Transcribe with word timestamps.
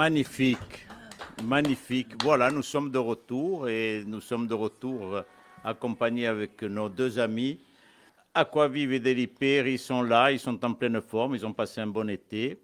Magnifique, 0.00 0.86
magnifique. 1.44 2.22
Voilà, 2.22 2.50
nous 2.50 2.62
sommes 2.62 2.90
de 2.90 2.96
retour 2.96 3.68
et 3.68 4.02
nous 4.06 4.22
sommes 4.22 4.46
de 4.46 4.54
retour 4.54 5.16
euh, 5.16 5.22
accompagnés 5.62 6.26
avec 6.26 6.62
nos 6.62 6.88
deux 6.88 7.18
amis. 7.18 7.60
Aquavive 8.32 8.94
et 8.94 8.98
Delipere, 8.98 9.66
ils 9.66 9.78
sont 9.78 10.00
là, 10.00 10.32
ils 10.32 10.38
sont 10.38 10.64
en 10.64 10.72
pleine 10.72 11.02
forme, 11.02 11.34
ils 11.34 11.44
ont 11.44 11.52
passé 11.52 11.82
un 11.82 11.86
bon 11.86 12.08
été. 12.08 12.58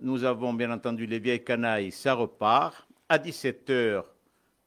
Nous 0.00 0.22
avons 0.22 0.54
bien 0.54 0.70
entendu 0.70 1.06
les 1.06 1.18
vieilles 1.18 1.42
canailles, 1.42 1.90
ça 1.90 2.14
repart. 2.14 2.86
À 3.08 3.18
17h, 3.18 4.04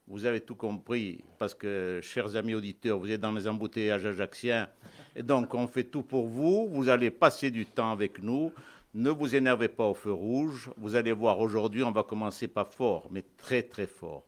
vous 0.05 0.25
avez 0.25 0.41
tout 0.41 0.55
compris, 0.55 1.23
parce 1.39 1.53
que, 1.53 2.01
chers 2.03 2.35
amis 2.35 2.53
auditeurs, 2.53 2.99
vous 2.99 3.09
êtes 3.11 3.21
dans 3.21 3.31
les 3.31 3.47
embouteillages 3.47 4.05
ajaxiens, 4.05 4.67
et 5.15 5.23
donc 5.23 5.53
on 5.53 5.67
fait 5.67 5.85
tout 5.85 6.03
pour 6.03 6.27
vous. 6.27 6.67
Vous 6.69 6.89
allez 6.89 7.11
passer 7.11 7.49
du 7.49 7.65
temps 7.65 7.93
avec 7.93 8.21
nous. 8.21 8.51
Ne 8.93 9.09
vous 9.09 9.35
énervez 9.35 9.69
pas 9.69 9.85
au 9.85 9.93
feu 9.95 10.11
rouge. 10.13 10.69
Vous 10.77 10.95
allez 10.95 11.13
voir, 11.13 11.39
aujourd'hui, 11.39 11.83
on 11.83 11.91
va 11.91 12.03
commencer 12.03 12.47
pas 12.47 12.65
fort, 12.65 13.07
mais 13.11 13.23
très 13.37 13.63
très 13.63 13.87
fort. 13.87 14.23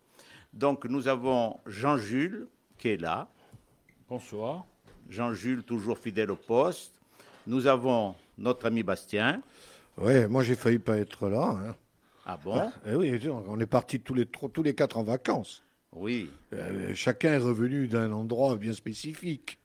Donc 0.54 0.86
nous 0.86 1.08
avons 1.08 1.60
Jean-Jules 1.68 2.48
qui 2.78 2.90
est 2.90 2.98
là. 3.02 3.28
Bonsoir. 4.10 4.66
Jean-Jules, 5.10 5.64
toujours 5.64 6.00
fidèle 6.00 6.32
au 6.32 6.36
poste. 6.36 6.94
Nous 7.46 7.68
avons 7.68 8.16
notre 8.40 8.66
ami 8.66 8.82
Bastien. 8.82 9.42
Oui, 9.98 10.26
moi 10.28 10.44
j'ai 10.44 10.56
failli 10.56 10.80
pas 10.80 10.98
être 10.98 11.30
là. 11.30 11.50
hein. 11.68 11.76
Ah 12.26 12.40
bon? 12.44 12.72
Eh 12.88 12.96
oui, 12.96 13.20
on 13.48 13.60
est 13.60 13.68
partis 13.68 14.00
tous 14.00 14.16
les, 14.16 14.26
trois- 14.26 14.50
tous 14.50 14.64
les 14.64 14.74
quatre 14.74 14.98
en 14.98 15.04
vacances. 15.04 15.64
Oui. 15.92 16.32
Euh, 16.54 16.92
chacun 16.96 17.34
est 17.34 17.38
revenu 17.38 17.88
d'un 17.88 18.12
endroit 18.12 18.56
bien 18.56 18.74
spécifique. 18.74 19.60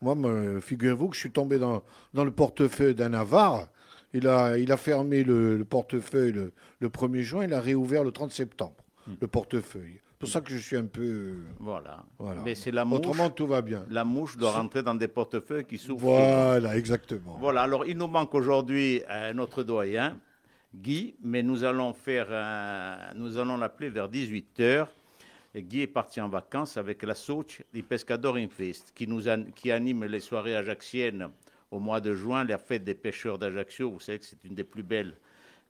Moi, 0.00 0.16
me- 0.16 0.60
figurez-vous 0.60 1.10
que 1.10 1.14
je 1.14 1.20
suis 1.20 1.30
tombé 1.30 1.60
dans, 1.60 1.84
dans 2.12 2.24
le 2.24 2.32
portefeuille 2.32 2.96
d'un 2.96 3.14
avare. 3.14 3.68
Il 4.14 4.26
a, 4.28 4.58
il 4.58 4.70
a 4.72 4.76
fermé 4.76 5.24
le, 5.24 5.56
le 5.56 5.64
portefeuille 5.64 6.32
le, 6.32 6.52
le 6.80 6.88
1er 6.88 7.20
juin, 7.22 7.44
il 7.44 7.54
a 7.54 7.60
réouvert 7.60 8.04
le 8.04 8.10
30 8.12 8.30
septembre, 8.32 8.76
le 9.20 9.26
portefeuille. 9.26 10.00
C'est 10.04 10.18
pour 10.18 10.28
ça 10.28 10.40
que 10.40 10.50
je 10.52 10.58
suis 10.58 10.76
un 10.76 10.84
peu... 10.86 11.32
Voilà. 11.58 12.04
Voilà. 12.18 12.42
Mais 12.44 12.54
c'est 12.54 12.70
la 12.70 12.84
mouche. 12.84 12.98
Autrement, 12.98 13.28
tout 13.30 13.46
va 13.48 13.60
bien. 13.60 13.84
La 13.90 14.04
mouche 14.04 14.36
doit 14.36 14.52
rentrer 14.52 14.82
dans 14.84 14.94
des 14.94 15.08
portefeuilles 15.08 15.64
qui 15.64 15.78
s'ouvrent. 15.78 16.10
Voilà, 16.10 16.76
exactement. 16.76 17.36
Voilà, 17.40 17.62
alors 17.62 17.84
il 17.86 17.96
nous 17.98 18.06
manque 18.06 18.32
aujourd'hui 18.34 19.02
euh, 19.10 19.32
notre 19.32 19.64
doyen, 19.64 20.16
Guy, 20.74 21.16
mais 21.24 21.42
nous 21.42 21.64
allons 21.64 21.92
faire, 21.92 22.28
nous 23.16 23.36
allons 23.36 23.56
l'appeler 23.56 23.90
vers 23.90 24.08
18h. 24.08 24.86
Guy 25.56 25.82
est 25.82 25.86
parti 25.86 26.20
en 26.20 26.28
vacances 26.28 26.76
avec 26.76 27.02
la 27.02 27.14
Soch 27.14 27.60
du 27.74 27.82
Pescador 27.82 28.36
Infest, 28.36 28.92
qui, 28.94 29.06
nous 29.06 29.28
an- 29.28 29.44
qui 29.54 29.70
anime 29.72 30.04
les 30.04 30.20
soirées 30.20 30.56
ajaxiennes 30.56 31.28
au 31.72 31.80
mois 31.80 32.00
de 32.02 32.14
juin, 32.14 32.44
la 32.44 32.58
fête 32.58 32.84
des 32.84 32.94
pêcheurs 32.94 33.38
d'Ajaccio. 33.38 33.90
Vous 33.90 33.98
savez 33.98 34.18
que 34.18 34.26
c'est 34.26 34.44
une 34.44 34.54
des 34.54 34.62
plus 34.62 34.82
belles 34.82 35.16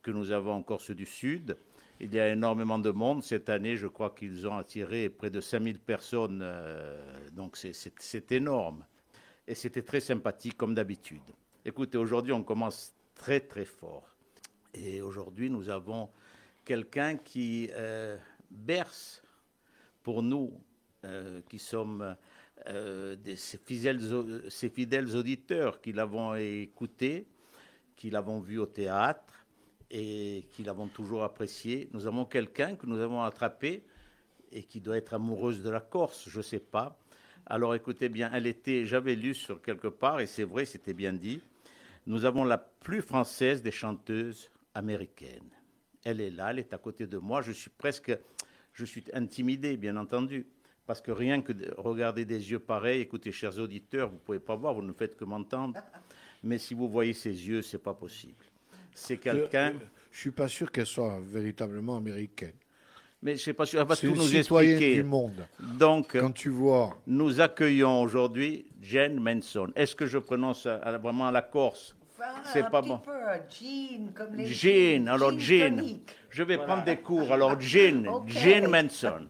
que 0.02 0.10
nous 0.10 0.32
avons 0.32 0.52
en 0.54 0.62
Corse 0.62 0.90
du 0.90 1.06
Sud. 1.06 1.56
Il 2.00 2.12
y 2.12 2.18
a 2.18 2.28
énormément 2.28 2.80
de 2.80 2.90
monde. 2.90 3.22
Cette 3.22 3.48
année, 3.48 3.76
je 3.76 3.86
crois 3.86 4.10
qu'ils 4.10 4.46
ont 4.48 4.56
attiré 4.58 5.08
près 5.08 5.30
de 5.30 5.40
5000 5.40 5.78
personnes. 5.78 6.40
euh, 6.42 7.30
donc 7.30 7.56
c'est- 7.56 8.32
énorme. 8.32 8.84
Et 9.46 9.54
c'était 9.54 9.82
très 9.82 10.00
sympathique 10.00 10.56
comme 10.56 10.74
d'habitude. 10.74 11.22
Écoutez, 11.64 11.98
aujourd'hui, 11.98 12.32
on 12.32 12.42
commence 12.42 12.92
très 13.14 13.38
très 13.38 13.64
fort. 13.64 14.08
Et 14.74 15.00
aujourd'hui, 15.02 15.50
nous 15.50 15.68
avons 15.68 16.10
quelqu'un 16.64 17.16
qui 17.16 17.70
euh, 17.74 18.16
berce 18.50 19.22
pour 20.02 20.24
nous, 20.24 20.52
euh, 21.04 21.40
qui 21.48 21.60
sommes 21.60 22.16
euh, 22.68 23.16
au- 23.16 24.50
ces 24.50 24.68
fidèles 24.68 25.16
auditeurs 25.16 25.80
qui 25.80 25.92
l'avons 25.92 26.34
écouté, 26.34 27.26
qui 27.96 28.10
l'avons 28.10 28.40
vu 28.40 28.58
au 28.58 28.66
théâtre 28.66 29.46
et 29.90 30.46
qui 30.52 30.62
l'avons 30.62 30.88
toujours 30.88 31.22
apprécié. 31.22 31.88
Nous 31.92 32.06
avons 32.06 32.24
quelqu'un 32.24 32.76
que 32.76 32.86
nous 32.86 32.98
avons 32.98 33.22
attrapé 33.22 33.82
et 34.50 34.62
qui 34.64 34.80
doit 34.80 34.96
être 34.96 35.14
amoureuse 35.14 35.62
de 35.62 35.70
la 35.70 35.80
Corse, 35.80 36.28
je 36.28 36.38
ne 36.38 36.42
sais 36.42 36.60
pas. 36.60 36.98
Alors 37.46 37.74
écoutez 37.74 38.08
bien, 38.08 38.30
elle 38.32 38.46
était, 38.46 38.86
j'avais 38.86 39.14
lu 39.16 39.34
sur 39.34 39.60
quelque 39.62 39.88
part, 39.88 40.20
et 40.20 40.26
c'est 40.26 40.44
vrai, 40.44 40.64
c'était 40.64 40.94
bien 40.94 41.12
dit, 41.12 41.40
nous 42.06 42.24
avons 42.24 42.44
la 42.44 42.58
plus 42.58 43.02
française 43.02 43.62
des 43.62 43.70
chanteuses 43.70 44.50
américaines. 44.74 45.50
Elle 46.04 46.20
est 46.20 46.30
là, 46.30 46.50
elle 46.50 46.60
est 46.60 46.72
à 46.72 46.78
côté 46.78 47.06
de 47.06 47.18
moi, 47.18 47.42
je 47.42 47.52
suis 47.52 47.70
presque, 47.70 48.16
je 48.72 48.84
suis 48.84 49.04
intimidé, 49.12 49.76
bien 49.76 49.96
entendu, 49.96 50.46
parce 50.86 51.00
que 51.00 51.10
rien 51.12 51.42
que 51.42 51.52
de 51.52 51.72
regarder 51.76 52.24
des 52.24 52.50
yeux 52.50 52.58
pareils, 52.58 53.00
écoutez, 53.00 53.32
chers 53.32 53.58
auditeurs, 53.58 54.08
vous 54.08 54.16
ne 54.16 54.20
pouvez 54.20 54.40
pas 54.40 54.56
voir, 54.56 54.74
vous 54.74 54.82
ne 54.82 54.92
faites 54.92 55.16
que 55.16 55.24
m'entendre, 55.24 55.74
mais 56.42 56.58
si 56.58 56.74
vous 56.74 56.88
voyez 56.88 57.12
ses 57.14 57.30
yeux, 57.30 57.62
c'est 57.62 57.82
pas 57.82 57.94
possible. 57.94 58.44
C'est 58.94 59.16
quelqu'un, 59.18 59.70
Euh, 59.74 59.86
Je 60.10 60.18
suis 60.20 60.30
pas 60.32 60.48
sûr 60.48 60.70
qu'elle 60.70 60.86
soit 60.86 61.18
véritablement 61.22 61.96
américaine. 61.96 62.52
mais 63.22 63.32
je 63.32 63.40
ne 63.40 63.44
sais 63.44 63.52
pas 63.54 63.64
sûr, 63.64 63.80
elle 63.80 63.86
va 63.86 63.96
tout 63.96 64.08
nous 64.14 64.36
expliquer. 64.36 64.96
du 64.96 65.02
monde. 65.04 65.46
Donc, 65.78 66.16
Quand 66.18 66.32
tu 66.32 66.50
vois 66.50 66.98
Nous 67.06 67.40
accueillons 67.40 68.02
aujourd'hui 68.02 68.66
Jane 68.82 69.18
Manson. 69.20 69.70
Est-ce 69.76 69.94
que 69.96 70.06
je 70.06 70.18
prononce 70.18 70.66
à- 70.66 70.98
vraiment 70.98 71.30
la 71.30 71.40
Corse? 71.42 71.94
C'est 72.44 72.68
pas 72.70 72.82
bon. 72.82 72.98
peu, 72.98 73.12
Jean, 73.50 74.12
comme 74.14 74.34
les 74.36 74.46
Jane, 74.46 75.08
alors 75.08 75.30
tonic. 75.30 76.16
Je 76.30 76.42
vais 76.42 76.58
prendre 76.58 76.84
des 76.84 76.96
cours. 76.98 77.30
Alors 77.32 77.52
Ok. 77.56 77.58
Jane 77.58 78.68
Manson. 78.68 79.26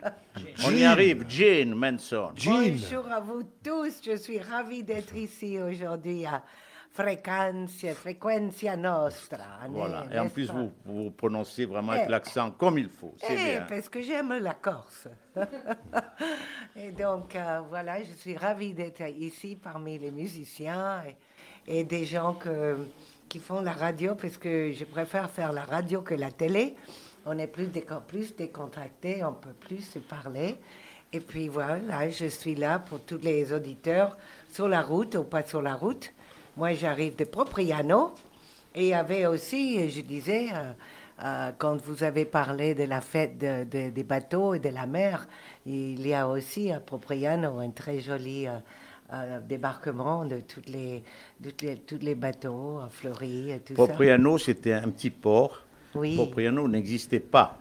On 0.66 0.70
y 0.70 0.84
arrive, 0.84 1.24
Jane 1.28 1.74
Manson. 1.74 2.30
Jean, 2.36 2.60
Bonjour 2.68 3.10
à 3.10 3.20
vous 3.20 3.42
tous, 3.64 4.00
je 4.04 4.16
suis 4.16 4.38
ravie 4.38 4.82
d'être 4.82 5.14
ici 5.16 5.58
aujourd'hui 5.60 6.24
à 6.26 6.42
Frequencia, 6.92 7.94
Frequencia 7.94 8.76
Nostra. 8.76 9.60
Voilà. 9.70 10.04
Et 10.12 10.18
en 10.18 10.28
plus, 10.28 10.50
vous, 10.50 10.70
vous 10.84 11.10
prononcez 11.10 11.64
vraiment 11.64 11.92
avec 11.92 12.04
Eh. 12.06 12.10
l'accent 12.10 12.50
comme 12.50 12.76
il 12.78 12.90
faut. 12.90 13.14
C'est 13.18 13.32
Eh, 13.32 13.36
bien. 13.56 13.66
parce 13.68 13.88
que 13.88 14.02
j'aime 14.02 14.34
la 14.38 14.52
Corse. 14.54 15.08
et 16.76 16.92
donc, 16.92 17.34
euh, 17.34 17.60
voilà, 17.68 18.02
je 18.04 18.12
suis 18.12 18.36
ravie 18.36 18.74
d'être 18.74 19.00
ici 19.08 19.56
parmi 19.60 19.98
les 19.98 20.10
musiciens 20.10 21.02
et, 21.08 21.16
et 21.66 21.84
des 21.84 22.04
gens 22.04 22.36
qui 23.28 23.38
font 23.38 23.60
la 23.62 23.72
radio, 23.72 24.14
parce 24.14 24.36
que 24.36 24.72
je 24.72 24.84
préfère 24.84 25.30
faire 25.30 25.52
la 25.52 25.64
radio 25.64 26.02
que 26.02 26.14
la 26.14 26.30
télé. 26.30 26.74
On 27.24 27.38
est 27.38 27.46
plus, 27.46 27.66
déco- 27.66 28.02
plus 28.06 28.34
décontracté, 28.34 29.22
on 29.24 29.32
peut 29.32 29.54
plus 29.58 29.80
se 29.80 29.98
parler. 30.00 30.56
Et 31.12 31.20
puis 31.20 31.48
voilà, 31.48 32.10
je 32.10 32.26
suis 32.26 32.54
là 32.54 32.78
pour 32.78 33.00
tous 33.00 33.18
les 33.22 33.52
auditeurs 33.52 34.16
sur 34.50 34.66
la 34.68 34.82
route 34.82 35.14
ou 35.14 35.24
pas 35.24 35.42
sur 35.44 35.62
la 35.62 35.74
route. 35.74 36.12
Moi, 36.56 36.74
j'arrive 36.74 37.16
de 37.16 37.24
Propriano. 37.24 38.14
Et 38.74 38.84
il 38.84 38.88
y 38.88 38.94
avait 38.94 39.26
aussi, 39.26 39.88
je 39.90 40.00
disais, 40.00 40.48
euh, 40.52 40.72
euh, 41.22 41.52
quand 41.58 41.76
vous 41.82 42.02
avez 42.02 42.24
parlé 42.24 42.74
de 42.74 42.84
la 42.84 43.00
fête 43.02 43.36
de- 43.38 43.64
de- 43.64 43.90
des 43.90 44.02
bateaux 44.02 44.54
et 44.54 44.58
de 44.58 44.70
la 44.70 44.86
mer, 44.86 45.26
il 45.66 46.06
y 46.06 46.14
a 46.14 46.26
aussi 46.26 46.72
à 46.72 46.80
Propriano 46.80 47.58
un 47.60 47.70
très 47.70 48.00
joli 48.00 48.48
euh, 48.48 48.52
euh, 49.12 49.40
débarquement 49.40 50.24
de 50.24 50.40
toutes 50.40 50.68
les, 50.68 51.02
toutes 51.42 51.62
les, 51.62 51.76
tous 51.76 51.98
les 52.00 52.14
bateaux 52.14 52.80
fleuris 52.90 53.50
et 53.50 53.60
tout. 53.60 53.74
Propriano, 53.74 54.38
c'était 54.38 54.72
un 54.72 54.88
petit 54.90 55.10
port. 55.10 55.62
Oui. 55.94 56.16
Propriano 56.16 56.66
n'existait 56.68 57.20
pas. 57.20 57.58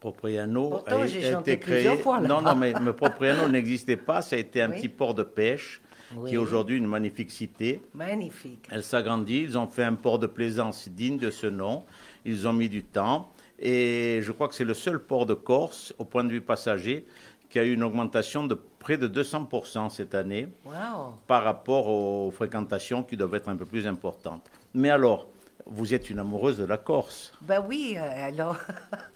Propriano 0.00 0.68
Pourtant, 0.68 1.00
a, 1.00 1.06
été 1.06 1.58
créé. 1.58 1.96
fois, 1.96 2.20
non, 2.20 2.42
non, 2.42 2.54
mais, 2.54 2.74
mais 2.80 2.92
Propriano 2.92 3.48
n'existait 3.50 3.96
pas. 3.96 4.20
Ça 4.22 4.36
a 4.36 4.38
été 4.38 4.60
un 4.62 4.70
Oui. 4.70 4.76
petit 4.76 4.88
port 4.88 5.14
de 5.14 5.22
pêche 5.22 5.80
qui 6.10 6.16
Oui. 6.18 6.34
est 6.34 6.36
aujourd'hui 6.36 6.76
une 6.76 6.86
magnifique 6.86 7.30
cité. 7.30 7.80
Magnifique. 7.94 8.66
Elle 8.70 8.84
s'agrandit, 8.84 9.40
ils 9.42 9.58
ont 9.58 9.66
fait 9.66 9.82
un 9.84 9.94
port 9.94 10.18
de 10.18 10.26
plaisance 10.26 10.88
digne 10.88 11.18
de 11.18 11.30
ce 11.30 11.46
nom, 11.46 11.84
ils 12.24 12.46
ont 12.46 12.52
mis 12.52 12.68
du 12.68 12.84
temps, 12.84 13.32
et 13.58 14.20
je 14.22 14.30
crois 14.30 14.46
que 14.48 14.54
c'est 14.54 14.64
le 14.64 14.74
seul 14.74 15.00
port 15.00 15.26
de 15.26 15.34
Corse, 15.34 15.94
au 15.98 16.04
point 16.04 16.22
de 16.22 16.30
vue 16.30 16.40
passager, 16.42 17.06
qui 17.48 17.58
a 17.58 17.64
eu 17.64 17.72
une 17.72 17.82
augmentation 17.82 18.46
de 18.46 18.54
près 18.84 18.98
de 18.98 19.08
200% 19.08 19.88
cette 19.88 20.14
année 20.14 20.46
Wow. 20.64 21.14
par 21.26 21.42
rapport 21.42 21.88
aux 21.88 22.30
fréquentations 22.30 23.02
qui 23.02 23.16
doivent 23.16 23.34
être 23.34 23.48
un 23.48 23.56
peu 23.56 23.64
plus 23.64 23.86
importantes. 23.86 24.46
Mais 24.74 24.90
alors, 24.90 25.26
vous 25.66 25.94
êtes 25.94 26.10
une 26.10 26.18
amoureuse 26.18 26.58
de 26.58 26.66
la 26.66 26.76
Corse. 26.76 27.32
Ben 27.40 27.64
oui, 27.66 27.96
euh, 27.96 28.28
alors. 28.28 28.58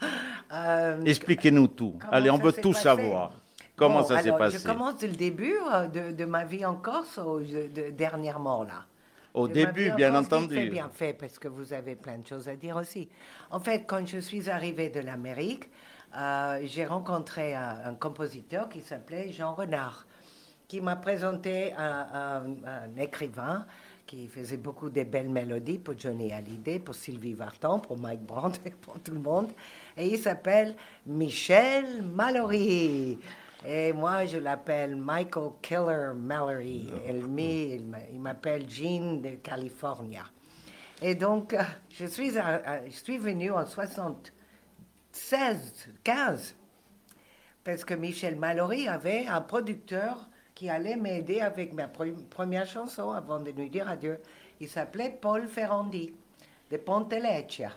euh, 0.53 1.03
Expliquez-nous 1.05 1.69
tout. 1.69 1.99
Allez, 2.11 2.31
on 2.31 2.39
veut 2.39 2.53
tout 2.55 2.71
passé 2.73 2.83
savoir. 2.85 3.33
Comment 3.77 4.01
bon, 4.01 4.07
ça 4.07 4.23
s'est 4.23 4.33
passé 4.33 4.59
Je 4.59 4.65
commence 4.67 4.97
du 4.99 5.09
début 5.09 5.55
euh, 5.73 5.87
de, 5.87 6.13
de 6.17 6.25
ma 6.25 6.45
vie 6.47 6.65
en 6.65 6.75
Corse, 6.75 7.19
de- 7.19 7.69
de- 7.69 7.91
dernièrement 7.91 8.65
là. 8.65 8.85
Au 9.35 9.47
début, 9.47 9.91
bien 9.93 10.13
Corse, 10.13 10.27
entendu. 10.27 10.55
fait, 10.55 10.71
bien 10.71 10.89
fait, 10.93 11.13
parce 11.13 11.39
que 11.39 11.47
vous 11.49 11.75
avez 11.75 11.95
plein 11.95 12.17
de 12.19 12.27
choses 12.27 12.49
à 12.49 12.57
dire 12.57 12.77
aussi. 12.77 13.09
En 13.51 13.61
fait, 13.61 13.85
quand 13.87 14.05
je 14.07 14.19
suis 14.19 14.49
arrivée 14.49 14.89
de 14.89 15.01
l'Amérique, 15.01 15.65
euh, 16.17 16.61
j'ai 16.65 16.87
rencontré 16.87 17.55
un, 17.55 17.79
un 17.85 17.95
compositeur 17.95 18.69
qui 18.69 18.81
s'appelait 18.81 19.33
Jean 19.33 19.55
Renard, 19.55 20.07
qui 20.67 20.81
m'a 20.81 20.97
présenté 20.97 21.73
un, 21.75 22.07
un- 22.13 22.57
un 22.67 22.97
écrivain 23.01 23.67
qui 24.07 24.27
faisait 24.27 24.57
beaucoup 24.57 24.89
de 24.89 25.03
belles 25.03 25.29
mélodies 25.29 25.79
pour 25.79 25.99
Johnny 25.99 26.33
Hallyday, 26.33 26.79
pour 26.79 26.95
Sylvie 26.95 27.35
Vartan, 27.35 27.79
pour 27.79 27.99
Mike 27.99 28.23
Brandt 28.23 28.59
pour 28.81 28.99
tout 29.01 29.13
le 29.13 29.21
monde. 29.21 29.53
Et 29.97 30.09
il 30.09 30.19
s'appelle 30.19 30.75
Michel 31.07 32.03
Mallory. 32.03 33.19
Et 33.67 33.93
moi, 33.93 34.25
je 34.25 34.39
l'appelle 34.39 34.95
Michael 34.97 35.51
Killer 35.61 36.13
Mallory. 36.15 36.91
Il 37.09 37.27
m'a- 37.27 37.99
il 38.13 38.21
m'appelle 38.21 38.65
Jean 38.71 39.21
de 39.21 39.31
California. 39.43 40.23
Et 41.03 41.15
donc, 41.15 41.53
euh, 41.55 41.63
je 41.91 42.07
suis, 42.07 42.31
je 42.31 42.91
suis 42.91 43.19
venu 43.19 43.51
en 43.51 43.67
76, 45.13 45.89
15, 46.05 46.55
parce 47.65 47.85
que 47.85 47.95
Michel 47.95 48.37
Mallory 48.37 48.89
avait 48.89 49.27
un 49.27 49.41
producteur 49.41 50.29
qui 50.55 50.69
allait 50.71 50.97
m'aider 50.97 51.41
avec 51.41 51.73
ma 51.73 51.87
pre- 51.87 52.15
première 52.29 52.67
chanson 52.67 53.11
avant 53.13 53.39
de 53.41 53.53
nous 53.53 53.69
dire 53.69 53.89
adieu. 53.89 54.19
Il 54.61 54.69
s'appelait 54.69 55.17
Paul 55.21 55.47
Ferrandi, 55.49 56.13
de 56.71 56.77
Ponteleccia. 56.77 57.73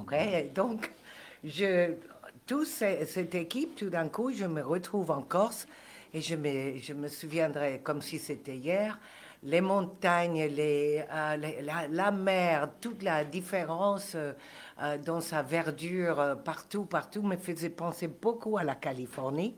Ok, 0.00 0.12
et 0.12 0.50
donc, 0.54 0.92
je, 1.44 1.94
toute 2.46 2.66
ce- 2.66 3.04
cette 3.06 3.34
équipe, 3.34 3.74
tout 3.76 3.90
d'un 3.90 4.08
coup, 4.08 4.32
je 4.32 4.44
me 4.44 4.62
retrouve 4.62 5.10
en 5.10 5.22
Corse 5.22 5.66
et 6.14 6.20
je 6.20 6.34
me, 6.36 6.78
je 6.78 6.92
me 6.92 7.08
souviendrai 7.08 7.80
comme 7.82 8.02
si 8.02 8.18
c'était 8.18 8.56
hier, 8.56 8.98
les 9.42 9.60
montagnes, 9.60 10.44
les, 10.46 11.04
euh, 11.12 11.36
la 11.90 12.10
mer, 12.10 12.70
toute 12.80 13.02
la 13.02 13.24
différence 13.24 14.12
euh, 14.16 14.32
euh, 14.80 14.96
dans 14.96 15.20
sa 15.20 15.42
verdure 15.42 16.20
euh, 16.20 16.34
partout, 16.36 16.84
partout 16.84 17.22
me 17.22 17.36
faisait 17.36 17.70
penser 17.70 18.06
beaucoup 18.06 18.58
à 18.58 18.64
la 18.64 18.76
Californie, 18.76 19.56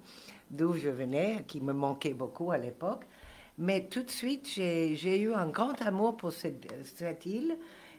d'où 0.50 0.74
je 0.74 0.88
venais, 0.88 1.44
qui 1.46 1.60
me 1.60 1.74
manquait 1.74 2.14
beaucoup 2.14 2.52
à 2.52 2.58
l'époque. 2.58 3.04
Mais 3.58 3.86
tout 3.88 4.02
de 4.02 4.10
suite, 4.10 4.48
j'ai 4.48 5.20
eu 5.20 5.34
un 5.34 5.48
grand 5.48 5.80
amour 5.82 6.16
pour 6.16 6.32
cette, 6.32 7.26
île. 7.26 7.58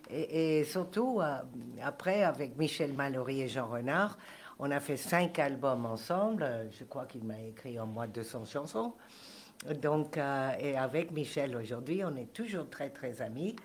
Et, 0.10 0.64
surtout, 0.64 1.22
euh, 1.22 1.38
après, 1.84 2.24
avec 2.24 2.58
Michel 2.58 2.94
Mallory 2.94 3.42
et 3.42 3.48
Jean 3.48 3.68
Renard, 3.68 4.18
on 4.58 4.72
a 4.72 4.80
fait 4.80 4.98
cinq 4.98 5.38
albums 5.38 5.86
ensemble. 5.86 6.70
Je 6.72 6.84
crois 6.86 7.06
qu'il 7.06 7.24
m'a 7.24 7.40
écrit 7.40 7.80
en 7.80 7.86
moins 7.86 8.08
de 8.08 8.14
200 8.14 8.46
chansons. 8.46 8.94
Donc, 9.84 10.18
et 10.18 10.76
avec 10.76 11.12
Michel 11.12 11.56
aujourd'hui, 11.56 12.04
on 12.04 12.16
est 12.16 12.34
toujours 12.34 12.68
très, 12.68 12.90
très 12.90 13.22
amis. 13.22 13.56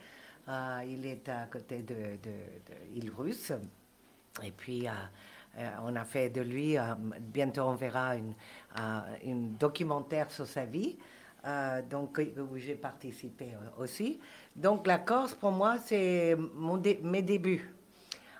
Euh, 0.48 0.82
il 0.86 1.04
est 1.06 1.28
à 1.28 1.46
côté 1.46 1.82
de, 1.82 2.18
de, 2.22 3.10
Russe. 3.10 3.52
Et 4.44 4.52
puis, 4.52 4.86
euh, 4.86 4.92
euh, 5.58 5.68
on 5.84 5.96
a 5.96 6.04
fait 6.04 6.30
de 6.30 6.40
lui, 6.40 6.76
bientôt 7.20 7.62
on 7.62 7.74
verra 7.74 8.14
une, 9.24 9.56
documentaire 9.56 10.30
sur 10.30 10.46
sa 10.46 10.64
vie, 10.64 10.96
donc 11.90 12.20
où 12.36 12.56
j'ai 12.58 12.74
participé 12.74 13.56
aussi. 13.78 14.20
Donc 14.54 14.86
la 14.86 14.98
Corse, 14.98 15.34
pour 15.34 15.52
moi, 15.52 15.78
c'est 15.78 16.36
mes 17.02 17.22
débuts. 17.22 17.74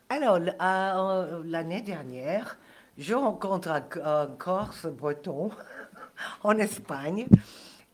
Alors, 0.08 0.38
l'année 0.38 1.80
dernière, 1.80 2.58
je 2.98 3.14
rencontre 3.14 3.70
un 3.70 4.26
Corse 4.38 4.86
breton 4.86 5.50
en 6.44 6.56
Espagne 6.58 7.26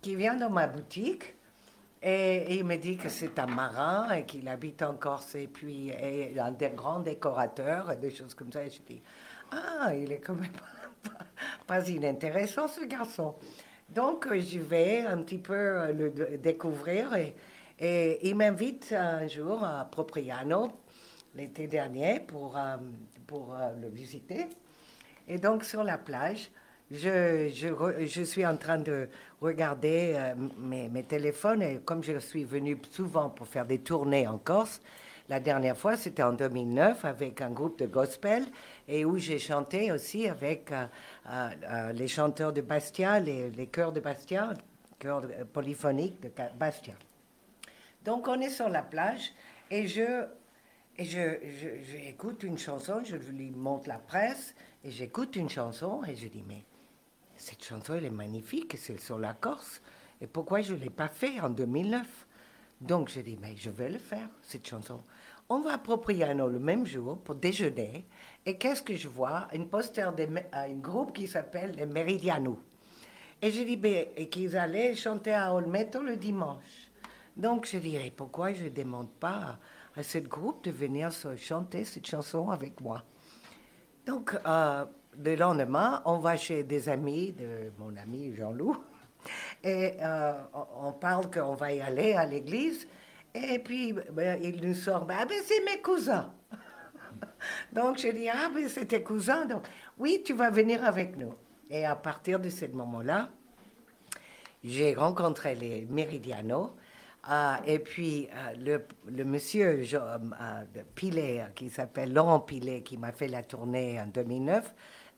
qui 0.00 0.16
vient 0.16 0.34
dans 0.34 0.50
ma 0.50 0.66
boutique 0.66 1.34
et, 2.02 2.56
il 2.56 2.64
me 2.64 2.76
dit 2.76 2.96
que 2.96 3.08
c'est 3.08 3.38
un 3.38 3.46
marin 3.46 4.10
et 4.12 4.24
qu'il 4.24 4.48
habite 4.48 4.82
en 4.82 4.94
Corse 4.94 5.34
et 5.34 5.46
puis 5.46 5.90
est 5.90 6.38
un 6.38 6.50
des 6.50 6.70
grands 6.70 7.00
décorateurs 7.00 7.96
des 7.96 8.10
choses 8.10 8.34
comme 8.34 8.52
ça. 8.52 8.64
Et 8.64 8.70
je 8.70 8.80
dis, 8.82 9.02
ah, 9.50 9.94
il 9.94 10.10
est 10.12 10.20
quand 10.20 10.34
même 10.34 10.50
pas, 10.50 11.10
pas 11.66 11.88
inintéressant 11.88 12.68
ce 12.68 12.84
garçon. 12.84 13.34
Donc 13.88 14.26
je 14.32 14.58
vais 14.58 15.00
un 15.00 15.18
petit 15.18 15.38
peu 15.38 15.92
le 15.92 16.38
découvrir 16.38 17.14
et, 17.14 17.34
et 17.78 18.28
il 18.28 18.36
m'invite 18.36 18.92
un 18.92 19.26
jour 19.28 19.64
à 19.64 19.84
Propriano 19.84 20.72
l'été 21.34 21.66
dernier 21.66 22.20
pour, 22.20 22.56
euh, 22.56 22.76
pour 23.26 23.54
euh, 23.54 23.72
le 23.80 23.88
visiter. 23.88 24.46
Et 25.28 25.38
donc 25.38 25.64
sur 25.64 25.82
la 25.82 25.98
plage, 25.98 26.50
je, 26.92 27.48
je, 27.54 28.06
je 28.06 28.22
suis 28.22 28.44
en 28.46 28.56
train 28.56 28.78
de 28.78 29.08
regarder 29.40 30.14
euh, 30.16 30.34
mes, 30.58 30.88
mes 30.88 31.02
téléphones 31.04 31.62
et 31.62 31.80
comme 31.84 32.02
je 32.04 32.18
suis 32.18 32.44
venu 32.44 32.76
souvent 32.90 33.30
pour 33.30 33.46
faire 33.46 33.64
des 33.66 33.78
tournées 33.80 34.26
en 34.28 34.38
Corse, 34.38 34.80
la 35.28 35.40
dernière 35.40 35.76
fois 35.76 35.96
c'était 35.96 36.22
en 36.22 36.32
2009 36.32 37.04
avec 37.04 37.40
un 37.40 37.50
groupe 37.50 37.78
de 37.78 37.86
gospel 37.86 38.44
et 38.88 39.04
où 39.04 39.16
j'ai 39.18 39.38
chanté 39.38 39.90
aussi 39.92 40.28
avec 40.28 40.70
euh, 40.72 40.86
euh, 41.30 41.92
les 41.92 42.08
chanteurs 42.08 42.52
de 42.52 42.60
Bastia, 42.60 43.20
les, 43.20 43.50
les 43.50 43.66
chœurs 43.68 43.92
de 43.92 44.00
Bastia, 44.00 44.52
chœurs 44.98 45.22
polyphoniques 45.52 46.20
de 46.22 46.30
Bastia. 46.58 46.94
Donc 48.04 48.28
on 48.28 48.40
est 48.40 48.50
sur 48.50 48.68
la 48.68 48.82
plage 48.82 49.32
et 49.70 49.86
je 49.86 50.24
et 50.98 51.04
je- 51.06 51.38
j'écoute 51.90 52.42
une 52.42 52.58
chanson, 52.58 53.00
je 53.02 53.16
lui 53.16 53.50
montre 53.50 53.88
la 53.88 53.96
presse 53.98 54.54
et 54.84 54.90
j'écoute 54.90 55.36
une 55.36 55.48
chanson 55.48 56.02
et 56.04 56.14
je 56.14 56.28
dis 56.28 56.44
mais 56.46 56.64
cette 57.42 57.64
chanson 57.64 57.94
elle 57.94 58.04
est 58.04 58.10
magnifique, 58.10 58.76
c'est 58.78 59.00
sur 59.00 59.18
la 59.18 59.34
Corse 59.34 59.82
et 60.20 60.26
pourquoi 60.26 60.60
je 60.60 60.74
ne 60.74 60.78
l'ai 60.78 60.90
pas 60.90 61.08
fait 61.08 61.40
en 61.40 61.50
2009 61.50 62.06
Donc 62.80 63.08
je 63.08 63.20
dis 63.20 63.36
mais 63.40 63.56
je 63.56 63.70
vais 63.70 63.90
le 63.90 63.98
faire 63.98 64.28
cette 64.42 64.66
chanson. 64.66 65.02
On 65.48 65.60
va 65.60 65.74
à 65.74 65.78
Propriano 65.78 66.46
le 66.46 66.60
même 66.60 66.86
jour 66.86 67.18
pour 67.18 67.34
déjeuner 67.34 68.06
et 68.46 68.56
qu'est-ce 68.56 68.82
que 68.82 68.96
je 68.96 69.08
vois? 69.08 69.48
Un 69.52 69.64
poster 69.64 70.12
d'un 70.12 70.74
groupe 70.74 71.12
qui 71.12 71.26
s'appelle 71.26 71.72
les 71.72 71.86
Meridianos. 71.86 72.58
Et 73.42 73.50
je 73.50 73.62
dis, 73.62 73.76
ben, 73.76 74.06
et 74.16 74.28
qu'ils 74.28 74.56
allaient 74.56 74.94
chanter 74.94 75.34
à 75.34 75.52
Olmeto 75.52 76.00
le 76.00 76.16
dimanche. 76.16 76.88
Donc 77.36 77.66
je 77.66 77.78
dirais, 77.78 78.12
pourquoi 78.16 78.52
je 78.52 78.64
ne 78.64 78.68
demande 78.68 79.10
pas 79.10 79.58
à, 79.96 80.00
à 80.00 80.02
ce 80.04 80.18
groupe 80.18 80.62
de 80.64 80.70
venir 80.70 81.10
chanter 81.36 81.84
cette 81.84 82.06
chanson 82.06 82.50
avec 82.50 82.80
moi? 82.80 83.02
Donc 84.06 84.38
euh, 84.46 84.84
le 85.18 85.34
lendemain, 85.36 86.02
on 86.04 86.18
va 86.18 86.36
chez 86.36 86.62
des 86.62 86.88
amis 86.88 87.32
de 87.32 87.72
mon 87.78 87.96
ami 87.96 88.34
Jean-Loup 88.34 88.76
et 89.64 89.94
euh, 90.00 90.32
on, 90.80 90.92
parle 90.92 91.30
qu'on 91.30 91.54
va 91.54 91.72
y 91.72 91.80
aller 91.80 92.14
à 92.14 92.26
l'église. 92.26 92.86
Et 93.34 93.58
puis 93.58 93.92
ben, 93.92 94.38
il 94.42 94.66
nous 94.66 94.74
sort, 94.74 95.04
ben, 95.04 95.16
ah, 95.20 95.26
ben, 95.26 95.38
c'est 95.44 95.64
mes 95.64 95.80
cousins. 95.80 96.32
Donc 97.72 97.98
je 97.98 98.08
dis, 98.08 98.28
ah, 98.28 98.50
mais 98.54 98.68
c'est 98.68 98.86
tes 98.86 99.02
cousins. 99.02 99.46
Donc, 99.46 99.64
oui, 99.98 100.22
tu 100.24 100.32
vas 100.32 100.50
venir 100.50 100.84
avec 100.84 101.16
nous. 101.16 101.34
Et 101.70 101.86
à 101.86 101.96
partir 101.96 102.38
de 102.38 102.50
ce 102.50 102.66
moment-là, 102.66 103.28
j'ai 104.62 104.94
rencontré 104.94 105.54
les 105.54 105.86
Meridianos. 105.88 106.74
euh, 107.30 107.54
et 107.66 107.78
puis 107.78 108.28
euh, 108.58 108.84
le, 109.06 109.24
monsieur 109.24 109.82
Pilet, 110.94 111.44
qui 111.54 111.70
s'appelle 111.70 112.12
Laurent 112.12 112.40
Pilet, 112.40 112.82
qui 112.82 112.98
m'a 112.98 113.12
fait 113.12 113.28
la 113.28 113.42
tournée 113.42 114.00
en 114.00 114.06
2009, 114.06 114.74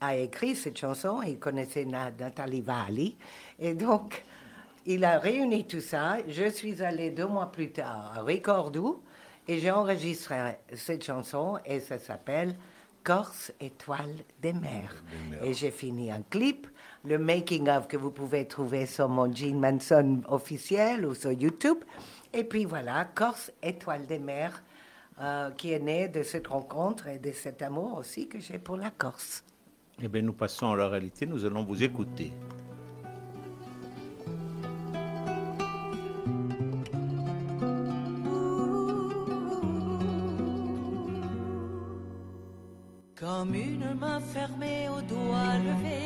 a 0.06 0.16
écrit 0.16 0.54
cette 0.56 0.78
chanson. 0.78 1.22
Il 1.22 1.38
connaissait 1.38 1.84
Na- 1.84 2.10
Nathalie 2.10 2.60
Valli. 2.60 3.16
Et 3.58 3.74
donc, 3.74 4.24
il 4.86 5.04
a 5.04 5.18
réuni 5.18 5.66
tout 5.66 5.80
ça. 5.80 6.18
Je 6.28 6.48
suis 6.50 6.82
allée 6.82 7.10
deux 7.10 7.26
mois 7.26 7.50
plus 7.50 7.70
tard 7.72 8.12
à 8.16 8.22
Ricordou 8.22 9.02
et 9.48 9.58
j'ai 9.58 9.70
enregistré 9.70 10.36
cette 10.74 11.04
chanson 11.04 11.58
et 11.64 11.80
ça 11.80 11.98
s'appelle 11.98 12.56
Corse 13.02 13.52
étoile 13.60 14.14
des 14.40 14.52
mers. 14.54 14.94
Et 15.42 15.52
j'ai 15.54 15.70
fini 15.70 16.10
un 16.10 16.22
clip, 16.30 16.66
le 17.04 17.18
making 17.18 17.68
of 17.68 17.86
que 17.86 17.98
vous 17.98 18.10
pouvez 18.10 18.46
trouver 18.46 18.86
sur 18.86 19.08
mon 19.10 19.30
Gene 19.32 19.58
Manson 19.60 20.22
officiel 20.28 21.04
ou 21.04 21.14
sur 21.14 21.32
YouTube. 21.32 21.78
Et 22.32 22.44
puis 22.44 22.64
voilà, 22.64 23.04
Corse 23.14 23.52
étoile 23.62 24.06
des 24.06 24.18
mers, 24.18 24.62
euh, 25.20 25.50
qui 25.52 25.72
est 25.72 25.78
né 25.78 26.08
de 26.08 26.22
cette 26.22 26.46
rencontre 26.48 27.06
et 27.08 27.18
de 27.18 27.30
cet 27.32 27.60
amour 27.62 27.98
aussi 27.98 28.26
que 28.26 28.40
j'ai 28.40 28.58
pour 28.58 28.76
la 28.76 28.90
Corse. 28.90 29.44
Eh 30.02 30.08
bien, 30.08 30.22
nous 30.22 30.32
passons 30.32 30.72
à 30.72 30.76
la 30.76 30.88
réalité, 30.88 31.24
nous 31.24 31.44
allons 31.44 31.62
vous 31.62 31.82
écouter. 31.82 32.32
Comme 43.14 43.54
une 43.54 43.94
main 43.98 44.20
fermée 44.20 44.88
au 44.88 45.00
doigt 45.00 45.58
levé, 45.58 46.02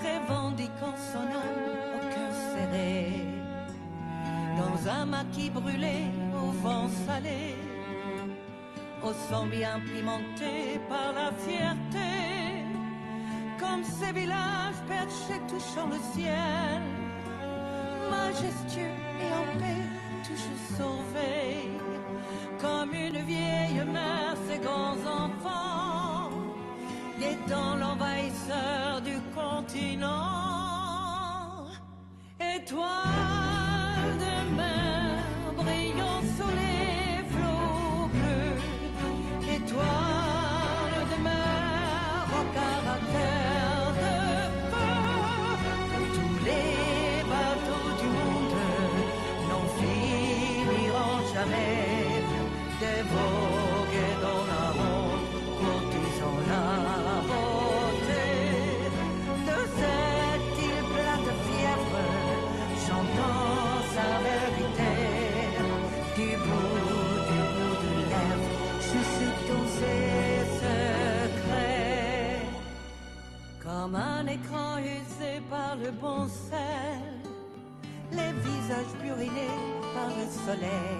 revendiquant 0.00 0.96
son 1.12 1.18
âme 1.18 1.66
au 1.94 2.00
cœur 2.14 2.32
serré, 2.52 3.10
dans 4.56 4.88
un 4.90 5.04
maquis 5.06 5.50
brûlé 5.50 6.06
au 6.34 6.50
vent 6.62 6.88
salé, 7.06 7.55
au 9.06 9.12
sang 9.28 9.46
bien 9.46 9.80
pimenté 9.92 10.80
par 10.88 11.12
la 11.12 11.30
fierté, 11.44 12.12
comme 13.60 13.84
ces 13.84 14.12
villages 14.12 14.80
perchés 14.88 15.40
touchant 15.48 15.88
le 15.94 16.00
ciel, 16.12 16.82
majestueux 18.10 18.98
et 19.24 19.32
en 19.40 19.58
paix, 19.60 19.86
toujours 20.26 20.62
sauvés 20.78 21.68
comme 22.60 22.92
une 22.94 23.20
vieille 23.24 23.84
mère 23.86 24.36
ses 24.48 24.58
grands 24.58 25.02
enfants, 25.24 26.30
guettant 27.20 27.76
l'envahisseur 27.76 29.00
du 29.02 29.16
continent. 29.34 30.16
Étoile 32.40 33.35
les 78.12 78.32
visages 78.44 78.94
purinés 79.00 79.58
par 79.94 80.08
le 80.08 80.26
soleil, 80.46 80.95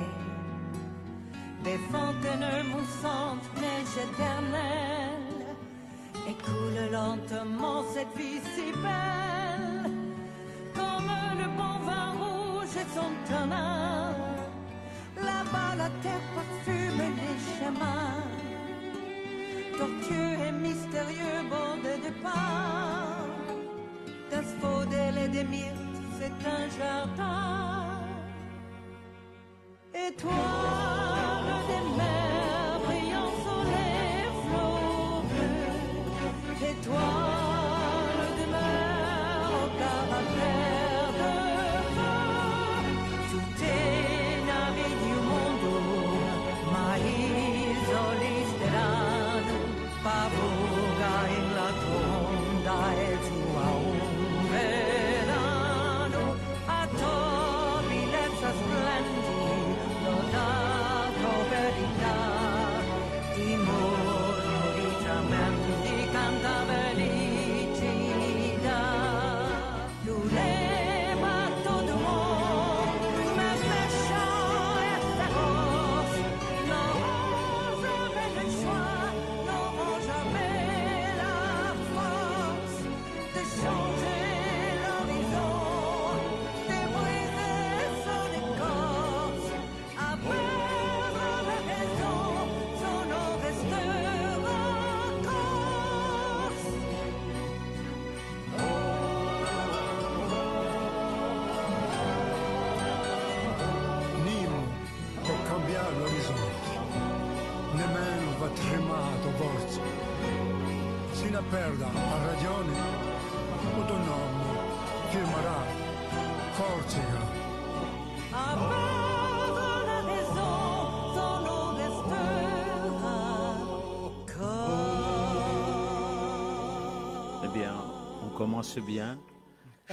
commence 128.56 128.78
bien. 128.78 129.18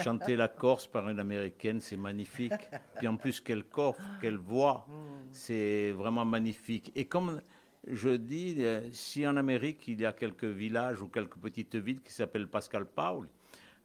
Chanter 0.03 0.36
la 0.36 0.48
Corse 0.48 0.88
par 0.88 1.08
une 1.10 1.20
américaine, 1.20 1.79
c'est 1.82 1.98
magnifique. 1.98 2.53
Puis 2.98 3.08
en 3.08 3.15
plus, 3.17 3.39
quelle 3.41 3.63
Corse, 3.65 4.00
quelle 4.22 4.38
voix, 4.38 4.88
c'est 5.32 5.91
vraiment 5.91 6.25
magnifique. 6.25 6.91
Et 6.96 7.05
comme 7.05 7.41
je 7.86 8.10
dis, 8.10 8.55
euh, 8.60 8.82
si 8.91 9.27
en 9.27 9.36
Amérique, 9.38 9.88
il 9.88 10.00
y 10.00 10.05
a 10.05 10.13
quelques 10.13 10.46
villages 10.46 11.01
ou 11.01 11.10
quelques 11.10 11.36
petites 11.38 11.75
villes 11.75 12.01
qui 12.01 12.12
s'appellent 12.13 12.48
Pascal 12.48 12.86
Paul, 12.86 13.27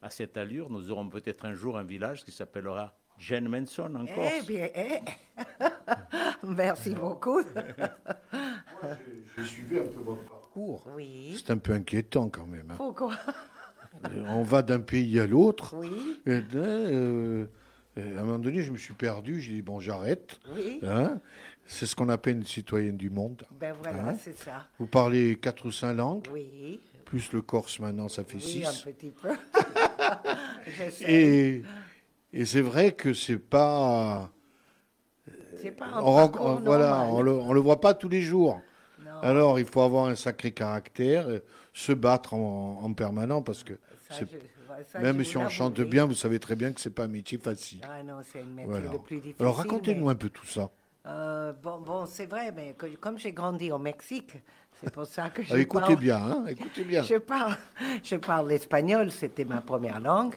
à 0.00 0.08
cette 0.10 0.36
allure, 0.36 0.70
nous 0.70 0.90
aurons 0.92 1.08
peut-être 1.08 1.44
un 1.44 1.54
jour 1.54 1.76
un 1.76 1.82
village 1.84 2.24
qui 2.24 2.30
s'appellera 2.30 2.96
Jane 3.18 3.48
Manson 3.48 3.92
en 3.96 4.04
Eh 4.06 4.14
Corse. 4.14 4.46
bien, 4.46 4.68
eh. 4.76 5.00
merci 6.46 6.94
beaucoup. 6.94 7.42
J'ai 9.36 9.44
suivi 9.44 9.78
un 9.80 9.82
peu 9.88 10.00
votre 10.00 10.22
parcours. 10.24 10.84
Oui. 10.94 11.34
C'est 11.36 11.50
un 11.52 11.58
peu 11.58 11.72
inquiétant 11.72 12.28
quand 12.30 12.46
même. 12.46 12.70
hein. 12.70 12.74
Pourquoi? 12.76 13.14
On 14.28 14.42
va 14.42 14.62
d'un 14.62 14.80
pays 14.80 15.18
à 15.20 15.26
l'autre. 15.26 15.74
Oui, 15.76 15.90
Et, 16.26 16.40
euh, 16.54 17.46
euh, 17.98 18.16
à 18.16 18.20
un 18.20 18.24
moment 18.24 18.38
donné, 18.38 18.62
je 18.62 18.70
me 18.70 18.76
suis 18.78 18.94
perdu. 18.94 19.40
J'ai 19.40 19.52
dit, 19.54 19.62
bon, 19.62 19.80
j'arrête. 19.80 20.38
oui. 20.54 20.80
Hein 20.86 21.20
c'est 21.70 21.84
ce 21.84 21.94
qu'on 21.94 22.08
appelle 22.08 22.36
une 22.36 22.46
citoyenne 22.46 22.96
du 22.96 23.10
monde. 23.10 23.42
Ben 23.60 23.74
voilà, 23.82 24.08
Hein 24.08 24.16
c'est 24.18 24.38
ça. 24.38 24.66
Vous 24.78 24.86
parlez 24.86 25.36
quatre 25.36 25.66
ou 25.66 25.70
cinq 25.72 25.92
langues, 25.94 26.26
Oui, 26.32 26.80
plus 27.04 27.30
le 27.32 27.42
corse 27.42 27.78
maintenant, 27.78 28.08
ça 28.08 28.24
fait 28.24 28.38
oui, 28.38 28.64
un 28.66 28.70
six. 28.72 28.82
petit 28.84 29.10
peu. 29.10 29.28
Et, 31.06 31.62
et 32.32 32.44
c'est 32.44 32.60
vrai 32.62 32.92
que 32.92 33.12
c'est 33.12 33.38
pas. 33.38 34.30
C'est 35.60 35.72
pas 35.72 35.86
un 35.86 36.00
On, 36.00 36.14
parcours 36.28 36.60
voilà, 36.64 37.02
on 37.02 37.20
le, 37.20 37.32
on 37.32 37.52
le 37.52 37.60
voit 37.60 37.80
pas 37.80 37.92
tous 37.94 38.08
les 38.08 38.22
jours. 38.22 38.60
Non, 39.04 39.10
Alors, 39.22 39.58
il 39.58 39.66
faut 39.66 39.82
avoir 39.82 40.06
un 40.06 40.14
sacré 40.14 40.52
caractère, 40.52 41.28
euh, 41.28 41.40
se 41.74 41.92
battre 41.92 42.32
en, 42.34 42.80
en 42.82 42.92
permanent, 42.94 43.42
parce 43.42 43.62
que 43.64 43.74
ça, 44.08 44.14
c'est- 44.20 44.26
je- 44.30 44.72
ouais, 44.72 44.84
ça, 44.90 44.98
même 45.00 45.22
si 45.24 45.36
on 45.36 45.48
chante 45.48 45.80
bien, 45.80 46.06
vous 46.06 46.14
savez 46.14 46.38
très 46.38 46.56
bien 46.56 46.72
que 46.72 46.80
c'est 46.80 46.90
pas 46.94 47.04
un 47.04 47.08
métier 47.08 47.38
facile. 47.38 47.80
Ah 47.84 48.02
non, 48.02 48.18
c'est 48.32 48.40
le 48.40 48.46
métier 48.46 48.64
Voilà. 48.70 48.90
le 48.92 48.98
plus 48.98 49.16
difficile. 49.16 49.36
Alors, 49.40 49.56
racontez-nous 49.56 50.06
mais- 50.06 50.12
un 50.12 50.16
peu 50.16 50.28
tout 50.30 50.46
ça. 50.46 50.70
Euh, 51.06 51.52
bon, 51.62 51.78
bon 51.80 52.06
c'est 52.06 52.26
vrai, 52.26 52.52
mais 52.54 52.74
que- 52.76 52.86
comme 52.96 53.18
j'ai 53.18 53.32
grandi 53.32 53.70
au 53.72 53.78
Mexique, 53.78 54.32
c'est 54.82 54.90
pour 54.92 55.06
ça 55.06 55.30
que 55.30 55.42
je 55.42 55.54
Ah, 55.54 55.58
écoutez 55.58 55.80
parle, 55.86 55.96
bien, 55.96 56.16
hein, 56.22 56.44
écoutez 56.48 56.84
bien. 56.84 57.02
Je 57.02 57.14
parle, 57.16 57.56
je 58.02 58.16
parle 58.16 58.48
l'espagnol, 58.48 59.10
c'était 59.10 59.44
ma 59.44 59.60
première 59.60 60.00
langue. 60.00 60.34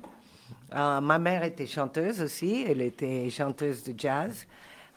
Euh, 0.73 1.01
ma 1.01 1.19
mère 1.19 1.43
était 1.43 1.67
chanteuse 1.67 2.21
aussi, 2.21 2.63
elle 2.67 2.81
était 2.81 3.29
chanteuse 3.29 3.83
de 3.83 3.93
jazz. 3.97 4.45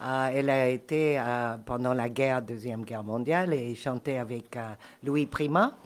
Euh, 0.01 0.31
elle 0.35 0.51
a 0.51 0.69
été 0.69 1.21
pendant 1.65 1.95
la 1.95 2.09
guerre, 2.09 2.43
Deuxième 2.43 2.85
Guerre 2.85 3.03
mondiale, 3.05 3.55
et 3.55 3.75
chantait 3.75 4.19
avec 4.19 4.57
Louis 5.03 5.27
Prima. 5.27 5.77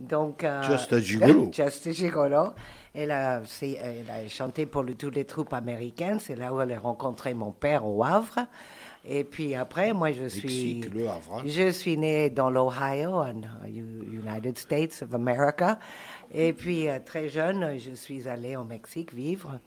Donc, 0.00 0.42
euh, 0.44 0.62
Just 0.62 0.92
a 0.92 1.00
Gigolo. 1.00 1.50
Just 1.52 1.86
a 1.86 1.92
Gigolo. 1.92 2.54
Elle 2.94 3.10
a, 3.12 3.42
c'est- 3.46 3.78
elle 3.80 4.10
a 4.10 4.28
chanté 4.28 4.66
pour 4.66 4.82
le- 4.82 4.94
toutes 4.94 5.14
les 5.14 5.24
troupes 5.24 5.52
américaines. 5.52 6.18
C'est 6.20 6.34
là 6.36 6.52
où 6.52 6.60
elle 6.60 6.72
a 6.72 6.78
rencontré 6.80 7.34
mon 7.34 7.52
père 7.52 7.86
au 7.86 8.02
Havre. 8.02 8.46
Et 9.04 9.24
puis 9.24 9.54
après, 9.54 9.92
moi, 9.94 10.12
je 10.12 10.26
suis... 10.28 10.74
Mexique, 10.80 10.94
le 10.94 11.08
Havre. 11.08 11.34
hein. 11.38 11.42
Je 11.46 11.70
suis 11.70 11.96
né 11.96 12.28
dans 12.30 12.50
l'Ohio, 12.50 13.12
en 13.14 13.34
uh, 13.64 13.68
U- 13.70 14.20
United 14.26 14.58
States 14.58 15.02
of 15.02 15.14
America. 15.14 15.78
Et 16.32 16.52
puis, 16.52 16.88
euh, 16.88 16.98
très 17.04 17.28
jeune, 17.28 17.78
je 17.78 17.92
suis 17.94 18.28
allée 18.28 18.56
au 18.56 18.64
Mexique 18.64 19.14
vivre. 19.14 19.58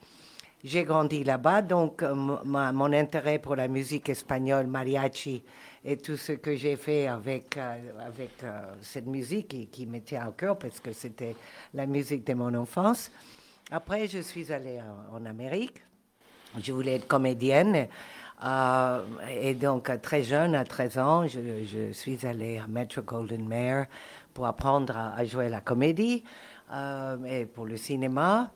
J'ai 0.63 0.83
grandi 0.83 1.23
là-bas, 1.25 1.61
donc 1.61 2.03
euh, 2.03 2.13
mon 2.15 2.93
intérêt 2.93 3.37
pour 3.39 3.55
la 3.57 3.67
musique 3.67 4.07
espagnole, 4.07 4.65
mariachi, 4.67 5.43
et 5.85 5.97
tout 5.97 6.17
ce 6.17 6.33
que 6.33 6.55
j'ai 6.55 6.75
fait 6.75 7.07
avec, 7.07 7.57
euh, 7.57 7.75
avec 8.05 8.43
euh, 8.43 8.61
cette 8.81 9.05
musique 9.05 9.49
qui, 9.49 9.67
qui 9.67 9.85
me 9.85 9.99
tient 9.99 10.27
au 10.27 10.31
cœur 10.31 10.57
parce 10.57 10.79
que 10.79 10.93
c'était 10.93 11.35
la 11.73 11.85
musique 11.85 12.25
de 12.25 12.33
mon 12.33 12.53
enfance. 12.53 13.11
Après, 13.69 14.07
je 14.07 14.19
suis 14.19 14.51
allée 14.51 14.79
en, 15.11 15.25
Amérique. 15.25 15.81
Je 16.61 16.71
voulais 16.71 16.95
être 16.95 17.07
comédienne. 17.07 17.87
euh, 18.45 19.01
et 19.29 19.55
donc, 19.55 19.91
très 20.01 20.23
jeune, 20.23 20.55
à 20.55 20.63
13 20.63 20.97
ans, 20.99 21.27
je, 21.27 21.91
suis 21.91 22.25
allée 22.25 22.59
à 22.59 22.67
Metro 22.67 23.01
Golden 23.01 23.47
Mare 23.47 23.85
pour 24.33 24.45
apprendre 24.45 24.95
à, 24.95 25.23
jouer 25.25 25.49
la 25.49 25.61
comédie 25.61 26.23
et 27.27 27.45
pour 27.45 27.65
le 27.65 27.77
cinéma. 27.77 28.51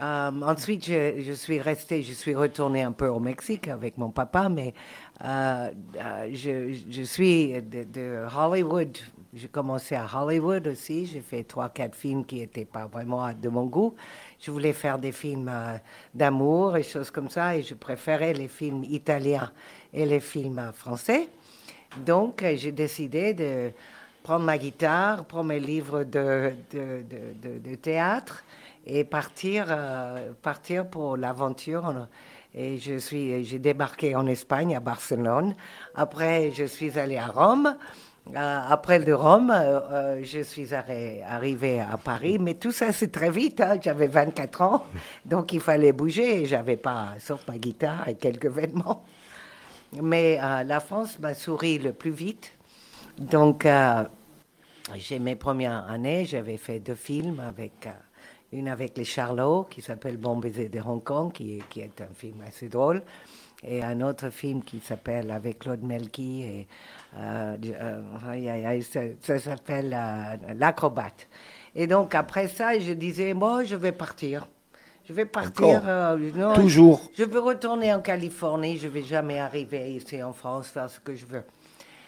Ensuite, 0.00 0.86
je, 0.86 1.22
je 1.22 1.32
suis 1.32 1.60
restée, 1.60 2.02
je 2.02 2.12
suis 2.12 2.34
retournée 2.34 2.82
un 2.82 2.92
peu 2.92 3.08
au 3.08 3.20
Mexique 3.20 3.68
avec 3.68 3.96
mon 3.98 4.10
papa, 4.10 4.48
mais 4.48 4.74
je, 5.22 6.74
je 6.90 7.02
suis 7.02 7.52
de, 7.62 8.26
Hollywood. 8.36 8.96
J'ai 9.34 9.48
commencé 9.48 9.94
à 9.94 10.06
Hollywood 10.14 10.66
aussi. 10.66 11.06
J'ai 11.06 11.20
fait 11.20 11.44
trois, 11.44 11.68
quatre 11.70 11.94
films 11.94 12.24
qui 12.24 12.36
n'étaient 12.40 12.66
pas 12.66 12.86
vraiment 12.86 13.32
de 13.32 13.48
mon 13.48 13.64
goût. 13.66 13.94
Je 14.40 14.50
voulais 14.50 14.72
faire 14.72 14.98
des 14.98 15.12
films 15.12 15.48
euh, 15.48 15.78
d'amour 16.14 16.76
et 16.76 16.82
choses 16.82 17.10
comme 17.10 17.30
ça, 17.30 17.56
et 17.56 17.62
je 17.62 17.74
préférais 17.74 18.32
les 18.34 18.48
films 18.48 18.84
italiens 18.84 19.50
et 19.94 20.04
les 20.04 20.20
films 20.20 20.58
euh, 20.58 20.72
français. 20.72 21.28
Donc, 21.96 22.42
euh, 22.42 22.56
j'ai 22.56 22.72
décidé 22.72 23.34
de 23.34 23.70
prendre 24.22 24.44
ma 24.44 24.58
guitare, 24.58 25.24
prendre 25.24 25.46
mes 25.48 25.60
livres 25.60 26.04
de, 26.04 26.52
de, 26.72 27.04
de- 27.58 27.74
théâtre 27.76 28.44
et 28.86 29.04
partir, 29.04 29.66
euh, 29.68 30.32
partir 30.42 30.86
pour 30.88 31.16
l'aventure. 31.16 32.06
Et 32.54 32.78
je 32.78 32.98
suis, 32.98 33.44
j'ai 33.44 33.58
débarqué 33.58 34.14
en 34.14 34.26
Espagne, 34.26 34.76
à 34.76 34.80
Barcelone. 34.80 35.54
Après, 35.94 36.50
je 36.52 36.64
suis 36.64 36.98
allée 36.98 37.16
à 37.16 37.26
Rome. 37.26 37.76
Euh, 38.36 38.60
après 38.68 39.00
de 39.00 39.12
Rome, 39.12 39.50
euh, 39.50 39.80
euh, 39.90 40.20
je 40.22 40.40
suis 40.42 40.66
arri- 40.72 41.22
arrivée 41.26 41.80
à 41.80 41.96
Paris, 41.96 42.38
mais 42.38 42.54
tout 42.54 42.70
ça 42.70 42.92
c'est 42.92 43.10
très 43.10 43.30
vite. 43.30 43.60
hein. 43.60 43.78
J'avais 43.82 44.06
24 44.06 44.60
ans, 44.62 44.84
donc 45.24 45.52
il 45.52 45.60
fallait 45.60 45.90
bouger. 45.92 46.44
J'avais 46.46 46.76
pas, 46.76 47.14
sauf 47.18 47.40
ma 47.48 47.58
guitare 47.58 48.06
et 48.08 48.14
quelques 48.14 48.46
vêtements. 48.60 49.04
Mais 50.00 50.36
la 50.64 50.80
France 50.80 51.18
m'a 51.18 51.34
souri 51.34 51.78
le 51.78 51.92
plus 51.92 52.12
vite. 52.12 52.52
Donc, 53.18 53.66
j'ai 54.96 55.18
mes 55.18 55.36
premières 55.36 55.84
années, 55.90 56.24
j'avais 56.24 56.56
fait 56.56 56.78
deux 56.80 56.94
films 56.94 57.40
avec 57.40 57.88
une 58.52 58.68
avec 58.68 58.96
les 58.98 59.04
Charlots 59.04 59.64
qui 59.64 59.82
s'appelle 59.82 60.16
Bon 60.16 60.36
baiser 60.36 60.68
de 60.68 60.80
Hong 60.80 61.02
Kong, 61.02 61.32
qui, 61.32 61.58
est- 61.58 61.68
qui 61.68 61.80
est 61.80 62.00
un 62.00 62.14
film 62.14 62.42
assez 62.46 62.68
drôle, 62.68 63.02
et 63.64 63.82
un 63.82 64.00
autre 64.00 64.30
film 64.30 64.62
qui 64.62 64.80
s'appelle 64.80 65.30
avec 65.30 65.60
Claude 65.60 65.82
Melky 65.82 66.42
et 66.42 66.66
euh, 67.16 67.56
euh, 67.64 68.80
ça, 68.82 69.00
ça 69.20 69.38
s'appelle 69.38 69.96
euh, 69.96 70.54
L'acrobate. 70.54 71.28
Et 71.74 71.86
donc 71.86 72.14
après 72.14 72.48
ça, 72.48 72.78
je 72.78 72.92
disais 72.92 73.34
moi, 73.34 73.64
je 73.64 73.76
vais 73.76 73.92
partir. 73.92 74.46
Je 75.08 75.12
vais 75.12 75.24
partir. 75.24 75.82
Non, 76.36 76.54
Toujours. 76.54 77.10
je 77.16 77.24
veux 77.24 77.40
retourner 77.40 77.92
en 77.92 78.00
Californie, 78.00 78.78
je 78.78 78.86
vais 78.88 79.02
jamais 79.02 79.38
arriver 79.40 79.92
ici 79.94 80.22
en 80.22 80.32
France 80.32 80.68
faire 80.68 80.88
ce 80.88 81.00
que 81.00 81.14
je 81.14 81.26
veux. 81.26 81.42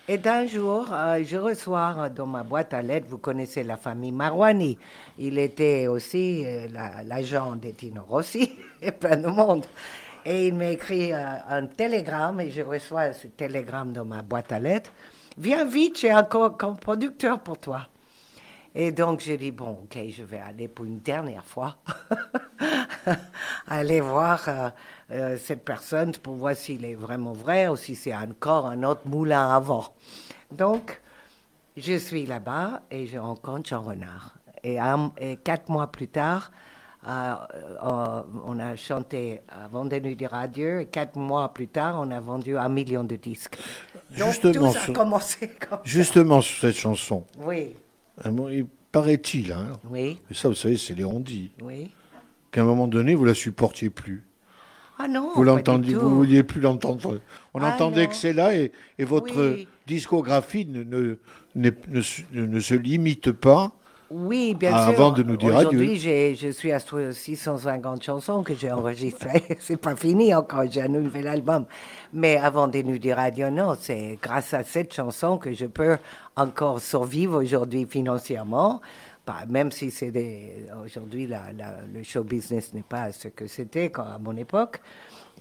Et 0.07 0.19
d'un 0.19 0.47
jour, 0.47 0.87
euh, 0.93 1.23
je 1.25 1.37
reçois 1.39 1.95
euh, 1.99 2.09
dans 2.11 2.27
ma 2.27 2.43
boîte 2.43 2.75
à 2.75 2.83
lettres, 2.83 3.07
vous 3.09 3.19
connaissez 3.19 3.63
la 3.65 3.77
famille 3.79 4.13
Marouani. 4.13 4.77
Il 5.19 5.39
était 5.39 5.87
aussi 5.87 6.45
euh, 6.45 6.67
la- 6.71 7.03
l'agent 7.03 7.57
Tino 7.77 8.03
Rossi 8.07 8.53
et 8.83 8.93
plein 8.93 9.17
de 9.17 9.29
monde. 9.29 9.65
Et 10.27 10.49
il 10.49 10.55
m'écrit 10.55 11.13
euh, 11.13 11.25
un 11.49 11.67
télégramme 11.67 12.41
et 12.41 12.51
je 12.51 12.61
reçois 12.61 13.13
ce 13.15 13.29
télégramme 13.29 13.93
dans 13.93 14.05
ma 14.05 14.21
boîte 14.23 14.53
à 14.53 14.59
lettres. 14.59 14.93
Viens 15.39 15.65
vite, 15.65 15.99
j'ai 16.01 16.11
un 16.11 16.23
producteur 16.23 17.41
pour 17.41 17.59
toi. 17.59 17.89
Et 18.75 18.93
donc, 18.93 19.21
j'ai 19.21 19.37
dit, 19.39 19.53
bon, 19.53 19.71
ok, 19.85 19.99
je 20.11 20.23
vais 20.23 20.41
aller 20.41 20.69
pour 20.69 20.85
une 20.85 20.99
dernière 21.01 21.45
fois, 21.45 21.77
aller 23.69 24.01
voir 24.01 24.73
euh, 25.11 25.37
cette 25.39 25.65
personne 25.65 26.13
pour 26.13 26.35
voir 26.37 26.57
s'il 26.57 26.85
est 26.85 26.95
vraiment 26.95 27.33
vrai 27.33 27.69
ou 27.69 27.77
si 27.77 27.95
c'est 27.95 28.15
encore 28.15 28.67
un 28.67 28.83
autre 28.83 29.03
moulin 29.07 29.49
à 29.51 29.61
vent. 29.61 29.85
Donc, 30.51 31.01
je 31.77 31.97
suis 31.99 32.27
là-bas 32.27 32.83
et 32.91 33.07
je 33.07 33.19
rencontre 33.19 33.69
Jean 33.69 33.83
Renard. 33.83 34.35
Et, 34.63 34.79
un- 34.79 35.13
et 35.19 35.37
quatre 35.37 35.69
mois 35.69 35.89
plus 35.89 36.09
tard, 36.09 36.51
euh, 37.07 37.35
euh, 37.85 38.23
on 38.47 38.59
a 38.59 38.77
chanté 38.77 39.43
avant 39.49 39.85
des 39.85 40.01
nuits 40.01 40.17
de 40.17 40.27
radio 40.27 40.79
et 40.79 40.87
quatre 40.87 41.17
mois 41.17 41.53
plus 41.53 41.69
tard, 41.69 41.97
on 42.01 42.11
a 42.11 42.21
vendu 42.21 42.57
un 42.57 42.69
million 42.71 43.05
de 43.05 43.17
disques. 43.17 43.59
Donc, 44.19 44.29
Justement, 44.29 44.73
tout 44.73 44.79
a 44.79 44.81
sur- 44.81 44.93
commencé 44.95 45.49
comme. 45.69 45.81
Justement, 45.85 46.41
sur 46.41 46.61
cette 46.61 46.77
chanson, 46.77 47.25
Oui, 47.39 47.77
il 48.51 48.67
paraît-il, 48.91 49.53
hein, 49.53 49.73
oui, 49.91 50.19
et 50.31 50.35
ça, 50.35 50.49
vous 50.49 50.55
savez, 50.55 50.79
c'est 50.79 50.95
les 50.95 51.05
on-dit, 51.05 51.51
oui. 51.63 51.91
qu'à 52.53 52.63
un 52.63 52.65
moment 52.65 52.87
donné, 52.87 53.15
vous 53.15 53.25
la 53.27 53.35
supportiez 53.35 53.91
plus. 53.91 54.25
Ah 54.99 55.09
non, 55.09 55.33
Vous 55.35 55.43
l'entendiez, 55.43 55.95
vous 55.95 56.09
vouliez 56.15 56.43
plus 56.45 56.61
l'entendre. 56.61 57.21
On 57.53 57.61
Ah 57.63 57.75
entendait 57.75 58.05
non. 58.05 58.09
que 58.09 58.15
c'est 58.15 58.33
là 58.33 58.55
et, 58.55 58.71
et 58.99 59.05
votre 59.05 59.55
Oui. 59.55 59.69
discographie 59.87 60.67
ne, 60.67 60.85
ne, 60.85 61.71
ne 61.89 62.01
se- 62.01 62.23
ne 62.33 62.61
se 62.61 62.75
limite 62.75 63.33
pas. 63.33 63.73
Oui, 64.11 64.55
bien 64.55 64.71
sûr. 64.71 64.79
avant 64.79 65.11
de 65.11 65.25
nous 65.25 65.37
dire 65.37 65.57
adieu. 65.57 65.71
Aujourd'hui, 65.81 66.37
je 66.37 66.49
suis 66.53 66.71
à 66.71 66.79
650 66.79 68.03
chansons 68.05 68.45
que 68.45 68.55
j'ai 68.55 68.71
enregistrées. 68.71 69.43
c'est 69.59 69.79
pas 69.79 69.97
fini 69.97 70.33
encore, 70.35 70.65
j'ai 70.71 70.83
un 70.83 70.89
nouvel 70.89 71.27
album. 71.27 71.65
Mais 72.13 72.37
avant 72.37 72.69
de 72.69 72.81
nous 72.83 72.99
dire 72.99 73.19
adieu, 73.19 73.51
non, 73.51 73.75
c'est 73.81 74.19
grâce 74.23 74.55
à 74.55 74.63
cette 74.63 74.95
chanson 74.95 75.39
que 75.39 75.53
je 75.53 75.67
peux 75.67 75.97
encore 76.37 76.81
survivre 76.81 77.43
aujourd'hui 77.43 77.87
financièrement. 77.91 78.81
Bah, 79.27 79.45
même 79.49 79.71
si 79.73 79.91
c'est 79.91 80.11
des... 80.11 80.67
aujourd'hui, 80.85 81.27
la- 81.27 81.53
la- 81.57 81.81
le 81.93 82.03
show 82.03 82.23
business 82.25 82.75
n'est 82.75 82.83
pas 82.83 83.11
ce 83.13 83.29
que 83.29 83.47
c'était 83.47 83.91
quand- 83.91 84.03
à 84.05 84.19
mon 84.19 84.37
époque. 84.37 84.81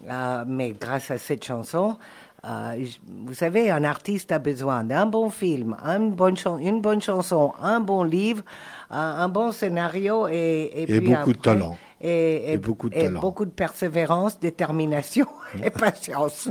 Euh, 0.09 0.43
mais 0.47 0.71
grâce 0.71 1.11
à 1.11 1.17
cette 1.17 1.43
chanson, 1.43 1.97
euh, 2.45 2.85
vous 3.25 3.33
savez, 3.33 3.69
un 3.71 3.83
artiste 3.83 4.31
a 4.31 4.39
besoin 4.39 4.83
d'un 4.85 5.05
bon 5.05 5.29
film, 5.29 5.75
une 5.83 6.11
bonne, 6.11 6.37
chan- 6.37 6.57
une 6.59 6.81
bonne 6.81 7.01
chanson, 7.01 7.53
un 7.61 7.79
bon 7.81 8.03
livre, 8.03 8.43
un, 8.89 8.99
un 8.99 9.29
bon 9.29 9.51
scénario 9.51 10.27
et, 10.29 10.71
Et 10.75 10.85
puis 10.87 10.99
beaucoup 10.99 11.33
de 11.33 11.37
talent. 11.39 11.77
Et, 12.01 12.53
Et 12.53 12.57
beaucoup 12.57 12.89
de 12.89 12.95
et 12.95 13.05
talent. 13.05 13.19
beaucoup 13.21 13.45
de 13.45 13.51
persévérance, 13.51 14.39
détermination 14.39 15.27
et 15.63 15.69
patience. 15.69 16.49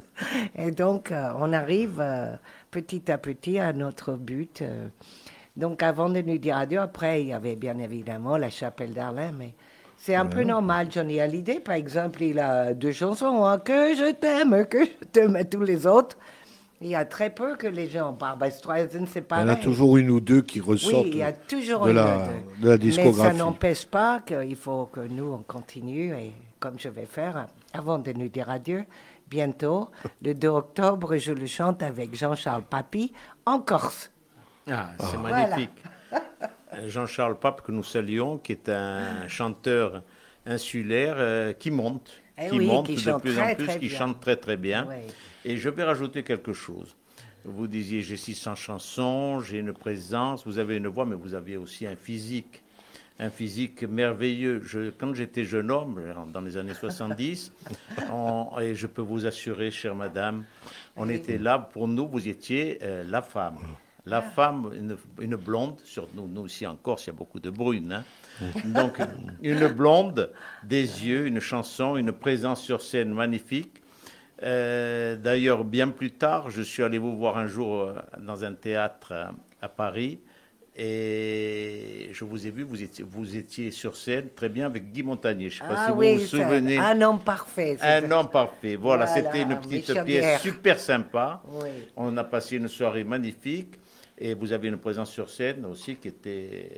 Et 0.54 0.70
donc, 0.70 1.10
euh, 1.12 1.30
on 1.38 1.52
arrive 1.52 1.98
euh, 2.00 2.34
petit 2.70 3.10
à 3.10 3.18
petit 3.18 3.58
à 3.58 3.72
notre 3.72 4.12
but. 4.14 4.62
euh. 4.62 4.88
Donc, 5.56 5.82
avant 5.82 6.08
de 6.08 6.20
nous 6.22 6.38
dire 6.38 6.56
adieu, 6.56 6.80
après, 6.80 7.22
il 7.22 7.28
y 7.28 7.32
avait 7.32 7.56
bien 7.56 7.78
évidemment 7.78 8.36
la 8.38 8.48
chapelle 8.50 8.94
d'Arlem, 8.94 9.36
mais 9.38 9.54
c'est 9.98 10.14
un 10.14 10.26
peu 10.26 10.44
normal. 10.44 10.88
Johnny 10.90 11.20
Hallyday, 11.20 11.60
par 11.60 11.74
exemple, 11.74 12.22
il 12.22 12.38
a 12.38 12.72
deux 12.72 12.92
chansons, 12.92 13.44
hein, 13.44 13.58
Que 13.58 13.94
je 13.94 14.12
t'aime, 14.12 14.66
que 14.66 14.84
je 14.84 15.04
t'aime, 15.12 15.36
et 15.36 15.44
tous 15.44 15.62
les 15.62 15.86
autres. 15.86 16.16
Il 16.80 16.88
y 16.88 16.94
a 16.96 17.04
très 17.04 17.30
peu 17.30 17.54
que 17.54 17.68
les 17.68 17.88
gens, 17.88 18.12
Barbara 18.12 18.50
Streisand, 18.50 19.04
c'est 19.06 19.20
Il 19.20 19.22
y 19.22 19.26
pareil. 19.26 19.44
en 19.44 19.52
a 19.52 19.56
toujours 19.56 19.96
une 19.98 20.10
ou 20.10 20.20
deux 20.20 20.42
qui 20.42 20.58
ressortent 20.60 21.04
Oui, 21.04 21.10
il 21.12 21.18
y 21.18 21.22
a 21.22 21.32
toujours 21.32 21.84
de, 21.84 21.90
une 21.90 21.96
la, 21.96 22.16
de 22.16 22.22
la 22.22 22.28
Mais 22.62 22.70
ça 22.70 22.76
discographie. 22.78 23.36
n'empêche 23.38 23.86
pas 23.86 24.20
qu'il 24.26 24.56
faut 24.56 24.86
que 24.86 25.00
nous, 25.00 25.32
on 25.32 25.42
continue, 25.46 26.12
et 26.14 26.32
comme 26.58 26.78
je 26.80 26.88
vais 26.88 27.06
faire, 27.06 27.46
avant 27.72 27.98
de 27.98 28.12
nous 28.12 28.28
dire 28.28 28.50
adieu, 28.50 28.84
bientôt, 29.28 29.90
le 30.22 30.34
2 30.34 30.48
octobre, 30.48 31.16
je 31.18 31.32
le 31.32 31.46
chante 31.46 31.82
avec 31.84 32.16
Jean-Charles 32.16 32.64
Papy 32.64 33.12
en 33.46 33.60
Corse. 33.60 34.10
Ah, 34.70 34.90
c'est 34.98 35.16
Voilà. 35.16 35.48
magnifique. 35.48 35.70
Euh, 36.74 36.88
Jean-Charles 36.88 37.38
Pape, 37.38 37.60
que 37.60 37.70
nous 37.70 37.84
saluons, 37.84 38.38
qui 38.38 38.52
est 38.52 38.70
un 38.70 39.28
chanteur 39.28 40.02
insulaire 40.46 41.16
euh, 41.18 41.52
qui 41.52 41.70
monte, 41.70 42.10
Eh 42.38 42.48
qui 42.48 42.58
oui, 42.60 42.66
monte 42.66 42.86
qui 42.86 42.94
de 42.94 43.12
plus 43.20 43.34
très, 43.34 43.52
en 43.52 43.54
plus, 43.54 43.66
qui 43.78 43.88
bien. 43.88 43.98
chante 43.98 44.20
très 44.20 44.36
très 44.36 44.56
bien. 44.56 44.86
Oui. 44.88 44.96
Et 45.44 45.58
je 45.58 45.68
vais 45.68 45.84
rajouter 45.84 46.22
quelque 46.22 46.54
chose. 46.54 46.96
Vous 47.44 47.66
disiez 47.66 48.00
j'ai 48.00 48.16
600 48.16 48.54
chansons, 48.54 49.40
j'ai 49.40 49.58
une 49.58 49.74
présence, 49.74 50.46
vous 50.46 50.58
avez 50.58 50.78
une 50.78 50.86
voix, 50.88 51.04
mais 51.04 51.14
vous 51.16 51.34
aviez 51.34 51.58
aussi 51.58 51.86
un 51.86 51.94
physique, 51.96 52.62
un 53.18 53.28
physique 53.28 53.82
merveilleux. 53.82 54.62
Je, 54.64 54.88
quand 54.90 55.12
j'étais 55.12 55.44
jeune 55.44 55.70
homme, 55.70 56.00
dans 56.32 56.40
les 56.40 56.56
années 56.56 56.72
70, 56.72 57.52
on- 58.10 58.58
et 58.60 58.74
je 58.74 58.86
peux 58.86 59.02
vous 59.02 59.26
assurer, 59.26 59.70
chère 59.70 59.94
madame, 59.94 60.46
on 60.96 61.10
était 61.10 61.36
là 61.36 61.58
pour 61.58 61.86
nous, 61.86 62.08
vous 62.08 62.28
étiez 62.28 62.78
euh, 62.82 63.04
la 63.06 63.20
femme. 63.20 63.58
La 64.04 64.20
femme, 64.20 64.70
une, 64.76 64.96
une 65.20 65.36
blonde, 65.36 65.76
sur 65.84 66.08
nous, 66.14 66.26
nous 66.26 66.46
ici 66.46 66.66
en 66.66 66.74
Corse, 66.74 67.04
il 67.04 67.08
y 67.08 67.10
a 67.10 67.16
beaucoup 67.16 67.38
de 67.38 67.50
brunes. 67.50 67.92
hein. 67.92 68.04
Donc, 68.64 68.98
une 69.42 69.68
blonde, 69.68 70.30
des 70.64 70.82
yeux, 71.06 71.26
une 71.28 71.38
chanson, 71.38 71.96
une 71.96 72.10
présence 72.12 72.62
sur 72.62 72.82
scène 72.82 73.12
magnifique. 73.14 73.80
Euh, 74.42 75.14
D'ailleurs, 75.14 75.62
bien 75.62 75.88
plus 75.88 76.10
tard, 76.10 76.50
je 76.50 76.62
suis 76.62 76.82
allé 76.82 76.98
vous 76.98 77.16
voir 77.16 77.38
un 77.38 77.46
jour 77.46 77.80
euh, 77.82 77.94
dans 78.20 78.44
un 78.44 78.54
théâtre 78.54 79.12
euh, 79.12 79.26
à 79.60 79.68
Paris 79.68 80.18
et 80.74 82.08
je 82.12 82.24
vous 82.24 82.46
ai 82.46 82.50
vu, 82.50 82.62
vous 82.62 82.82
étiez, 82.82 83.04
vous 83.08 83.36
étiez 83.36 83.70
sur 83.70 83.94
scène 83.94 84.30
très 84.34 84.48
bien 84.48 84.66
avec 84.66 84.90
Guy 84.90 85.02
Montagnier. 85.02 85.50
Je 85.50 85.62
ne 85.62 85.68
sais 85.68 85.74
pas 85.74 85.80
Ah 85.80 85.86
si 85.88 85.92
oui, 85.92 86.14
vous 86.14 86.20
vous 86.22 86.26
souvenez. 86.26 86.78
un 86.78 87.00
homme 87.02 87.20
parfait. 87.20 87.76
Un 87.82 88.10
homme 88.10 88.28
parfait. 88.30 88.76
Voilà, 88.76 89.04
Voilà, 89.04 89.06
c'était 89.06 89.42
une 89.42 89.60
petite 89.60 90.02
pièce 90.04 90.40
super 90.40 90.80
sympa. 90.80 91.42
Oui. 91.46 91.68
On 91.96 92.16
a 92.16 92.24
passé 92.24 92.56
une 92.56 92.68
soirée 92.68 93.04
magnifique 93.04 93.74
et 94.24 94.34
vous 94.34 94.52
avez 94.52 94.68
une 94.68 94.76
présence 94.78 95.10
sur 95.10 95.28
scène 95.28 95.66
aussi 95.66 95.96
qui 95.96 96.08
était. 96.08 96.70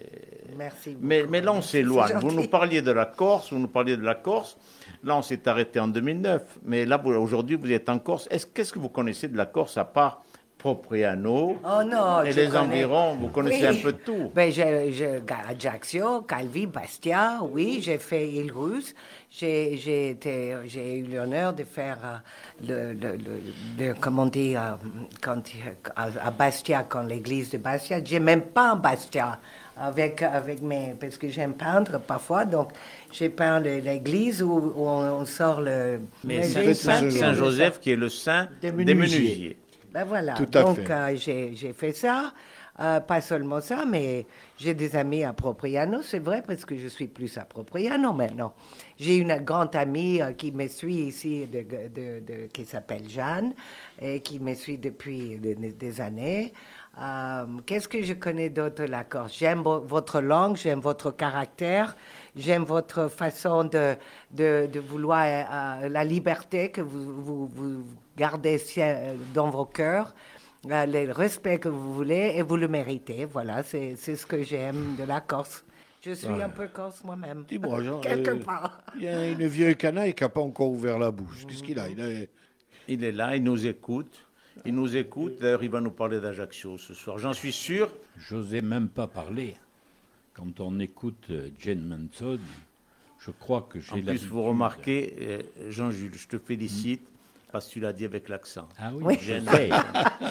Merci 0.57 0.91
beaucoup. 0.93 1.07
Mais, 1.07 1.25
mais 1.29 1.41
là, 1.43 1.53
on 1.53 1.61
s'éloigne. 1.61 2.17
Vous 2.21 2.33
nous 2.33 2.49
parliez 2.49 2.81
de 2.81 2.91
la 2.91 3.05
Corse, 3.05 3.53
vous 3.53 3.59
nous 3.59 3.69
parliez 3.69 3.97
de 3.99 4.03
la 4.03 4.15
Corse. 4.15 4.57
Là, 5.03 5.17
on 5.17 5.23
s'est 5.23 5.47
arrêté 5.47 5.79
en 5.79 5.89
2009. 5.89 6.43
Mais 6.65 6.87
là, 6.87 6.99
aujourd'hui, 7.05 7.57
vous 7.57 7.71
êtes 7.71 7.89
en 7.91 7.99
Corse. 7.99 8.27
Est-ce 8.31 8.47
Qu'est-ce 8.47 8.73
que 8.73 8.79
vous 8.79 8.89
connaissez 8.89 9.29
de 9.29 9.37
la 9.37 9.45
Corse 9.45 9.77
à 9.77 9.85
part 9.85 10.25
Propriano 10.57 11.59
Oh 11.63 11.83
non, 11.85 12.23
et 12.23 12.33
les 12.33 12.47
connais. 12.47 12.57
environs? 12.59 13.17
Vous 13.17 13.29
connaissez 13.29 13.69
Oui. 13.69 13.79
un 13.79 13.83
peu 13.83 13.93
tout. 13.93 14.33
Ben, 14.35 14.51
je, 14.51 14.63
je, 14.93 15.21
Ajaccio, 15.51 16.23
Calvi, 16.23 16.67
Bastia, 16.67 17.41
oui, 17.43 17.81
j'ai 17.83 17.99
fait 17.99 18.27
Île 18.27 18.51
Rousse. 18.53 18.95
J'ai, 19.37 19.77
j'ai, 19.79 20.11
été- 20.11 20.55
j'ai 20.67 20.99
eu 20.99 21.03
l'honneur 21.13 21.53
de 21.55 21.65
faire 21.65 21.99
euh, 22.05 22.93
le, 22.93 22.93
le, 22.93 23.17
le- 23.17 23.43
le- 23.89 23.95
comment 24.01 24.27
dire, 24.27 24.63
euh, 24.63 24.75
quand, 25.21 25.43
à, 25.97 26.31
Bastia, 26.31 26.85
quand 26.89 27.03
l'église 27.03 27.51
de 27.51 27.59
Bastia. 27.59 27.99
J'ai 28.05 28.21
même 28.21 28.43
pas 28.43 28.75
en 28.75 28.77
Bastia 28.77 29.41
avec, 29.77 30.23
avec 30.23 30.63
mes, 30.63 30.95
parce 31.01 31.19
que 31.19 31.29
j'aime 31.29 31.55
peindre 31.55 31.99
parfois, 31.99 32.45
donc 32.45 32.69
j'ai 33.11 33.29
peint 33.29 33.59
le- 33.59 33.79
l'église 33.79 34.41
où, 34.41 34.53
où 34.53 34.87
on, 34.87 35.23
on 35.23 35.27
sort 35.27 35.61
le. 35.61 36.03
Mais. 36.23 36.45
Saint-Joseph, 36.45 37.81
qui 37.81 37.91
est 37.91 37.97
le 37.97 38.09
saint 38.11 38.49
Des 38.63 38.71
des 38.71 38.95
menuisiers. 38.95 39.59
Ben 39.93 40.05
voilà, 40.05 40.35
Tout 40.35 40.49
à 40.57 40.63
donc 40.63 40.77
fait. 40.77 40.93
euh, 40.93 41.17
j'ai 41.17 41.55
j'ai 41.57 41.73
fait 41.73 41.93
ça. 41.93 42.33
Euh, 42.81 42.99
pas 42.99 43.21
seulement 43.21 43.61
ça, 43.61 43.85
mais 43.89 44.27
j'ai 44.59 44.75
des 44.75 44.97
amis 44.97 45.23
à 45.23 45.33
Propriano, 45.33 46.03
c'est 46.03 46.19
vrai, 46.19 46.43
parce 46.45 46.65
que 46.65 46.77
je 46.77 46.89
suis 46.89 47.07
plus 47.07 47.39
à 47.39 47.45
Propriano 47.45 48.13
maintenant. 48.13 48.53
J'ai 48.99 49.17
une 49.17 49.37
grande 49.39 49.75
amie 49.75 50.23
euh, 50.23 50.33
qui 50.33 50.53
me 50.53 50.69
suit 50.69 51.07
ici, 51.07 51.49
qui 52.53 52.65
s'appelle 52.65 53.09
Jeanne, 53.09 53.53
et 54.01 54.21
qui 54.21 54.39
me 54.39 54.55
suit 54.55 54.79
depuis 54.79 55.37
des, 55.39 56.01
années. 56.01 56.53
Euh, 57.01 57.45
Qu'est-ce 57.67 57.89
que 57.89 58.03
je 58.03 58.13
connais 58.13 58.51
d'autre 58.51 58.85
de 58.85 58.89
la 58.89 59.03
Corse? 59.03 59.37
J'aime 59.37 59.63
vo- 59.63 59.81
votre 59.81 60.21
langue, 60.21 60.57
j'aime 60.57 60.79
votre 60.79 61.11
caractère, 61.11 61.97
j'aime 62.37 62.63
votre 62.63 63.09
façon 63.09 63.65
de, 63.65 63.97
vouloir 64.79 65.25
euh, 65.27 65.89
la 65.89 66.05
liberté 66.05 66.71
que 66.71 66.81
vous, 66.81 67.51
gardez 68.17 68.61
dans 69.35 69.51
vos 69.51 69.65
cœurs, 69.65 70.15
le 70.65 71.11
respect 71.11 71.59
que 71.59 71.69
vous 71.69 71.95
voulez 71.95 72.35
et 72.37 72.43
vous 72.43 72.57
le 72.57 72.69
méritez. 72.69 73.25
Voilà, 73.25 73.65
c'est 73.65 73.97
ce 73.97 74.25
que 74.25 74.43
j'aime 74.45 74.95
de 74.97 75.03
la 75.03 75.21
Corse. 75.21 75.65
Je 76.05 76.13
suis 76.13 76.27
un 76.27 76.49
peu 76.51 76.69
corse 76.69 77.03
moi-même. 77.03 77.45
Dis-moi, 77.49 77.83
Jean, 77.83 78.01
Quelque 78.01 78.31
euh, 78.31 78.39
part. 78.41 78.79
Il 78.97 79.03
y 79.05 79.09
a 79.09 79.31
une 79.31 79.47
vieille 79.47 79.77
canaille 79.77 80.15
qui 80.15 80.23
n'a 80.23 80.29
pas 80.29 80.41
encore 80.43 80.71
ouvert 80.71 80.99
la 80.99 81.11
bouche. 81.11 81.47
Qu'est-ce 81.49 81.63
qu'il 81.63 81.79
a? 81.79 81.89
Il 81.89 82.01
a 82.01 82.09
Il 82.89 83.05
est 83.05 83.13
là, 83.13 83.37
il 83.37 83.43
nous 83.43 83.67
écoute. 83.67 84.27
Il 84.67 84.75
nous 84.75 84.97
écoute. 84.97 85.39
D'ailleurs, 85.41 85.63
il 85.65 85.71
va 85.71 85.81
nous 85.81 85.91
parler 85.91 86.21
d'Ajaccio 86.21 86.79
ce 86.79 86.95
soir. 86.95 87.19
J'en 87.19 87.33
suis 87.33 87.53
sûr. 87.53 87.91
J'osais 88.19 88.61
même 88.61 88.89
pas 88.89 89.07
parler. 89.07 89.57
Quand 90.35 90.61
on 90.61 90.79
écoute 90.81 91.25
euh, 91.31 91.49
Jane 91.61 91.81
Manson, 91.83 92.39
je 93.21 93.31
crois 93.31 93.67
que 93.71 93.79
En 93.79 93.83
j'ai 93.83 93.93
plus, 93.93 94.03
l'habitude- 94.03 94.29
vous 94.29 94.43
remarquez, 94.43 95.15
euh, 95.21 95.43
Jean-Jules, 95.71 96.15
je 96.15 96.27
te 96.29 96.39
félicite 96.39 97.07
parce 97.53 97.69
que 97.69 97.73
tu 97.75 97.81
l'as 97.81 97.93
dit 97.93 98.05
avec 98.05 98.29
l'accent. 98.29 98.69
Ah 98.79 98.91
oui. 98.95 99.17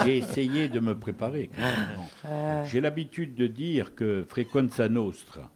J'ai 0.05 0.17
essayé 0.17 0.67
de 0.67 0.79
me 0.81 0.93
préparer. 0.93 1.49
quand 1.55 1.61
même. 1.61 1.97
Bon. 1.97 2.65
J'ai 2.65 2.81
l'habitude 2.81 3.33
de 3.35 3.47
dire 3.47 3.95
que 3.95 4.25
Frequenza 4.27 4.89
Nostra 4.89 5.49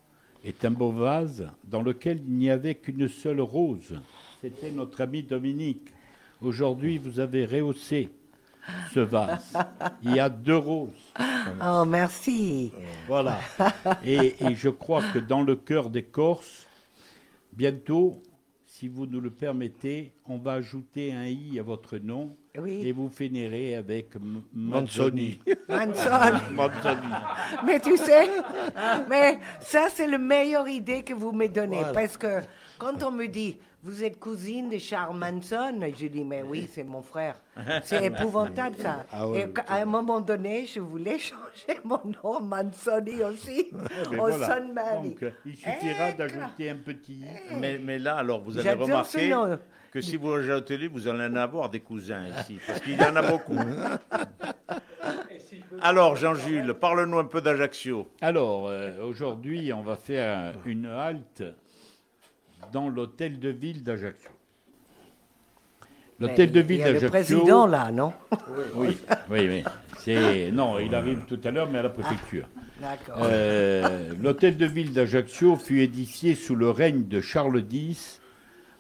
est 0.43 0.65
un 0.65 0.71
beau 0.71 0.91
vase 0.91 1.50
dans 1.63 1.82
lequel 1.82 2.21
il 2.28 2.38
n'y 2.38 2.50
avait 2.50 2.76
qu'une 2.76 3.08
seule 3.08 3.41
rose. 3.41 4.00
C'était 4.41 4.71
notre 4.71 5.02
ami 5.02 5.23
Dominique. 5.23 5.89
Aujourd'hui, 6.41 6.97
vous 6.97 7.19
avez 7.19 7.45
rehaussé 7.45 8.10
ce 8.93 9.00
vase. 9.00 9.54
Il 10.04 10.15
y 10.15 10.19
a 10.19 10.30
deux 10.30 10.58
roses. 10.58 11.13
Oh, 11.63 11.86
merci. 11.86 12.71
Voilà. 13.08 13.39
Et, 14.04 14.36
et 14.39 14.56
je 14.56 14.69
crois 14.69 15.02
que 15.13 15.19
dans 15.19 15.41
le 15.41 15.56
cœur 15.56 15.89
des 15.89 16.04
Corses, 16.04 16.67
bientôt, 17.54 18.21
si 18.65 18.88
vous 18.88 19.08
nous 19.08 19.21
le 19.21 19.32
permettez, 19.32 20.12
on 20.28 20.38
va 20.38 20.54
ajouter 20.54 21.13
un 21.13 21.26
i 21.26 21.58
à 21.58 21.63
votre 21.63 21.97
nom 21.97 22.36
et 22.65 22.91
vous 22.91 23.10
finirez 23.10 23.76
avec 23.76 24.15
M- 24.15 24.41
Manzoni. 24.54 25.39
Manzoni. 25.70 26.41
Manson. 26.52 26.98
Mais 27.65 27.80
tu 27.80 27.98
sais, 27.98 28.28
mais 29.10 29.39
ça, 29.60 29.88
c'est 29.93 30.08
la 30.08 30.17
meilleure 30.17 30.67
idée 30.67 31.04
que 31.04 31.13
vous 31.13 31.32
me 31.32 31.48
donnez. 31.48 31.82
Parce 31.93 32.17
que 32.17 32.41
quand 32.78 33.04
on 33.04 33.12
me 33.12 33.28
dit, 33.28 33.58
vous 33.84 34.04
êtes 34.04 34.20
cousine 34.20 34.70
de 34.70 34.78
Charles 34.80 35.15
Manson, 35.17 35.80
je 35.98 36.08
dis, 36.08 36.24
mais 36.24 36.41
oui, 36.43 36.67
c'est 36.72 36.84
mon 36.84 37.02
frère. 37.02 37.36
C'est 37.84 38.06
épouvantable, 38.12 38.76
ça. 38.78 39.06
Ah 39.12 39.28
ouais, 39.28 39.41
Et 39.56 39.60
à 39.72 39.76
un 39.82 39.86
moment 39.86 40.20
donné, 40.20 40.65
je 40.65 40.80
voulais 40.80 41.20
changer 41.20 41.80
mon 41.84 42.02
nom, 42.24 42.41
Manzoni 42.41 43.24
aussi, 43.24 43.70
au 44.12 44.15
voilà. 44.15 44.58
Son 44.58 44.74
Mary. 44.74 45.15
Donc, 45.22 45.32
il 45.46 45.56
suffira 45.56 46.10
Eh, 46.10 46.13
d'ajouter 46.17 46.70
un 46.70 46.76
petit 46.78 47.13
i. 47.13 47.26
Mais, 47.60 47.78
mais 47.78 48.00
là, 48.00 48.17
alors, 48.17 48.41
vous 48.41 48.58
remarquer 48.58 49.30
nom. 49.30 49.58
Que 49.98 50.04
si 50.04 50.16
vous 50.16 50.32
ajoutez, 50.32 50.88
vous 50.88 51.08
allez 51.08 51.26
en 51.26 51.36
avoir 51.38 51.70
des 51.72 51.80
cousins 51.80 52.24
ici, 52.40 52.60
parce 52.68 52.80
qu'il 52.82 53.02
y 53.02 53.04
en 53.04 53.16
a 53.16 53.24
beaucoup. 53.24 53.58
Alors, 55.82 56.16
Jean-Jules, 56.16 56.76
parle-nous 56.80 57.18
un 57.18 57.26
peu 57.26 57.42
d'Ajaccio. 57.42 58.08
Alors, 58.22 58.68
euh, 58.68 58.92
aujourd'hui, 59.04 59.74
on 59.74 59.82
va 59.82 59.96
faire 59.96 60.54
une 60.66 60.86
halte 60.86 61.44
dans 62.72 62.90
l'hôtel 62.90 63.40
de 63.40 63.50
ville 63.50 63.84
d'Ajaccio. 63.84 64.30
L'hôtel 66.20 66.52
de 66.52 66.60
Il 66.60 66.66
ville 66.68 66.82
a 66.84 66.88
le 66.88 66.94
d'Ajaccio. 66.94 67.10
président, 67.10 67.66
là, 67.66 67.92
non 67.92 68.14
Oui, 68.76 68.98
oui, 69.32 69.48
oui. 69.50 69.64
C'est 70.00 70.52
non, 70.52 70.78
il 70.80 70.94
arrive 70.94 71.22
tout 71.28 71.40
à 71.44 71.50
l'heure, 71.50 71.70
mais 71.72 71.80
à 71.80 71.84
la 71.84 71.90
préfecture. 71.90 72.46
D'accord. 72.80 73.18
Euh, 73.24 74.14
L'hôtel 74.22 74.58
de 74.58 74.66
ville 74.68 74.94
d'Ajaccio 74.94 75.56
fut 75.56 75.82
édifié 75.82 76.36
sous 76.36 76.56
le 76.56 76.70
règne 76.70 77.08
de 77.08 77.20
Charles 77.20 77.64
X 77.72 78.22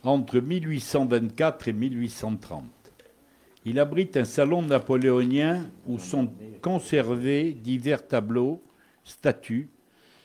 entre 0.03 0.39
1824 0.39 1.67
et 1.67 1.73
1830. 1.73 2.63
Il 3.65 3.79
abrite 3.79 4.15
un 4.15 4.25
salon 4.25 4.61
napoléonien 4.61 5.69
où 5.85 5.99
sont 5.99 6.31
conservés 6.61 7.53
divers 7.53 8.07
tableaux, 8.07 8.63
statues 9.03 9.69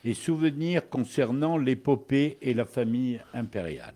et 0.05 0.13
souvenirs 0.13 0.89
concernant 0.89 1.57
l'épopée 1.57 2.37
et 2.41 2.53
la 2.53 2.65
famille 2.65 3.21
impériale. 3.33 3.95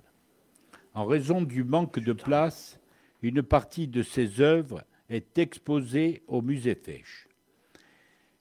En 0.94 1.06
raison 1.06 1.42
du 1.42 1.63
manque 1.63 2.00
de 2.00 2.13
place, 2.13 2.80
une 3.22 3.44
partie 3.44 3.88
de 3.88 4.04
ses 4.04 4.42
œuvres 4.42 4.84
est 5.10 5.38
exposée 5.38 6.24
au 6.28 6.42
musée 6.42 6.76
Fesch. 6.76 7.28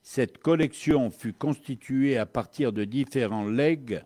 Cette 0.02 0.38
collection 0.38 1.10
fut 1.10 1.32
constituée 1.32 2.16
à 2.16 2.26
partir 2.26 2.72
de 2.72 2.84
différents 2.84 3.46
legs 3.46 4.02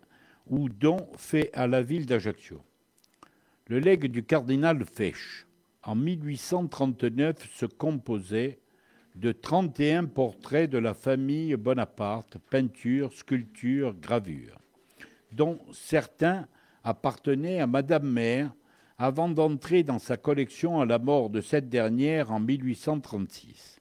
ou 0.47 0.67
dons 0.67 1.07
faits 1.17 1.49
à 1.53 1.67
la 1.67 1.81
ville 1.81 2.05
d'Ajaccio. 2.05 2.61
Le 3.71 3.79
legs 3.79 4.07
du 4.07 4.21
cardinal 4.21 4.83
Fesch, 4.83 5.47
en 5.83 5.95
1839, 5.95 7.49
se 7.55 7.65
composait 7.65 8.59
de 9.15 9.31
31 9.31 10.07
portraits 10.07 10.69
de 10.69 10.77
la 10.77 10.93
famille 10.93 11.55
Bonaparte, 11.55 12.37
peintures, 12.49 13.13
sculptures, 13.13 13.93
gravures, 13.93 14.59
dont 15.31 15.57
certains 15.71 16.49
appartenaient 16.83 17.61
à 17.61 17.65
Madame 17.65 18.11
Mère 18.11 18.51
avant 18.97 19.29
d'entrer 19.29 19.83
dans 19.83 19.99
sa 19.99 20.17
collection 20.17 20.81
à 20.81 20.85
la 20.85 20.99
mort 20.99 21.29
de 21.29 21.39
cette 21.39 21.69
dernière 21.69 22.29
en 22.29 22.41
1836 22.41 23.79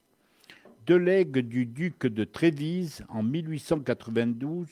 deux 0.86 0.98
legs 0.98 1.38
du 1.38 1.66
duc 1.66 2.06
de 2.06 2.22
Trévise 2.22 3.04
en 3.08 3.24
1892 3.24 4.68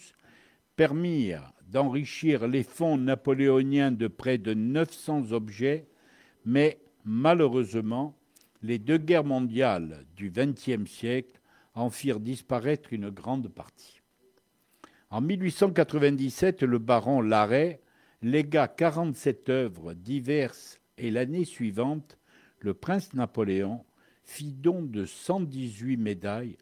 permirent 0.77 1.53
d'enrichir 1.69 2.49
les 2.49 2.63
fonds 2.63 2.97
napoléoniens 2.97 3.93
de 3.93 4.09
près 4.09 4.39
de 4.39 4.55
900 4.55 5.33
objets, 5.33 5.87
mais 6.45 6.81
malheureusement, 7.05 8.17
les 8.63 8.79
deux 8.79 8.99
guerres 8.99 9.25
mondiales 9.25 10.05
du 10.17 10.31
XXe 10.31 10.91
siècle 10.91 11.41
en 11.75 11.91
firent 11.91 12.21
disparaître 12.21 12.93
une 12.93 13.11
grande 13.11 13.49
partie. 13.49 14.01
En 15.11 15.21
1897, 15.21 16.63
le 16.63 16.79
baron 16.79 17.21
Larrey 17.21 17.81
légua 18.23 18.69
47 18.69 19.49
œuvres 19.49 19.95
diverses 19.95 20.81
et 20.99 21.11
l'année 21.11 21.45
suivante, 21.45 22.19
le 22.61 22.75
prince 22.75 23.15
Napoléon 23.15 23.85
fit 24.25 24.53
don 24.53 24.83
de 24.83 25.05
118 25.05 25.97
médailles, 25.97 26.57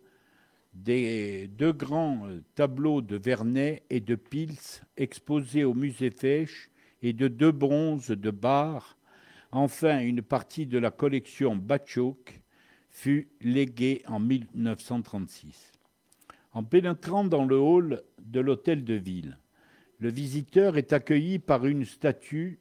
deux 0.85 1.73
grands 1.73 2.27
euh, 2.27 2.43
tableaux 2.55 3.01
de 3.01 3.17
Vernet 3.17 3.83
et 3.91 4.01
de 4.01 4.15
Pils 4.15 4.59
exposés 4.97 5.65
au 5.65 5.75
musée 5.75 6.11
Fesch 6.11 6.71
et 7.03 7.13
de 7.13 7.29
deux 7.29 7.53
bronzes 7.53 8.11
de 8.11 8.31
Bar. 8.31 8.97
Enfin, 9.53 10.01
une 10.01 10.23
partie 10.23 10.67
de 10.67 10.79
la 10.79 10.91
collection 10.91 11.57
Batchouk 11.57 12.41
fut 12.91 13.29
léguée 13.41 14.03
en 14.07 14.21
1936. 14.21 15.73
En 16.53 16.63
pénétrant 16.63 17.25
dans 17.25 17.45
le 17.45 17.59
hall 17.59 18.03
de 18.19 18.41
l'hôtel 18.41 18.85
de 18.85 18.95
ville, 18.95 19.39
le 19.99 20.11
visiteur 20.11 20.77
est 20.77 20.93
accueilli 20.93 21.39
par 21.39 21.67
une 21.67 21.85
statue 21.85 22.61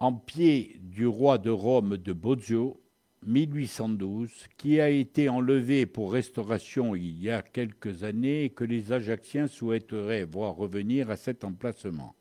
en 0.00 0.12
pied 0.12 0.76
du 0.80 1.06
roi 1.06 1.38
de 1.38 1.50
Rome 1.50 1.96
de 1.96 2.12
Bozio, 2.12 2.80
1812, 3.26 4.30
qui 4.56 4.80
a 4.80 4.90
été 4.90 5.28
enlevée 5.28 5.86
pour 5.86 6.12
restauration 6.12 6.94
il 6.94 7.22
y 7.22 7.30
a 7.30 7.42
quelques 7.42 8.04
années 8.04 8.44
et 8.44 8.50
que 8.50 8.64
les 8.64 8.92
Ajacciens 8.92 9.48
souhaiteraient 9.48 10.24
voir 10.24 10.54
revenir 10.54 11.10
à 11.10 11.16
cet 11.16 11.44
emplacement. 11.44 12.14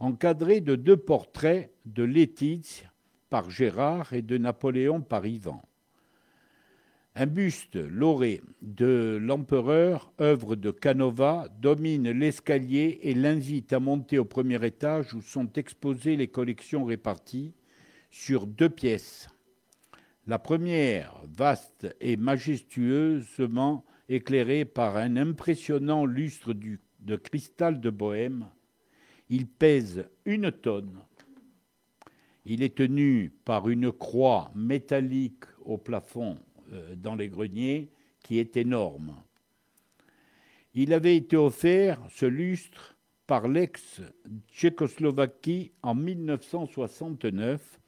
Encadré 0.00 0.60
de 0.60 0.76
deux 0.76 0.96
portraits 0.96 1.72
de 1.86 2.02
Laetitia 2.02 2.90
par 3.30 3.50
Gérard 3.50 4.12
et 4.12 4.22
de 4.22 4.38
Napoléon 4.38 5.00
par 5.00 5.26
Ivan. 5.26 5.62
Un 7.16 7.26
buste 7.26 7.76
lauré 7.76 8.40
de 8.60 9.20
l'empereur, 9.22 10.12
œuvre 10.20 10.56
de 10.56 10.72
Canova, 10.72 11.48
domine 11.60 12.10
l'escalier 12.10 12.98
et 13.02 13.14
l'invite 13.14 13.72
à 13.72 13.78
monter 13.78 14.18
au 14.18 14.24
premier 14.24 14.64
étage 14.66 15.14
où 15.14 15.22
sont 15.22 15.52
exposées 15.52 16.16
les 16.16 16.26
collections 16.26 16.84
réparties 16.84 17.54
sur 18.10 18.48
deux 18.48 18.68
pièces. 18.68 19.28
La 20.26 20.38
première, 20.38 21.20
vaste 21.36 21.94
et 22.00 22.16
majestueusement 22.16 23.84
éclairée 24.08 24.64
par 24.64 24.96
un 24.96 25.18
impressionnant 25.18 26.06
lustre 26.06 26.54
de 26.54 27.16
cristal 27.16 27.78
de 27.78 27.90
Bohême, 27.90 28.48
il 29.28 29.46
pèse 29.46 30.08
une 30.24 30.50
tonne. 30.50 30.98
Il 32.46 32.62
est 32.62 32.76
tenu 32.76 33.34
par 33.44 33.68
une 33.68 33.92
croix 33.92 34.50
métallique 34.54 35.44
au 35.62 35.76
plafond 35.76 36.38
euh, 36.72 36.94
dans 36.94 37.16
les 37.16 37.28
greniers 37.28 37.90
qui 38.22 38.38
est 38.38 38.56
énorme. 38.56 39.14
Il 40.72 40.94
avait 40.94 41.16
été 41.16 41.36
offert, 41.36 42.00
ce 42.08 42.24
lustre, 42.24 42.96
par 43.26 43.48
l'ex-Tchécoslovaquie 43.48 45.72
en 45.82 45.94
1969 45.94 47.80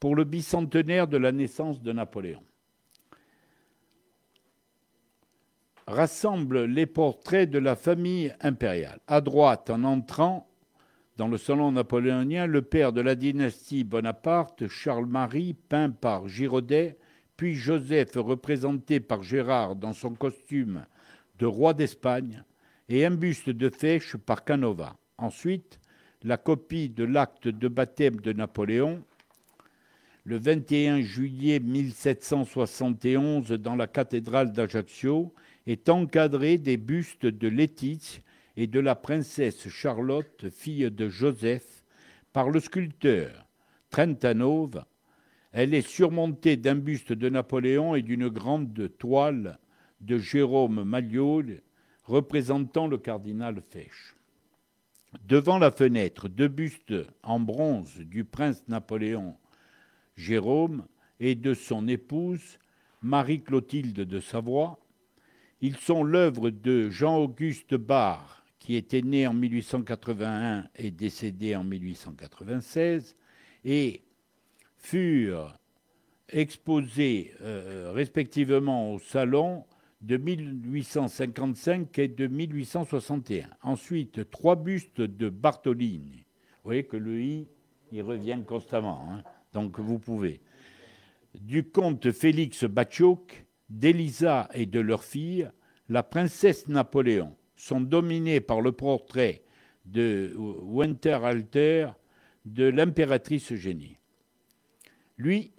pour 0.00 0.16
le 0.16 0.24
bicentenaire 0.24 1.06
de 1.06 1.18
la 1.18 1.30
naissance 1.30 1.82
de 1.82 1.92
Napoléon. 1.92 2.42
Rassemble 5.86 6.64
les 6.64 6.86
portraits 6.86 7.50
de 7.50 7.58
la 7.58 7.76
famille 7.76 8.34
impériale. 8.40 9.00
À 9.06 9.20
droite, 9.20 9.70
en 9.70 9.84
entrant 9.84 10.48
dans 11.16 11.28
le 11.28 11.36
salon 11.36 11.72
napoléonien, 11.72 12.46
le 12.46 12.62
père 12.62 12.94
de 12.94 13.02
la 13.02 13.14
dynastie 13.14 13.84
Bonaparte, 13.84 14.68
Charles-Marie, 14.68 15.54
peint 15.54 15.90
par 15.90 16.28
Giraudet, 16.28 16.96
puis 17.36 17.54
Joseph, 17.54 18.12
représenté 18.14 19.00
par 19.00 19.22
Gérard 19.22 19.76
dans 19.76 19.92
son 19.92 20.14
costume 20.14 20.86
de 21.38 21.46
roi 21.46 21.74
d'Espagne, 21.74 22.42
et 22.88 23.04
un 23.04 23.10
buste 23.10 23.50
de 23.50 23.68
Fèche 23.68 24.16
par 24.16 24.44
Canova. 24.44 24.96
Ensuite, 25.18 25.78
la 26.22 26.36
copie 26.36 26.88
de 26.88 27.04
l'acte 27.04 27.48
de 27.48 27.68
baptême 27.68 28.16
de 28.16 28.32
Napoléon, 28.32 29.02
le 30.24 30.38
21 30.38 31.00
juillet 31.00 31.60
1771 31.60 33.52
dans 33.52 33.76
la 33.76 33.86
cathédrale 33.86 34.52
d'Ajaccio, 34.52 35.34
est 35.66 35.88
encadrée 35.88 36.58
des 36.58 36.76
bustes 36.76 37.26
de 37.26 37.48
Laetitia 37.48 38.20
et 38.56 38.66
de 38.66 38.80
la 38.80 38.94
princesse 38.94 39.68
Charlotte, 39.68 40.48
fille 40.50 40.90
de 40.90 41.08
Joseph, 41.08 41.84
par 42.32 42.50
le 42.50 42.60
sculpteur 42.60 43.46
Trentanove. 43.90 44.84
Elle 45.52 45.74
est 45.74 45.86
surmontée 45.86 46.56
d'un 46.56 46.76
buste 46.76 47.12
de 47.12 47.28
Napoléon 47.28 47.94
et 47.94 48.02
d'une 48.02 48.28
grande 48.28 48.90
toile 48.98 49.58
de 50.00 50.18
Jérôme 50.18 50.84
Malliol 50.84 51.62
représentant 52.04 52.86
le 52.86 52.98
cardinal 52.98 53.60
Fesch. 53.70 54.14
Devant 55.26 55.58
la 55.58 55.70
fenêtre, 55.70 56.28
deux 56.28 56.48
bustes 56.48 56.94
en 57.22 57.40
bronze 57.40 57.96
du 57.98 58.24
prince 58.24 58.62
Napoléon 58.68 59.36
Jérôme 60.20 60.84
et 61.18 61.34
de 61.34 61.54
son 61.54 61.88
épouse 61.88 62.58
Marie-Clotilde 63.02 64.00
de 64.00 64.20
Savoie. 64.20 64.78
Ils 65.60 65.76
sont 65.76 66.04
l'œuvre 66.04 66.50
de 66.50 66.90
Jean-Auguste 66.90 67.74
Barre, 67.74 68.44
qui 68.58 68.76
était 68.76 69.02
né 69.02 69.26
en 69.26 69.34
1881 69.34 70.68
et 70.76 70.90
décédé 70.90 71.56
en 71.56 71.64
1896, 71.64 73.16
et 73.64 74.02
furent 74.76 75.56
exposés 76.28 77.34
euh, 77.40 77.92
respectivement 77.92 78.92
au 78.92 78.98
salon 78.98 79.64
de 80.00 80.16
1855 80.16 81.98
et 81.98 82.08
de 82.08 82.26
1861. 82.26 83.48
Ensuite, 83.62 84.30
trois 84.30 84.56
bustes 84.56 85.00
de 85.00 85.28
Bartolini. 85.28 86.24
Vous 86.62 86.68
voyez 86.68 86.84
que 86.84 86.96
le 86.96 87.20
I, 87.20 87.48
il 87.92 88.02
revient 88.02 88.40
constamment, 88.46 89.08
hein. 89.10 89.22
Donc 89.52 89.78
vous 89.78 89.98
pouvez. 89.98 90.40
Du 91.34 91.64
comte 91.64 92.10
Félix 92.12 92.64
Batchouk, 92.64 93.44
d'Elisa 93.68 94.48
et 94.54 94.66
de 94.66 94.80
leur 94.80 95.04
fille, 95.04 95.48
la 95.88 96.02
princesse 96.02 96.68
Napoléon, 96.68 97.36
sont 97.56 97.80
dominés 97.80 98.40
par 98.40 98.60
le 98.60 98.72
portrait 98.72 99.42
de 99.84 100.34
Winterhalter 100.36 101.88
de 102.44 102.64
l'impératrice 102.64 103.52
Eugénie. 103.52 103.96
Lui 105.16 105.52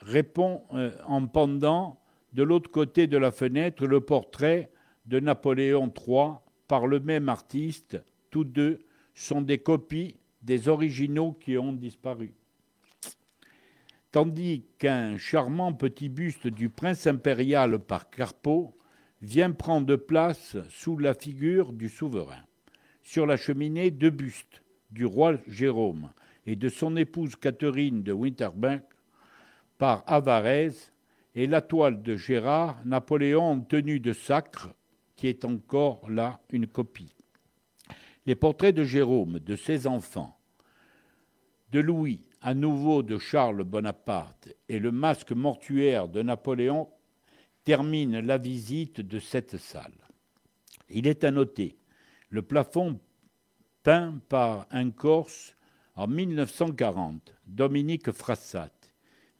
répond 0.00 0.62
euh, 0.74 0.90
en 1.06 1.26
pendant 1.26 2.00
de 2.32 2.42
l'autre 2.42 2.70
côté 2.70 3.06
de 3.06 3.16
la 3.16 3.30
fenêtre 3.30 3.86
le 3.86 4.00
portrait 4.00 4.70
de 5.06 5.20
Napoléon 5.20 5.92
III 6.06 6.32
par 6.68 6.86
le 6.86 7.00
même 7.00 7.28
artiste. 7.28 8.02
Tous 8.30 8.44
deux 8.44 8.84
sont 9.14 9.40
des 9.40 9.58
copies 9.58 10.16
des 10.42 10.68
originaux 10.68 11.32
qui 11.32 11.56
ont 11.56 11.72
disparu. 11.72 12.34
Tandis 14.16 14.64
qu'un 14.78 15.18
charmant 15.18 15.74
petit 15.74 16.08
buste 16.08 16.46
du 16.46 16.70
prince 16.70 17.06
impérial 17.06 17.78
par 17.78 18.08
Carpeau 18.08 18.74
vient 19.20 19.52
prendre 19.52 19.94
place 19.96 20.56
sous 20.70 20.96
la 20.96 21.12
figure 21.12 21.74
du 21.74 21.90
souverain. 21.90 22.42
Sur 23.02 23.26
la 23.26 23.36
cheminée, 23.36 23.90
deux 23.90 24.08
bustes 24.08 24.62
du 24.90 25.04
roi 25.04 25.34
Jérôme 25.46 26.08
et 26.46 26.56
de 26.56 26.70
son 26.70 26.96
épouse 26.96 27.36
Catherine 27.36 28.02
de 28.02 28.12
Winterberg 28.12 28.80
par 29.76 30.02
Avarez 30.06 30.72
et 31.34 31.46
la 31.46 31.60
toile 31.60 32.00
de 32.00 32.16
Gérard, 32.16 32.80
Napoléon 32.86 33.44
en 33.44 33.60
tenue 33.60 34.00
de 34.00 34.14
sacre, 34.14 34.72
qui 35.16 35.28
est 35.28 35.44
encore 35.44 36.08
là 36.08 36.40
une 36.48 36.68
copie. 36.68 37.12
Les 38.24 38.34
portraits 38.34 38.74
de 38.74 38.82
Jérôme, 38.82 39.40
de 39.40 39.56
ses 39.56 39.86
enfants, 39.86 40.38
de 41.70 41.80
Louis, 41.80 42.25
à 42.40 42.54
nouveau 42.54 43.02
de 43.02 43.18
Charles 43.18 43.64
Bonaparte, 43.64 44.48
et 44.68 44.78
le 44.78 44.92
masque 44.92 45.32
mortuaire 45.32 46.08
de 46.08 46.22
Napoléon 46.22 46.88
terminent 47.64 48.20
la 48.22 48.38
visite 48.38 49.00
de 49.00 49.18
cette 49.18 49.56
salle. 49.56 49.92
Il 50.88 51.06
est 51.06 51.24
à 51.24 51.30
noter 51.30 51.76
le 52.30 52.42
plafond 52.42 53.00
peint 53.82 54.20
par 54.28 54.66
un 54.70 54.90
Corse 54.90 55.56
en 55.94 56.06
1940, 56.06 57.34
Dominique 57.46 58.12
Frassat, 58.12 58.72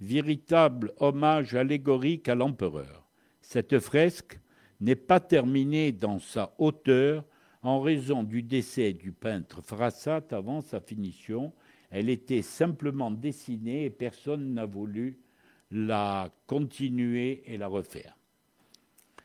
véritable 0.01 0.93
hommage 0.99 1.55
allégorique 1.55 2.29
à 2.29 2.35
l'empereur. 2.35 3.07
Cette 3.43 3.79
fresque 3.79 4.41
n'est 4.81 4.97
pas 4.97 5.21
terminée 5.21 5.93
dans 5.93 6.19
sa 6.19 6.55
hauteur 6.59 7.25
en 7.63 7.81
raison 7.81 8.23
du 8.23 8.43
décès 8.43 8.93
du 8.93 9.13
peintre 9.13 9.61
Frassat 9.63 10.25
avant 10.31 10.61
sa 10.61 10.81
finition. 10.81 11.53
Elle 11.91 12.09
était 12.09 12.43
simplement 12.43 13.11
dessinée 13.11 13.85
et 13.85 13.91
personne 13.91 14.55
n'a 14.55 14.67
voulu 14.67 15.19
la 15.71 16.31
continuer 16.47 17.43
et 17.47 17.59
la 17.59 17.69
refaire 17.69 18.17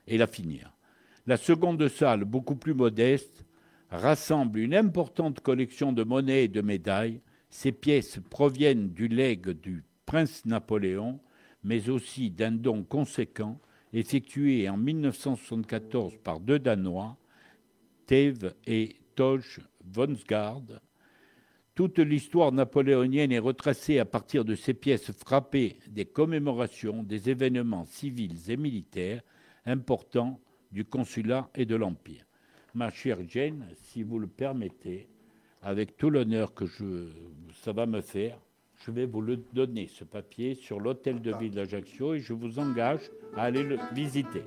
et 0.08 0.18
la 0.18 0.28
finir. 0.28 0.72
La 1.28 1.38
seconde 1.38 1.88
salle, 1.88 2.26
beaucoup 2.26 2.56
plus 2.56 2.74
modeste, 2.74 3.46
rassemble 3.90 4.60
une 4.60 4.76
importante 4.76 5.42
collection 5.42 5.94
de 5.94 6.04
monnaies 6.04 6.46
et 6.46 6.48
de 6.48 6.62
médailles. 6.62 7.22
Ces 7.50 7.72
pièces 7.72 8.20
proviennent 8.30 8.90
du 8.90 9.08
legs 9.08 9.50
du 9.50 9.84
prince 10.06 10.46
Napoléon, 10.46 11.20
mais 11.64 11.90
aussi 11.90 12.32
d'un 12.32 12.52
don 12.52 12.84
conséquent 12.84 13.60
effectué 13.94 14.70
en 14.70 14.78
1974 14.78 16.18
par 16.24 16.40
deux 16.40 16.60
Danois, 16.60 17.18
Thèves 18.08 18.56
et 18.66 18.96
Toge 19.16 19.60
Vonsgaard. 19.86 20.64
Toute 21.82 21.98
l'histoire 21.98 22.52
napoléonienne 22.52 23.32
est 23.32 23.40
retracée 23.40 23.98
à 23.98 24.06
partir 24.06 24.46
de 24.46 24.54
ces 24.54 24.76
pièces 24.76 25.12
frappées 25.14 25.78
des 25.88 26.06
commémorations, 26.06 27.02
des 27.02 27.32
événements 27.32 27.86
civils 27.86 28.52
et 28.52 28.56
militaires 28.56 29.24
importants 29.66 30.40
du 30.72 30.86
consulat 30.86 31.50
et 31.56 31.66
de 31.66 31.76
l'Empire. 31.76 32.24
Ma 32.76 32.92
chère 32.92 33.28
Jane, 33.28 33.68
si 33.74 34.04
vous 34.04 34.20
le 34.20 34.28
permettez, 34.28 35.08
avec 35.64 35.98
tout 35.98 36.12
l'honneur 36.12 36.54
que 36.54 36.68
je, 36.68 37.08
ça 37.64 37.74
va 37.74 37.88
me 37.88 38.02
faire, 38.02 38.38
je 38.86 38.92
vais 38.92 39.08
vous 39.08 39.22
le 39.22 39.38
donner, 39.38 39.88
ce 39.88 40.04
papier, 40.04 40.54
sur 40.54 40.80
l'hôtel 40.80 41.20
de 41.20 41.34
ville 41.36 41.56
d'Ajaccio 41.56 42.14
et 42.14 42.20
je 42.20 42.34
vous 42.34 42.60
engage 42.60 43.10
à 43.36 43.46
aller 43.46 43.64
le 43.64 43.80
visiter. 43.96 44.44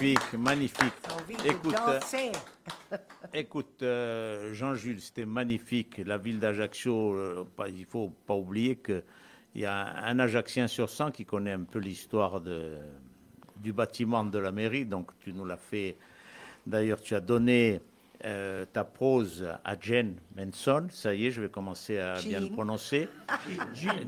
Magnifique, 0.00 0.32
magnifique. 0.38 0.94
De 1.28 1.48
Écoute, 1.48 1.74
euh. 1.88 2.96
Écoute, 3.34 3.82
euh, 3.82 4.54
Jean-Jules, 4.54 5.00
c'était 5.00 5.26
magnifique. 5.26 6.00
La 6.06 6.18
ville 6.18 6.38
d'Ajaccio, 6.38 7.14
euh, 7.14 7.44
il 7.68 7.84
faut 7.84 8.10
pas 8.24 8.34
oublier 8.34 8.76
qu'il 8.76 9.02
y 9.56 9.64
a 9.64 9.96
un 10.04 10.20
Ajaccien 10.20 10.68
sur 10.68 10.88
100 10.88 11.10
qui 11.10 11.24
connaît 11.24 11.52
un 11.52 11.64
peu 11.64 11.80
l'histoire 11.80 12.40
du 13.56 13.72
bâtiment 13.72 14.24
de 14.24 14.38
la 14.38 14.52
mairie. 14.52 14.86
Donc, 14.86 15.10
tu 15.18 15.32
nous 15.32 15.44
l'as 15.44 15.56
fait. 15.56 15.96
D'ailleurs, 16.64 17.00
tu 17.00 17.16
as 17.16 17.20
donné 17.20 17.80
euh, 18.24 18.64
ta 18.72 18.82
prose 18.82 19.46
à 19.64 19.76
Jane 19.80 20.14
Manson. 20.36 20.88
Ça 20.90 21.14
y 21.14 21.26
est, 21.26 21.30
je 21.30 21.40
vais 21.40 21.48
commencer 21.48 21.98
à 21.98 22.20
bien 22.20 22.40
le 22.40 22.48
prononcer. 22.48 23.08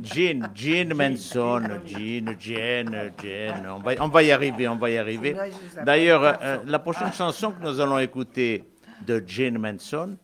Jean, 0.05 0.49
Jean 0.55 0.95
Manson, 0.95 1.63
Jean, 1.87 2.35
Jane, 2.39 3.13
Jane. 3.23 3.67
On 3.69 3.79
va, 3.79 3.93
on 4.01 4.09
va 4.09 4.23
y 4.23 4.33
arriver, 4.33 4.67
on 4.67 4.77
va 4.77 4.91
y 4.91 4.99
arriver. 4.99 5.37
D'ailleurs, 5.85 6.39
euh, 6.43 6.59
la 6.67 6.79
prochaine 6.81 7.13
chanson 7.13 7.53
que 7.53 7.63
nous 7.63 7.81
allons 7.81 7.99
écouter 7.99 8.65
de 9.07 9.23
Jane 9.27 9.59
Manson, 9.59 10.17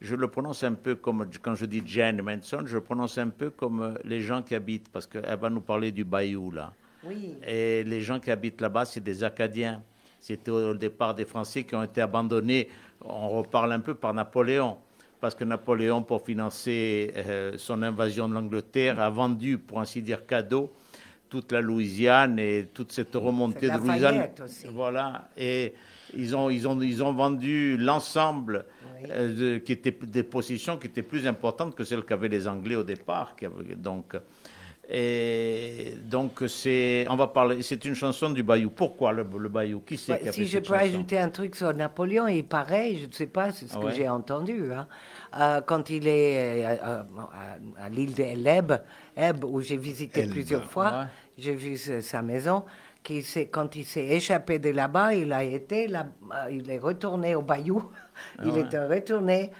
je 0.00 0.16
le 0.16 0.28
prononce 0.28 0.64
un 0.64 0.74
peu 0.74 0.96
comme, 0.96 1.28
quand 1.40 1.54
je 1.54 1.66
dis 1.66 1.82
Jane 1.86 2.22
Manson, 2.22 2.62
je 2.66 2.74
le 2.74 2.82
prononce 2.82 3.18
un 3.18 3.28
peu 3.28 3.50
comme 3.50 3.82
euh, 3.82 3.94
les 4.04 4.20
gens 4.20 4.42
qui 4.42 4.54
habitent, 4.54 4.88
parce 4.90 5.06
qu'elle 5.06 5.38
va 5.38 5.48
nous 5.48 5.60
parler 5.60 5.92
du 5.92 6.04
Bayou, 6.04 6.50
là. 6.50 6.72
Oui. 7.04 7.36
Et 7.46 7.84
les 7.84 8.00
gens 8.00 8.18
qui 8.18 8.30
habitent 8.30 8.60
là-bas, 8.60 8.84
c'est 8.84 9.02
des 9.02 9.22
Acadiens. 9.22 9.82
C'était 10.20 10.50
au 10.50 10.74
départ 10.74 11.14
des 11.14 11.24
Français 11.24 11.62
qui 11.62 11.76
ont 11.76 11.82
été 11.84 12.00
abandonnés. 12.00 12.68
On 13.04 13.28
reparle 13.30 13.72
un 13.72 13.80
peu 13.80 13.94
par 13.94 14.12
Napoléon. 14.14 14.76
Parce 15.20 15.34
que 15.34 15.42
Napoléon, 15.44 16.02
pour 16.02 16.24
financer 16.24 17.12
euh, 17.16 17.54
son 17.58 17.82
invasion 17.82 18.28
de 18.28 18.34
l'Angleterre, 18.34 19.00
a 19.00 19.10
vendu, 19.10 19.58
pour 19.58 19.80
ainsi 19.80 20.00
dire, 20.00 20.24
cadeau, 20.26 20.72
toute 21.28 21.50
la 21.52 21.60
Louisiane 21.60 22.38
et 22.38 22.68
toute 22.72 22.92
cette 22.92 23.14
remontée 23.14 23.68
de 23.68 23.76
Louisiane. 23.78 24.28
Aussi. 24.44 24.66
Voilà. 24.72 25.28
Et 25.36 25.74
ils 26.16 26.36
ont, 26.36 26.48
ils 26.50 26.66
ont, 26.68 26.80
ils 26.80 27.02
ont 27.02 27.12
vendu 27.12 27.76
l'ensemble 27.76 28.64
Oui. 29.02 29.08
euh, 29.10 29.58
qui 29.58 29.72
étaient 29.72 29.90
des 30.00 30.22
positions 30.22 30.76
qui 30.78 30.86
étaient 30.86 31.02
plus 31.02 31.26
importantes 31.26 31.74
que 31.74 31.82
celles 31.84 32.04
qu'avaient 32.04 32.28
les 32.28 32.46
Anglais 32.46 32.76
au 32.76 32.84
départ. 32.84 33.34
qui 33.36 33.44
avaient- 33.46 33.74
donc, 33.74 34.16
et 34.88 35.94
donc 36.02 36.42
c'est, 36.48 37.06
on 37.10 37.16
va 37.16 37.28
parler. 37.28 37.62
C'est 37.62 37.84
une 37.84 37.94
chanson 37.94 38.30
du 38.30 38.42
Bayou. 38.42 38.70
Pourquoi 38.70 39.12
le, 39.12 39.24
le 39.38 39.48
Bayou? 39.48 39.80
Qui 39.80 39.98
c'est 39.98 40.16
Ouais, 40.16 40.18
qui 40.18 40.28
a 40.28 40.32
si 40.32 40.46
fait 40.46 40.46
je 40.46 40.58
cette 40.58 40.64
peux 40.64 40.64
chanson? 40.66 40.74
ajouter 40.74 41.18
un 41.18 41.28
truc 41.28 41.54
sur 41.54 41.74
Napoléon, 41.74 42.28
il 42.28 42.46
paraît, 42.46 42.96
je 42.96 43.06
ne 43.06 43.12
sais 43.12 43.26
pas, 43.26 43.52
c'est 43.52 43.66
ce 43.68 43.76
Ah 43.76 43.78
que 43.78 43.88
ouais? 43.88 43.90
j'ai 43.90 44.08
entendu, 44.08 44.72
hein, 44.72 44.88
euh, 45.38 45.60
quand 45.60 45.90
il 45.90 46.08
est 46.08 46.64
euh, 46.64 46.76
euh, 46.82 47.02
à, 47.78 47.84
à 47.84 47.88
l'île 47.90 48.14
d'Elbe, 48.14 48.80
Elbe, 49.16 49.44
où 49.44 49.60
j'ai 49.60 49.76
visité 49.76 50.22
Elbe, 50.22 50.24
plusieurs 50.24 50.64
fois, 50.64 50.96
ouais. 50.96 51.06
j'ai 51.36 51.54
vu 51.54 51.76
sa 51.76 52.22
maison, 52.22 52.64
quand 53.50 53.76
il 53.76 53.84
s'est 53.84 54.06
échappé 54.06 54.58
de 54.58 54.70
là-bas, 54.70 55.14
il 55.14 55.32
a 55.34 55.44
été 55.44 55.88
là, 55.88 56.06
il 56.50 56.70
est 56.70 56.78
retourné 56.78 57.34
au 57.34 57.42
Bayou, 57.42 57.90
il 58.42 58.56
ouais. 58.56 58.64
est 58.72 58.78
retourné 58.86 59.50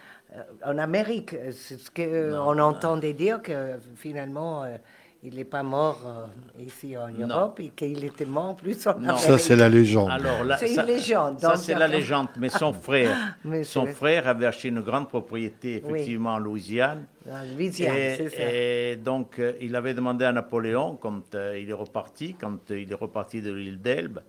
en 0.64 0.78
Amérique. 0.78 1.34
C'est 1.52 1.78
ce 1.78 1.90
qu'on 1.90 2.58
entendait 2.58 3.14
dire 3.14 3.42
que 3.42 3.78
finalement. 3.96 4.64
euh, 4.64 4.76
il 5.24 5.34
n'est 5.34 5.44
pas 5.44 5.64
mort 5.64 6.00
euh, 6.06 6.62
ici 6.62 6.96
en 6.96 7.08
Non. 7.08 7.26
Europe 7.28 7.58
et 7.60 7.70
qu'il 7.70 8.04
était 8.04 8.24
mort 8.24 8.54
plus 8.56 8.86
en 8.86 8.92
Non. 8.94 9.08
Amérique. 9.10 9.20
Ça, 9.20 9.38
c'est 9.38 9.56
la 9.56 9.68
légende. 9.68 10.10
Alors 10.10 10.44
là, 10.44 10.56
C'est 10.58 10.68
une 10.68 10.74
ça- 10.76 10.82
légende, 10.84 11.40
Ça, 11.40 11.48
donc, 11.48 11.56
c'est 11.58 11.74
la 11.74 11.88
légende. 11.88 12.28
Mais 12.38 12.48
son 12.48 12.72
frère, 12.86 13.36
Mais 13.44 13.64
son 13.64 13.86
frère 13.86 14.28
avait 14.28 14.46
acheté 14.46 14.68
une 14.68 14.80
grande 14.80 15.08
propriété, 15.08 15.82
Oui. 15.84 15.90
effectivement, 15.94 16.34
en 16.34 16.38
Louisiane. 16.38 17.06
En 17.28 17.42
Louisiane, 17.54 17.96
et, 17.96 18.16
c'est 18.16 18.28
ça. 18.30 18.36
et 18.52 18.96
donc, 18.96 19.38
euh, 19.40 19.52
il 19.60 19.74
avait 19.74 19.92
demandé 19.94 20.24
à 20.24 20.32
Napoléon, 20.32 20.96
quand 20.96 21.34
euh, 21.34 21.58
il 21.60 21.68
est 21.68 21.72
reparti, 21.74 22.34
quand 22.40 22.70
euh, 22.70 22.80
il 22.80 22.90
est 22.92 22.94
reparti 22.94 23.42
de 23.42 23.52
l'île 23.52 23.80
d'Elbe, 23.82 24.20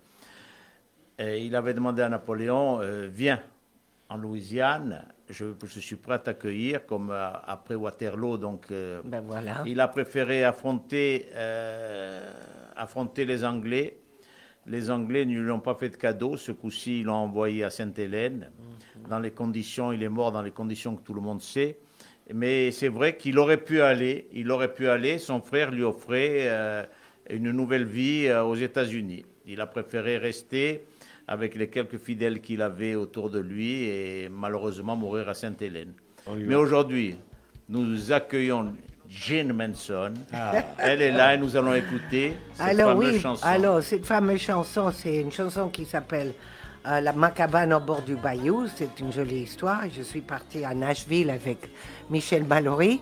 et 1.19 1.45
il 1.45 1.55
avait 1.55 1.73
demandé 1.73 2.01
à 2.01 2.09
Napoléon, 2.09 2.79
euh, 2.81 3.07
viens 3.11 3.41
en 4.09 4.17
Louisiane, 4.17 5.03
je, 5.29 5.45
je 5.63 5.79
suis 5.79 5.95
prêt 5.95 6.15
à 6.15 6.19
t'accueillir, 6.19 6.85
comme 6.85 7.11
euh, 7.11 7.29
après 7.45 7.75
Waterloo. 7.75 8.37
Donc, 8.37 8.65
euh, 8.71 9.01
Ben 9.05 9.21
voilà. 9.21 9.63
il 9.65 9.79
a 9.79 9.87
préféré 9.87 10.43
affronter, 10.43 11.27
euh, 11.35 12.31
affronter 12.75 13.25
les 13.25 13.45
Anglais. 13.45 13.97
Les 14.65 14.91
Anglais 14.91 15.25
ne 15.25 15.39
lui 15.39 15.51
ont 15.51 15.59
pas 15.59 15.75
fait 15.75 15.89
de 15.89 15.95
cadeau. 15.95 16.37
Ce 16.37 16.51
coup-ci, 16.51 16.99
ils 17.01 17.05
l'ont 17.05 17.13
envoyé 17.13 17.63
à 17.63 17.69
Sainte-Hélène. 17.69 18.51
Dans 19.09 19.19
les 19.19 19.31
conditions, 19.31 19.91
il 19.91 20.03
est 20.03 20.09
mort 20.09 20.31
dans 20.31 20.41
les 20.41 20.51
conditions 20.51 20.95
que 20.95 21.01
tout 21.03 21.13
le 21.13 21.21
monde 21.21 21.41
sait. 21.41 21.77
Mais 22.33 22.69
c'est 22.71 22.89
vrai 22.89 23.17
qu'il 23.17 23.39
aurait 23.39 23.57
pu 23.63 23.81
aller. 23.81 24.27
Il 24.33 24.51
aurait 24.51 24.73
pu 24.73 24.87
aller. 24.87 25.17
Son 25.17 25.41
frère 25.41 25.71
lui 25.71 25.81
offrait 25.83 26.47
euh, 26.47 26.83
une 27.29 27.51
nouvelle 27.51 27.85
vie 27.85 28.31
aux 28.31 28.55
États-Unis. 28.55 29.25
Il 29.47 29.61
a 29.61 29.65
préféré 29.65 30.17
rester 30.17 30.85
avec 31.29 31.53
les 31.55 31.67
quelques 31.67 31.99
fidèles 31.99 32.41
qu'il 32.41 32.59
avait 32.63 32.95
autour 32.95 33.29
de 33.29 33.39
lui 33.39 33.83
et 33.83 34.29
malheureusement 34.31 34.95
mourir 34.95 35.29
à 35.29 35.35
Sainte-Hélène. 35.35 35.93
Mais 36.35 36.55
aujourd'hui, 36.55 37.15
nous 37.69 38.11
accueillons 38.11 38.73
Jane 39.07 39.53
Manson. 39.53 40.13
Elle 40.79 41.03
est 41.03 41.11
là 41.11 41.35
et 41.35 41.37
nous 41.37 41.55
allons 41.55 41.75
écouter 41.75 42.33
cette 42.53 42.65
Alors 42.65 42.89
fameuse 42.93 43.13
oui, 43.13 43.19
chanson. 43.21 43.45
alors 43.45 43.83
cette 43.83 44.05
fameuse 44.07 44.41
chanson, 44.41 44.91
c'est 44.91 45.17
une 45.17 45.31
chanson 45.31 45.69
qui 45.69 45.85
s'appelle 45.85 46.33
euh, 46.87 46.99
La 46.99 47.13
Macabane 47.13 47.73
au 47.73 47.79
bord 47.79 48.01
du 48.01 48.15
bayou. 48.15 48.65
C'est 48.75 48.99
une 48.99 49.11
jolie 49.13 49.41
histoire. 49.41 49.83
Je 49.95 50.01
suis 50.01 50.21
partie 50.21 50.65
à 50.65 50.73
Nashville 50.73 51.29
avec 51.29 51.59
Michel 52.09 52.43
Mallory. 52.43 53.01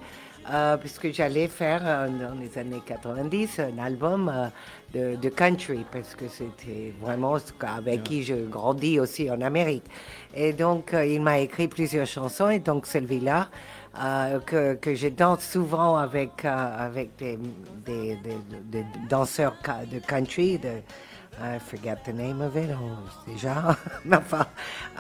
Euh, 0.52 0.78
puisque 0.78 1.12
j'allais 1.12 1.48
faire 1.48 1.82
euh, 1.86 2.08
dans 2.08 2.36
les 2.40 2.58
années 2.58 2.82
90 2.86 3.60
un 3.60 3.78
album 3.84 4.32
euh, 4.34 4.48
de, 4.94 5.16
de 5.18 5.30
country, 5.30 5.86
parce 5.92 6.16
que 6.16 6.28
c'était 6.28 6.94
vraiment 7.02 7.38
avec 7.62 8.04
qui 8.04 8.24
je 8.24 8.36
grandis 8.36 9.00
aussi 9.00 9.30
en 9.30 9.42
Amérique. 9.42 9.84
Et 10.34 10.54
donc, 10.54 10.94
euh, 10.94 11.06
il 11.06 11.22
m'a 11.22 11.40
écrit 11.40 11.68
plusieurs 11.68 12.08
chansons, 12.08 12.50
et 12.50 12.60
donc 12.60 12.86
celle-là, 12.86 13.50
euh, 14.02 14.40
que, 14.40 14.76
que 14.76 14.96
je 14.96 15.08
danse 15.10 15.44
souvent 15.44 15.98
avec, 15.98 16.46
avec 16.46 17.16
des, 17.18 17.38
des, 17.86 18.18
des- 18.72 18.86
danseurs 19.10 19.56
de 19.92 20.00
country, 20.00 20.58
de, 20.60 20.70
I 21.40 21.60
forget 21.60 21.98
the 22.04 22.14
name 22.14 22.42
of 22.42 22.56
it, 22.56 22.70
oh, 22.74 23.30
déjà. 23.32 23.76
Enfin, 24.12 24.48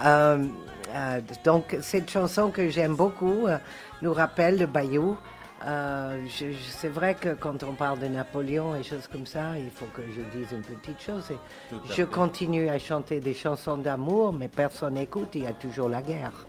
euh, 0.05 0.45
euh, 0.93 1.21
donc, 1.43 1.75
cette 1.81 2.09
chanson 2.11 2.49
que 2.51 2.69
j'aime 2.69 2.95
beaucoup 2.95 3.47
euh, 3.47 3.57
nous 4.01 4.13
rappelle 4.13 4.59
le 4.59 4.65
Bayou. 4.67 5.17
Euh, 5.65 6.25
c'est 6.69 6.89
vrai 6.89 7.15
que 7.15 7.33
quand 7.33 7.63
on 7.63 7.73
parle 7.73 7.99
de 7.99 8.07
Napoléon 8.07 8.75
et 8.75 8.83
choses 8.83 9.07
comme 9.07 9.25
ça, 9.25 9.57
il 9.57 9.71
faut 9.71 9.87
que 9.87 10.03
je 10.03 10.21
dise 10.37 10.51
une 10.51 10.61
petite 10.61 11.01
chose. 11.01 11.31
Je 11.71 11.93
fait. 11.93 12.05
continue 12.05 12.69
à 12.69 12.77
chanter 12.77 13.19
des 13.19 13.33
chansons 13.33 13.77
d'amour, 13.77 14.33
mais 14.33 14.47
personne 14.47 14.93
n'écoute, 14.95 15.29
il 15.33 15.43
y 15.43 15.47
a 15.47 15.53
toujours 15.53 15.89
la 15.89 16.01
guerre. 16.01 16.45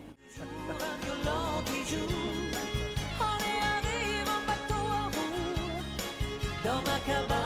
dans 6.65 6.83
ma 6.83 6.99
cabane 7.07 7.38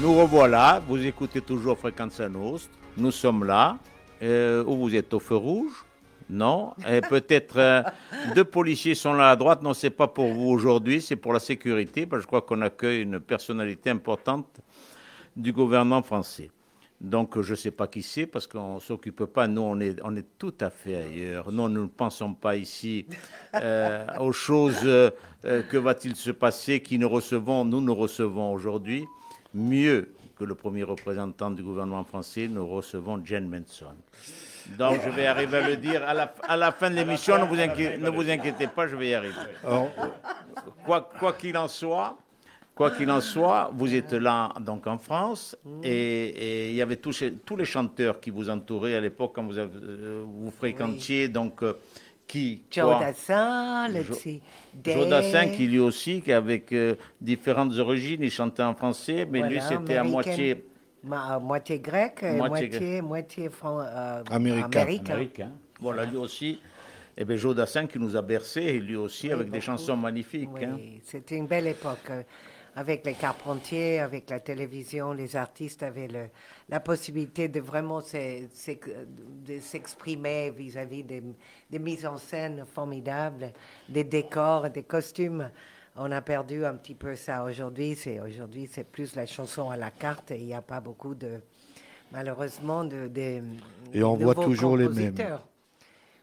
Nous 0.00 0.14
revoilà, 0.14 0.80
vous 0.88 1.04
écoutez 1.04 1.42
toujours 1.42 1.76
Fréquence 1.76 2.20
Nostre. 2.20 2.70
Nous 2.96 3.10
sommes 3.10 3.44
là. 3.44 3.76
Euh, 4.22 4.64
où 4.64 4.76
vous 4.76 4.94
êtes 4.94 5.12
au 5.12 5.20
feu 5.20 5.36
rouge? 5.36 5.84
Non. 6.30 6.72
Et 6.88 7.02
peut-être 7.02 7.58
euh, 7.58 7.82
deux 8.34 8.44
policiers 8.44 8.94
sont 8.94 9.12
là 9.12 9.30
à 9.30 9.36
droite. 9.36 9.62
Non, 9.62 9.74
c'est 9.74 9.90
pas 9.90 10.08
pour 10.08 10.32
vous 10.32 10.48
aujourd'hui, 10.48 11.02
c'est 11.02 11.16
pour 11.16 11.34
la 11.34 11.38
sécurité. 11.38 12.06
Parce 12.06 12.20
que 12.20 12.22
je 12.22 12.26
crois 12.28 12.40
qu'on 12.40 12.62
accueille 12.62 13.02
une 13.02 13.20
personnalité 13.20 13.90
importante 13.90 14.46
du 15.36 15.52
gouvernement 15.52 16.02
français. 16.02 16.50
Donc, 16.98 17.38
je 17.38 17.50
ne 17.50 17.56
sais 17.56 17.70
pas 17.70 17.86
qui 17.86 18.02
c'est 18.02 18.26
parce 18.26 18.46
qu'on 18.46 18.76
ne 18.76 18.80
s'occupe 18.80 19.24
pas. 19.26 19.48
Nous, 19.48 19.60
on 19.60 19.80
est, 19.80 20.00
on 20.02 20.16
est 20.16 20.26
tout 20.38 20.54
à 20.62 20.70
fait 20.70 20.96
ailleurs. 20.96 21.52
Nous, 21.52 21.68
nous 21.68 21.82
ne 21.82 21.88
pensons 21.88 22.32
pas 22.32 22.56
ici 22.56 23.04
euh, 23.54 24.06
aux 24.18 24.32
choses. 24.32 24.80
euh, 24.84 25.10
que 25.42 25.76
va-t-il 25.76 26.16
se 26.16 26.30
passer 26.30 26.80
Qui 26.80 26.98
nous 26.98 27.08
recevons 27.08 27.66
Nous, 27.66 27.82
nous 27.82 27.94
recevons 27.94 28.52
aujourd'hui 28.52 29.06
mieux 29.54 30.10
que 30.38 30.44
le 30.44 30.54
premier 30.54 30.82
représentant 30.84 31.50
du 31.50 31.62
gouvernement 31.62 32.04
français. 32.04 32.48
Nous 32.48 32.66
recevons 32.66 33.20
Jen 33.24 33.48
Manson. 33.48 33.86
Donc, 34.78 35.00
je 35.04 35.10
vais 35.10 35.26
arriver 35.26 35.58
à 35.58 35.68
le 35.68 35.76
dire 35.76 36.02
à 36.06 36.14
la, 36.14 36.32
à 36.48 36.56
la 36.56 36.72
fin 36.72 36.90
de 36.90 36.94
l'émission. 36.96 37.38
Ne, 37.38 37.44
vous 37.44 37.56
inquiétez- 37.58 37.98
ne 37.98 38.08
vous 38.10 38.28
inquiétez 38.30 38.66
pas, 38.68 38.86
je 38.86 38.96
vais 38.96 39.08
y 39.10 39.14
arriver. 39.14 39.34
Quoi 40.84 41.32
qu'il 41.38 41.56
en 41.56 41.68
soit, 41.68 42.16
quoi 42.74 42.90
qu'il 42.92 43.10
en 43.10 43.20
soit, 43.20 43.70
vous 43.74 43.94
êtes 43.94 44.12
là 44.12 44.52
donc 44.60 44.86
en 44.86 44.98
France 44.98 45.56
et, 45.82 45.88
et 45.90 46.70
il 46.70 46.74
y 46.76 46.82
avait 46.82 46.96
tous, 46.96 47.12
ces- 47.12 47.32
tous 47.32 47.56
les 47.56 47.64
chanteurs 47.64 48.20
qui 48.20 48.30
vous 48.30 48.48
entouraient 48.48 48.94
à 48.96 49.00
l'époque 49.00 49.32
quand 49.34 49.44
vous, 49.44 49.58
avez- 49.58 49.70
euh, 49.82 50.24
vous 50.26 50.50
fréquentiez 50.50 51.28
donc 51.28 51.62
euh, 51.62 51.74
qui 52.30 52.62
Joe 52.70 53.00
Dassin, 53.00 53.88
le 53.88 54.02
Jo- 54.02 54.14
petit 54.14 54.40
Joe 54.84 55.08
Dassin 55.08 55.48
qui 55.48 55.66
lui 55.66 55.80
aussi, 55.80 56.22
qui 56.22 56.32
avec 56.32 56.72
euh, 56.72 56.94
différentes 57.20 57.76
origines, 57.78 58.20
il 58.22 58.30
chantait 58.30 58.62
en 58.62 58.74
français, 58.74 59.26
mais 59.30 59.42
lui 59.48 59.60
c'était 59.60 59.96
à 59.96 60.00
américaine. 60.02 60.10
moitié 60.10 60.64
Ma- 61.02 61.38
moitié 61.38 61.78
grec, 61.80 62.22
Moitié 62.22 62.36
moitié, 62.68 63.02
moitié, 63.02 63.48
fran- 63.48 63.80
euh, 63.80 64.22
Américain. 64.30 64.66
américain. 64.80 65.12
Américain. 65.14 65.50
Voilà, 65.80 66.04
lui 66.04 66.18
aussi. 66.18 66.60
Et 67.16 67.24
bien, 67.24 67.36
Joe 67.36 67.54
Dassin 67.56 67.86
qui 67.86 67.98
nous 67.98 68.14
a 68.16 68.22
bercés, 68.22 68.60
et 68.62 68.78
lui 68.78 68.96
aussi, 68.96 69.26
Oui, 69.28 69.32
avec 69.32 69.50
des 69.50 69.60
chansons 69.60 69.96
magnifiques. 69.96 70.50
Oui, 70.54 70.64
hein. 70.64 70.78
c'était 71.02 71.36
une 71.36 71.46
belle 71.46 71.66
époque. 71.66 72.10
Avec 72.76 73.04
les 73.04 73.14
Carpentiers, 73.14 73.98
avec 73.98 74.30
la 74.30 74.38
télévision, 74.40 75.12
les 75.12 75.34
artistes 75.34 75.82
avaient 75.82 76.06
le- 76.08 76.28
la 76.68 76.78
possibilité 76.78 77.48
de 77.48 77.60
vraiment 77.60 78.00
s'exprimer 79.60 80.50
vis-à-vis 80.50 81.02
des, 81.02 81.22
des 81.68 81.78
mises 81.78 82.06
en 82.06 82.16
scène 82.16 82.64
formidables, 82.72 83.52
des 83.88 84.04
décors, 84.04 84.70
des 84.70 84.84
costumes. 84.84 85.50
On 85.96 86.12
a 86.12 86.22
perdu 86.22 86.64
un 86.64 86.74
petit 86.74 86.94
peu 86.94 87.16
ça 87.16 87.42
aujourd'hui. 87.44 87.96
C'est 87.96 88.20
aujourd'hui, 88.20 88.68
c'est 88.72 88.84
plus 88.84 89.16
la 89.16 89.26
chanson 89.26 89.70
à 89.70 89.76
la 89.76 89.90
carte. 89.90 90.30
Il 90.30 90.46
n'y 90.46 90.54
a 90.54 90.62
pas 90.62 90.80
beaucoup 90.80 91.16
de, 91.16 91.40
malheureusement, 92.12 92.84
de, 92.84 93.08
de 93.08 93.42
Et 93.92 94.02
on 94.04 94.14
voit 94.16 94.34
toujours 94.36 94.76
les 94.76 94.88
mêmes. 94.88 95.14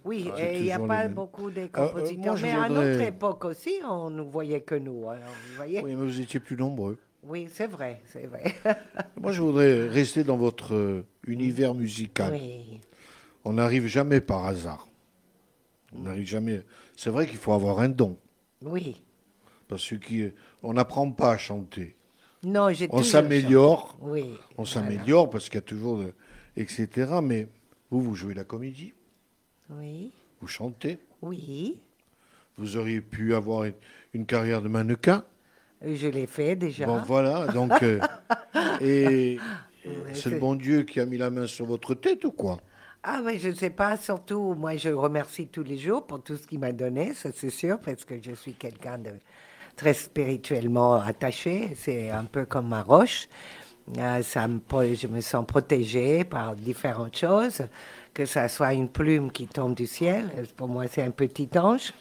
Compositeurs. 0.03 0.35
Oui, 0.35 0.41
et 0.43 0.57
il 0.57 0.63
n'y 0.63 0.71
a 0.71 0.79
pas 0.79 1.07
beaucoup 1.07 1.49
de 1.51 1.61
euh, 1.61 1.67
compositeurs. 1.67 2.25
moi, 2.25 2.35
je 2.35 2.45
mais 2.45 2.51
à 2.51 2.69
notre 2.69 3.01
époque 3.01 3.45
aussi, 3.45 3.73
on 3.87 4.09
ne 4.09 4.21
voyait 4.21 4.61
que 4.61 4.75
nous. 4.75 5.09
alors, 5.09 5.29
vous 5.29 5.55
voyez 5.55 5.81
oui, 5.83 5.95
mais 5.95 6.05
vous 6.05 6.19
étiez 6.21 6.39
plus 6.39 6.55
nombreux. 6.55 6.97
Oui, 7.23 7.49
c'est 7.51 7.67
vrai, 7.67 8.01
c'est 8.05 8.25
vrai. 8.27 8.55
Moi, 9.21 9.31
je 9.33 9.41
voudrais 9.41 9.87
rester 9.89 10.23
dans 10.23 10.37
votre 10.37 10.75
euh, 10.75 11.05
univers 11.25 11.73
musical. 11.73 12.31
oui, 12.33 12.79
On 13.43 13.53
n'arrive 13.53 13.87
jamais 13.87 14.21
par 14.21 14.45
hasard. 14.45 14.87
On 15.93 16.01
n'arrive 16.03 16.27
jamais. 16.27 16.61
C'est 16.95 17.09
vrai 17.09 17.27
qu'il 17.27 17.37
faut 17.37 17.53
avoir 17.53 17.79
un 17.79 17.89
don. 17.89 18.17
oui. 18.61 19.01
Parce 19.67 19.93
qu'on 19.93 20.73
n'apprend 20.73 21.11
pas 21.11 21.31
à 21.31 21.37
chanter. 21.37 21.97
Non, 22.41 22.69
j'ai 22.71 22.87
On 22.91 23.03
s'améliore. 23.03 23.97
Oui. 23.99 24.23
On 24.57 24.63
voilà. 24.63 24.71
s'améliore 24.71 25.29
parce 25.29 25.49
qu'il 25.49 25.55
y 25.55 25.57
a 25.57 25.61
toujours. 25.61 25.97
de- 25.97 26.13
etc. 26.55 26.87
Mais 27.21 27.47
vous, 27.91 28.01
vous 28.01 28.15
jouez 28.15 28.33
la 28.33 28.43
comédie. 28.43 28.93
Oui, 29.69 30.11
Vous 30.41 30.47
chantez. 30.47 30.99
oui. 31.21 31.79
Vous 32.59 32.75
auriez 32.75 33.01
pu 33.01 33.35
avoir 33.35 33.65
une, 33.65 33.73
une 34.13 34.25
carrière 34.25 34.63
de 34.63 34.67
mannequin. 34.67 35.23
Je 35.85 36.07
l'ai 36.07 36.25
fait 36.25 36.55
déjà. 36.55 36.87
Bon, 36.87 37.01
voilà. 37.03 37.45
Donc, 37.47 37.71
euh, 37.83 37.99
et 38.81 39.39
Ouais, 39.85 40.13
c'est 40.13 40.31
le 40.31 40.39
bon 40.39 40.55
Dieu 40.55 40.83
qui 40.83 40.99
a 40.99 41.05
mis 41.05 41.17
la 41.17 41.29
main 41.29 41.47
sur 41.47 41.65
votre 41.65 41.93
tête 41.93 42.25
ou 42.25 42.31
quoi? 42.31 42.59
Ah, 43.03 43.21
mais 43.23 43.37
je 43.37 43.49
ne 43.49 43.53
sais 43.53 43.69
pas, 43.69 43.95
surtout, 43.95 44.53
moi, 44.55 44.75
je 44.75 44.89
remercie 44.89 45.47
tous 45.47 45.63
les 45.63 45.77
jours 45.77 46.05
pour 46.05 46.21
tout 46.23 46.35
ce 46.35 46.45
qu'il 46.47 46.59
m'a 46.59 46.71
donné, 46.73 47.13
ça 47.13 47.29
c'est 47.33 47.49
sûr, 47.51 47.79
parce 47.79 48.03
que 48.03 48.15
je 48.21 48.33
suis 48.33 48.53
quelqu'un 48.55 48.97
de 48.97 49.11
très 49.77 49.93
spirituellement 49.93 50.95
attaché. 50.95 51.73
C'est 51.75 52.09
un 52.09 52.25
peu 52.25 52.45
comme 52.45 52.67
ma 52.69 52.81
roche. 52.81 53.29
Euh, 53.97 54.21
ça 54.23 54.47
me, 54.49 54.59
je 54.95 55.07
me 55.07 55.21
sens 55.21 55.45
protégée 55.45 56.25
par 56.25 56.55
différentes 56.55 57.15
choses, 57.15 57.61
que 58.17 58.25
ça 58.25 58.49
soit 58.49 58.73
une 58.73 58.89
plume 58.89 59.31
qui 59.31 59.45
tombe 59.45 59.75
du 59.75 59.85
ciel. 59.85 60.31
Pour 60.55 60.67
moi, 60.67 60.85
c'est 60.89 61.03
un 61.03 61.11
petit 61.11 61.47
ange. 61.55 61.93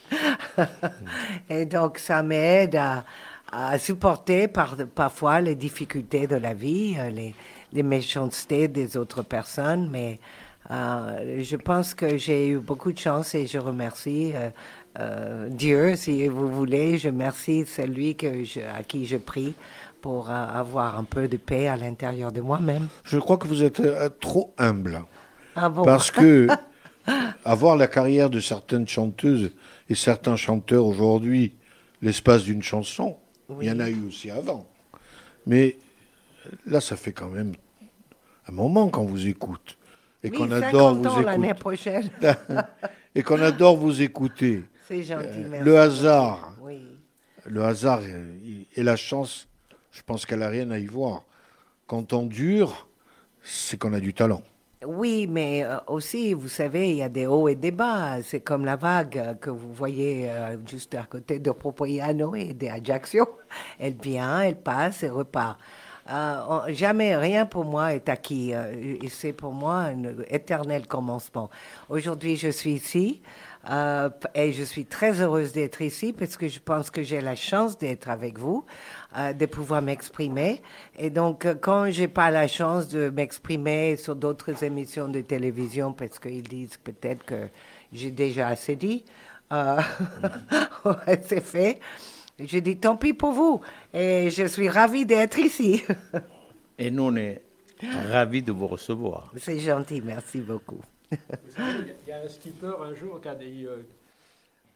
Et 1.50 1.66
donc, 1.66 1.98
ça 1.98 2.22
m'aide 2.22 2.76
à, 2.76 3.04
à 3.52 3.78
supporter 3.78 4.48
par, 4.48 4.78
parfois 4.94 5.42
les 5.42 5.54
difficultés 5.54 6.26
de 6.26 6.36
la 6.36 6.54
vie, 6.54 6.96
euh, 6.98 7.10
les, 7.10 7.34
les 7.74 7.82
méchancetés 7.82 8.66
des 8.66 8.96
autres 8.96 9.20
personnes. 9.20 9.90
Mais 9.90 10.18
euh, 10.70 11.42
je 11.42 11.56
pense 11.56 11.92
que 11.92 12.16
j'ai 12.16 12.48
eu 12.48 12.60
beaucoup 12.60 12.92
de 12.92 12.98
chance 12.98 13.34
et 13.34 13.46
je 13.46 13.58
remercie 13.58 14.32
euh, 14.34 14.48
euh, 14.98 15.50
Dieu, 15.50 15.96
si 15.96 16.28
vous 16.28 16.48
voulez. 16.50 16.96
Je 16.96 17.08
remercie 17.08 17.66
celui 17.66 18.16
que 18.16 18.42
je, 18.42 18.60
à 18.60 18.82
qui 18.82 19.04
je 19.04 19.18
prie 19.18 19.54
pour 20.00 20.30
avoir 20.30 20.98
un 20.98 21.04
peu 21.04 21.28
de 21.28 21.36
paix 21.36 21.68
à 21.68 21.76
l'intérieur 21.76 22.32
de 22.32 22.40
moi-même. 22.40 22.88
Je 23.04 23.18
crois 23.18 23.36
que 23.36 23.46
vous 23.48 23.62
êtes 23.62 23.82
trop 24.20 24.54
humble. 24.56 25.02
Ah 25.56 25.68
bon 25.68 25.84
Parce 25.84 26.10
que 26.12 26.46
avoir 27.44 27.76
la 27.76 27.86
carrière 27.88 28.30
de 28.30 28.40
certaines 28.40 28.86
chanteuses 28.86 29.50
et 29.88 29.94
certains 29.94 30.36
chanteurs 30.36 30.84
aujourd'hui, 30.84 31.54
l'espace 32.02 32.44
d'une 32.44 32.62
chanson, 32.62 33.16
il 33.60 33.66
y 33.68 33.70
en 33.70 33.80
a 33.80 33.88
eu 33.88 34.06
aussi 34.06 34.30
avant. 34.30 34.66
Mais 35.46 35.78
là, 36.66 36.80
ça 36.80 36.96
fait 36.96 37.12
quand 37.12 37.28
même 37.28 37.54
un 38.48 38.52
moment 38.52 38.88
qu'on 38.88 39.04
vous 39.06 39.26
écoute. 39.26 39.76
Et 40.22 40.30
Oui, 40.30 40.36
qu'on 40.38 40.50
adore 40.50 40.90
50 40.94 41.06
ans 41.06 41.14
vous 41.16 41.22
l'année 41.22 41.46
écouter. 41.48 41.60
prochaine. 41.60 42.10
et 43.14 43.22
qu'on 43.22 43.40
adore 43.40 43.76
vous 43.76 44.02
écouter. 44.02 44.64
C'est 44.88 45.02
gentil, 45.02 45.26
merci. 45.48 45.54
Euh, 45.54 45.64
Le 45.64 45.78
hasard, 45.78 46.52
Oui. 46.60 46.80
le 47.44 47.62
hasard 47.64 48.00
et 48.76 48.82
la 48.82 48.96
chance, 48.96 49.46
je 49.92 50.02
pense 50.02 50.26
qu'elle 50.26 50.40
n'a 50.40 50.48
rien 50.48 50.70
à 50.70 50.78
y 50.78 50.86
voir. 50.86 51.22
Quand 51.86 52.12
on 52.12 52.26
dure, 52.26 52.88
c'est 53.44 53.78
qu'on 53.78 53.92
a 53.92 54.00
du 54.00 54.12
talent. 54.12 54.42
Oui, 54.84 55.26
mais 55.26 55.64
euh, 55.64 55.78
aussi, 55.86 56.34
vous 56.34 56.48
savez, 56.48 56.90
il 56.90 56.96
y 56.96 57.02
a 57.02 57.08
des 57.08 57.26
hauts 57.26 57.48
et 57.48 57.54
des 57.54 57.70
bas. 57.70 58.22
C'est 58.22 58.40
comme 58.40 58.64
la 58.66 58.76
vague 58.76 59.38
que 59.40 59.48
vous 59.48 59.72
voyez 59.72 60.28
euh, 60.30 60.58
juste 60.66 60.94
à 60.94 61.04
côté 61.04 61.38
de 61.38 61.50
Propoiano 61.50 62.34
et 62.34 62.52
d'Ajaccio. 62.52 63.38
Elle 63.78 63.94
vient, 63.94 64.40
elle 64.42 64.60
passe 64.60 65.02
et 65.02 65.08
repart. 65.08 65.58
Euh, 66.10 66.60
jamais 66.68 67.16
rien 67.16 67.46
pour 67.46 67.64
moi 67.64 67.94
est 67.94 68.08
acquis. 68.08 68.52
c'est 69.08 69.32
pour 69.32 69.52
moi 69.52 69.76
un 69.76 70.04
éternel 70.28 70.86
commencement. 70.86 71.50
Aujourd'hui, 71.88 72.36
je 72.36 72.48
suis 72.48 72.72
ici. 72.74 73.22
Euh, 73.68 74.10
et 74.34 74.52
je 74.52 74.62
suis 74.62 74.86
très 74.86 75.20
heureuse 75.20 75.52
d'être 75.52 75.82
ici 75.82 76.12
parce 76.12 76.36
que 76.36 76.48
je 76.48 76.60
pense 76.60 76.90
que 76.90 77.02
j'ai 77.02 77.20
la 77.20 77.34
chance 77.34 77.76
d'être 77.78 78.08
avec 78.08 78.38
vous, 78.38 78.64
euh, 79.16 79.32
de 79.32 79.46
pouvoir 79.46 79.82
m'exprimer. 79.82 80.62
Et 80.98 81.10
donc, 81.10 81.46
euh, 81.46 81.54
quand 81.54 81.90
j'ai 81.90 82.08
pas 82.08 82.30
la 82.30 82.46
chance 82.48 82.88
de 82.88 83.10
m'exprimer 83.10 83.96
sur 83.96 84.14
d'autres 84.14 84.62
émissions 84.62 85.08
de 85.08 85.20
télévision 85.20 85.92
parce 85.92 86.18
qu'ils 86.18 86.42
disent 86.42 86.76
peut-être 86.76 87.24
que 87.24 87.48
j'ai 87.92 88.10
déjà 88.10 88.48
assez 88.48 88.76
dit, 88.76 89.04
euh, 89.52 89.80
c'est 91.26 91.44
fait. 91.44 91.80
Je 92.38 92.58
dis 92.58 92.76
tant 92.76 92.96
pis 92.96 93.14
pour 93.14 93.32
vous. 93.32 93.60
Et 93.92 94.30
je 94.30 94.46
suis 94.46 94.68
ravie 94.68 95.06
d'être 95.06 95.38
ici. 95.38 95.82
Et 96.78 96.90
nous, 96.90 97.04
on 97.04 97.16
est 97.16 97.42
ravis 98.10 98.42
de 98.42 98.52
vous 98.52 98.66
recevoir. 98.66 99.32
c'est 99.38 99.58
gentil, 99.58 100.02
merci 100.04 100.40
beaucoup. 100.40 100.80
Vous 101.10 101.16
savez, 101.56 101.94
Il 102.06 102.10
y 102.10 102.12
a 102.12 102.20
un 102.24 102.28
skipper 102.28 102.72
un 102.82 102.94
jour 102.94 103.20
qui 103.20 103.28
a 103.28 103.34
dit 103.34 103.66
euh, 103.66 103.76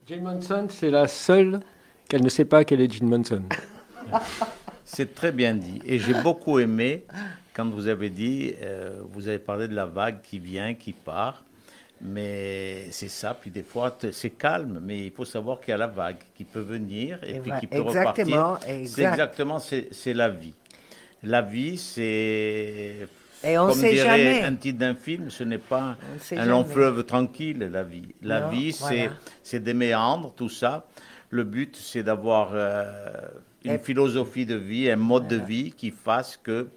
Jane 0.09 0.23
Monson, 0.23 0.67
c'est 0.71 0.91
la 0.91 1.09
seule 1.09 1.61
qu'elle 2.09 2.23
ne 2.23 2.29
sait 2.29 2.45
pas 2.45 2.65
qu'elle 2.65 2.81
est 2.81 2.93
Jane 2.93 3.09
Monson. 3.09 3.43
C'est 4.85 5.15
très 5.15 5.31
bien 5.31 5.55
dit. 5.55 5.81
Et 5.85 6.01
j'ai 6.01 6.15
beaucoup 6.15 6.59
aimé 6.59 7.05
quand 7.55 7.69
vous 7.71 7.87
avez 7.87 8.11
dit, 8.11 8.55
euh, 8.61 9.01
vous 9.13 9.29
avez 9.29 9.39
parlé 9.39 9.69
de 9.69 9.75
la 9.75 9.87
vague 9.87 10.21
qui 10.21 10.41
vient, 10.41 10.75
qui 10.75 10.93
part. 10.93 11.45
Mais 12.03 12.91
c'est 12.93 13.09
ça, 13.11 13.35
puis 13.35 13.51
des 13.51 13.63
fois 13.63 13.97
c'est 14.11 14.31
calme, 14.31 14.81
mais 14.83 15.05
il 15.07 15.11
faut 15.13 15.27
savoir 15.27 15.61
qu'il 15.61 15.73
y 15.73 15.75
a 15.75 15.77
la 15.77 15.87
vague 15.87 16.17
qui 16.35 16.45
peut 16.45 16.61
venir 16.63 17.23
et, 17.23 17.37
Et 17.37 17.41
puis 17.41 17.51
va- 17.51 17.61
qui 17.61 17.67
peut 17.67 17.77
exactement, 17.77 18.55
repartir. 18.55 18.75
C'est 18.87 19.03
exactement, 19.03 19.59
c'est 19.59 20.15
la 20.15 20.31
vie. 20.31 20.55
La 21.23 21.43
vie, 21.43 21.77
c'est 21.77 23.07
Et 23.43 23.59
on 23.59 23.69
comme 23.69 23.79
sait 23.79 23.93
dirait 23.93 24.25
jamais. 24.25 24.43
un 24.45 24.55
titre 24.55 24.79
d'un 24.79 24.95
film, 24.95 25.31
ce 25.31 25.45
n'est 25.45 25.59
pas 25.59 25.97
un 26.37 26.45
long 26.45 26.65
fleuve 26.65 27.05
tranquille, 27.05 27.59
la 27.73 27.83
vie. 27.83 28.15
La 28.23 28.41
Non, 28.43 28.49
vie, 28.51 28.73
c'est 28.73 29.07
voilà. 29.07 29.13
c'est 29.43 29.61
des 29.63 29.75
méandres, 29.75 30.33
tout 30.37 30.49
ça. 30.51 30.87
Le 31.31 31.45
but, 31.45 31.77
c'est 31.77 32.03
d'avoir 32.03 32.51
euh, 32.53 32.85
une 33.65 33.73
Et- 33.73 33.79
philosophie 33.79 34.45
de 34.47 34.57
vie, 34.57 34.91
un 34.91 34.97
mode 34.97 35.29
de 35.29 35.37
vie 35.37 35.73
qui 35.73 35.91
fasse 35.91 36.37
que 36.37 36.69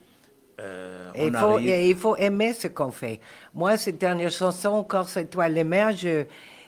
euh, 0.62 1.10
on 1.18 1.28
il, 1.28 1.34
faut, 1.36 1.60
il 1.60 1.96
faut 1.96 2.16
aimer 2.16 2.54
ce 2.54 2.68
qu'on 2.68 2.92
fait. 2.92 3.20
Moi, 3.54 3.76
cette 3.78 3.98
dernière 3.98 4.32
chanson, 4.32 4.84
Corse 4.84 5.18
étoile 5.18 5.54
les 5.54 5.64
mers, 5.64 5.90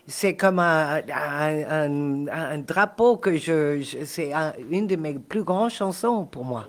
c'est 0.07 0.35
comme 0.35 0.59
un, 0.59 0.97
un- 1.13 1.63
un- 1.69 2.27
un 2.27 2.57
drapeau 2.57 3.17
que 3.17 3.37
je, 3.37 3.81
je- 3.81 4.03
c'est 4.05 4.33
un- 4.33 4.53
une 4.69 4.87
de 4.87 4.95
mes 4.95 5.13
plus 5.13 5.43
grandes 5.43 5.69
chansons 5.71 6.25
pour 6.25 6.43
moi. 6.43 6.67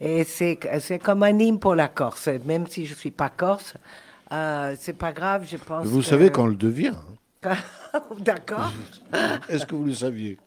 Et 0.00 0.24
c'est, 0.24 0.58
c'est 0.80 0.98
comme 0.98 1.22
un 1.22 1.38
hymne 1.38 1.58
pour 1.58 1.74
la 1.74 1.88
Corse, 1.88 2.28
même 2.44 2.66
si 2.66 2.86
je 2.86 2.94
suis 2.94 3.10
pas 3.10 3.30
corse. 3.30 3.74
Euh, 4.32 4.76
c'est 4.78 4.92
pas 4.96 5.12
grave, 5.12 5.46
je 5.50 5.56
pense. 5.56 5.86
Vous 5.86 6.00
que- 6.00 6.04
savez 6.04 6.30
qu'on 6.30 6.46
le 6.46 6.54
devient. 6.54 6.92
hein. 7.42 7.54
D'accord. 8.18 8.72
Est-ce 9.48 9.64
que 9.66 9.74
vous 9.74 9.86
le 9.86 9.94
saviez? 9.94 10.38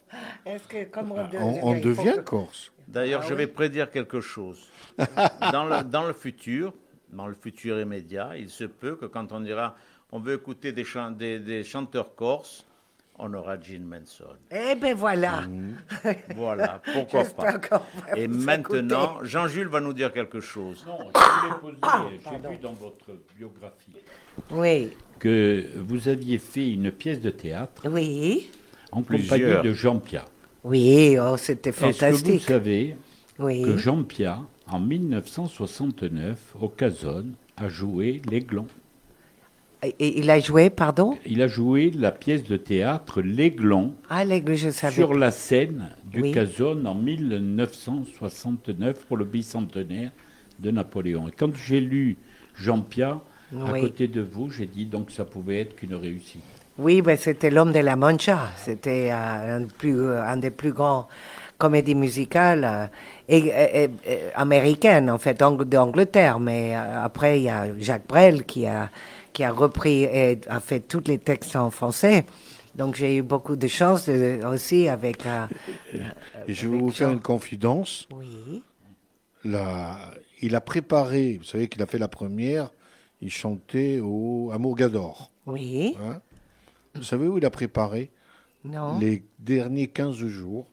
Est-ce 0.46 0.64
que 0.68 0.84
comme 0.84 1.12
on, 1.12 1.18
on, 1.40 1.58
on 1.70 1.74
il 1.74 1.82
faut 1.82 1.88
devient 1.88 2.14
que- 2.16 2.20
corse. 2.20 2.72
D'ailleurs, 2.88 3.20
Ah 3.24 3.26
je 3.28 3.32
oui. 3.34 3.38
vais 3.38 3.46
prédire 3.46 3.90
quelque 3.90 4.20
chose. 4.20 4.68
dans, 5.52 5.64
le, 5.64 5.82
dans 5.84 6.06
le 6.06 6.12
futur, 6.12 6.72
dans 7.10 7.26
le 7.26 7.34
futur 7.34 7.80
immédiat, 7.80 8.36
il 8.36 8.50
se 8.50 8.64
peut 8.64 8.96
que 8.96 9.06
quand 9.06 9.32
on 9.32 9.40
dira 9.40 9.76
on 10.14 10.20
veut 10.20 10.34
écouter 10.34 10.72
des, 10.72 10.84
chan- 10.84 11.10
des, 11.10 11.38
des 11.38 11.64
chanteurs 11.64 12.14
corses, 12.14 12.66
on 13.18 13.32
aura 13.34 13.60
Gene 13.60 13.84
Manson. 13.84 14.24
Eh 14.50 14.74
ben 14.74 14.94
voilà. 14.94 15.42
Voilà, 16.36 16.80
pourquoi 16.92 17.24
pas. 17.36 17.60
Et 18.16 18.26
maintenant, 18.28 19.22
Jean-Jules 19.22 19.68
va 19.68 19.80
nous 19.80 19.92
dire 19.92 20.12
quelque 20.12 20.40
chose. 20.40 20.84
Non, 20.86 20.98
je 21.14 21.60
voulais 21.60 21.74
poser, 21.80 22.20
j'ai 22.24 22.48
vu 22.50 22.56
dans 22.58 22.72
votre 22.72 23.10
biographie 23.36 23.92
Oui, 24.50 24.90
que 25.18 25.66
vous 25.76 26.08
aviez 26.08 26.38
fait 26.38 26.70
une 26.72 26.90
pièce 26.90 27.20
de 27.20 27.30
théâtre 27.30 27.82
oui, 27.88 28.50
en 28.90 29.02
Plusieurs. 29.02 29.38
compagnie 29.38 29.68
de 29.68 29.74
Jean 29.74 29.98
Pia. 29.98 30.24
oui, 30.64 31.16
oh, 31.20 31.36
c'était 31.36 31.70
Est-ce 31.70 31.80
que 31.80 31.84
vous 31.86 31.92
fantastique. 31.92 32.42
savez 32.42 32.96
Oui. 33.38 33.62
que 33.62 33.76
Jean 33.76 34.02
Pia, 34.04 34.38
en 34.66 34.80
1969, 34.80 36.38
au 36.60 36.68
Casone, 36.68 37.34
a 37.56 37.68
joué 37.68 38.22
L'Aiglon 38.30 38.66
Et- 38.66 38.81
et 39.84 40.18
il 40.18 40.30
a 40.30 40.38
joué, 40.40 40.70
pardon 40.70 41.18
Il 41.26 41.42
a 41.42 41.48
joué 41.48 41.90
la 41.90 42.12
pièce 42.12 42.44
de 42.44 42.56
théâtre 42.56 43.20
L'Aiglon 43.20 43.94
Ah, 44.08 44.24
l'aigle, 44.24 44.54
je 44.54 44.70
savais. 44.70 44.94
sur 44.94 45.14
la 45.14 45.30
scène 45.30 45.90
du 46.04 46.22
Oui. 46.22 46.32
Casone 46.32 46.86
en 46.86 46.94
1969 46.94 49.04
pour 49.06 49.16
le 49.16 49.24
bicentenaire 49.24 50.10
de 50.58 50.70
Napoléon. 50.70 51.28
Et 51.28 51.32
quand 51.32 51.54
j'ai 51.56 51.80
lu 51.80 52.16
Jean 52.54 52.80
Pia 52.80 53.20
à 53.66 53.78
côté 53.80 54.08
de 54.08 54.22
vous, 54.22 54.50
j'ai 54.50 54.66
dit 54.66 54.86
donc 54.86 55.10
ça 55.10 55.24
pouvait 55.24 55.60
être 55.60 55.76
qu'une 55.76 55.94
réussite. 55.94 56.42
Oui, 56.78 57.02
ben, 57.02 57.18
c'était 57.18 57.50
l'homme 57.50 57.72
de 57.72 57.80
la 57.80 57.96
Mancha. 57.96 58.48
C'était 58.56 59.10
euh, 59.12 59.58
un, 59.58 59.66
euh, 59.84 60.22
un 60.26 60.36
des 60.38 60.50
plus 60.50 60.72
grands 60.72 61.06
comédies 61.58 61.94
musicales 61.94 62.64
euh, 62.64 62.86
et, 63.28 63.48
et- 63.48 63.84
et- 63.84 63.90
américaines, 64.34 65.10
en 65.10 65.18
fait, 65.18 65.42
Ang- 65.42 65.64
d'Angleterre. 65.64 66.40
Mais 66.40 66.74
après, 66.74 67.40
il 67.40 67.44
y 67.44 67.48
a 67.50 67.66
Jacques 67.78 68.08
Brel 68.08 68.44
qui 68.44 68.66
a, 68.66 68.88
qui 69.32 69.44
a 69.44 69.52
repris 69.52 70.04
et 70.04 70.40
a 70.48 70.60
fait 70.60 70.80
tous 70.80 71.02
les 71.06 71.18
textes 71.18 71.56
en 71.56 71.70
français. 71.70 72.24
Donc, 72.74 72.94
j'ai 72.94 73.16
eu 73.16 73.22
beaucoup 73.22 73.56
de 73.56 73.66
chance 73.68 74.06
de- 74.08 74.40
aussi 74.46 74.88
avec... 74.88 75.26
euh, 75.26 75.46
je 76.48 76.68
vais 76.68 76.76
vous 76.78 76.90
faire 76.90 77.08
Jean. 77.08 77.14
une 77.14 77.20
confidence. 77.20 78.08
Oui. 78.14 78.62
La- 79.44 79.98
Il 80.40 80.56
a 80.56 80.60
préparé, 80.60 81.36
vous 81.38 81.44
savez 81.44 81.68
qu'il 81.68 81.80
a 81.82 81.86
fait 81.86 81.98
la 81.98 82.08
première, 82.08 82.70
il 83.20 83.30
chantait 83.30 84.00
au, 84.02 84.50
à 84.52 84.58
Mourgador. 84.58 85.30
Oui. 85.46 85.96
hein? 86.02 86.20
Vous 86.94 87.04
savez 87.04 87.28
où 87.28 87.38
il 87.38 87.44
a 87.44 87.50
préparé? 87.50 88.10
Non. 88.64 88.98
Les 88.98 89.22
derniers 89.38 89.86
15 89.88 90.16
jours 90.16 90.66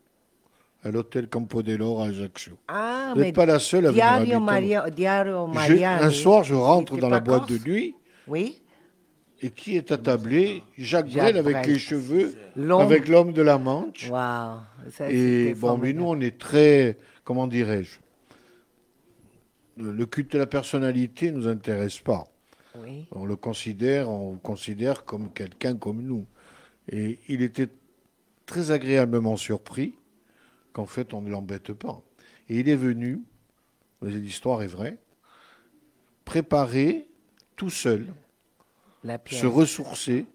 à 0.84 0.90
l'hôtel 0.92 1.28
Campo 1.28 1.62
dell'Oro 1.62 2.02
à 2.02 2.06
Ajaccio. 2.08 2.54
Ah, 2.68 3.12
Vous 3.16 3.22
n'êtes 3.22 3.36
pas 3.36 3.46
la 3.46 3.60
seule 3.60 3.86
à 3.88 3.92
venir 3.92 4.04
Diario. 4.06 4.40
Maria, 4.40 4.90
Diario 4.90 5.48
Je- 5.50 5.54
Mariani. 5.54 6.04
un 6.06 6.10
soir, 6.12 6.44
je 6.44 6.56
rentre 6.56 6.98
dans 6.98 7.10
la 7.10 7.20
boîte 7.20 7.50
de 7.50 7.58
nuit 7.70 7.96
Oui. 8.30 8.62
et 9.42 9.50
qui 9.52 9.76
est 9.76 9.92
attablé 9.92 10.64
Jacques, 10.78 11.08
Jacques 11.08 11.24
Brel 11.24 11.38
avec 11.38 11.54
Brel. 11.56 11.70
les 11.72 11.80
cheveux, 11.80 12.36
avec 12.80 13.08
l'homme 13.08 13.34
de 13.34 13.42
la 13.42 13.58
Manche. 13.58 14.10
Waouh. 14.10 14.60
Ça, 14.92 15.12
Et 15.12 15.54
bon, 15.54 15.78
mais 15.78 15.94
nous, 15.94 16.06
on 16.06 16.20
est 16.20 16.38
très, 16.38 16.98
comment 17.24 17.48
dirais-je, 17.48 18.00
le 19.78 20.06
culte 20.06 20.34
de 20.34 20.38
la 20.38 20.46
personnalité 20.48 21.32
ne 21.32 21.38
nous 21.38 21.48
intéresse 21.48 22.00
pas. 22.00 22.28
Oui. 22.78 23.08
On 23.12 23.26
le 23.26 23.36
considère, 23.36 24.10
on 24.10 24.34
le 24.34 24.40
considère 24.40 25.06
comme 25.06 25.32
quelqu'un 25.32 25.76
comme 25.76 26.02
nous. 26.02 26.26
Et 26.92 27.20
il 27.28 27.42
était 27.42 27.70
très 28.46 28.72
agréablement 28.72 29.38
surpris 29.38 29.96
qu'en 30.74 30.86
fait, 30.86 31.14
on 31.14 31.22
ne 31.22 31.30
l'embête 31.30 31.74
pas. 31.74 32.02
Et 32.50 32.60
il 32.60 32.70
est 32.70 32.76
venu, 32.76 33.22
l'histoire 34.02 34.62
est 34.64 34.68
vraie, 34.68 34.98
préparer 36.26 37.08
tout 37.60 37.70
seul, 37.70 38.08
La 39.04 39.18
pièce. 39.20 39.42
se 39.42 39.46
ressourcer, 39.48 40.26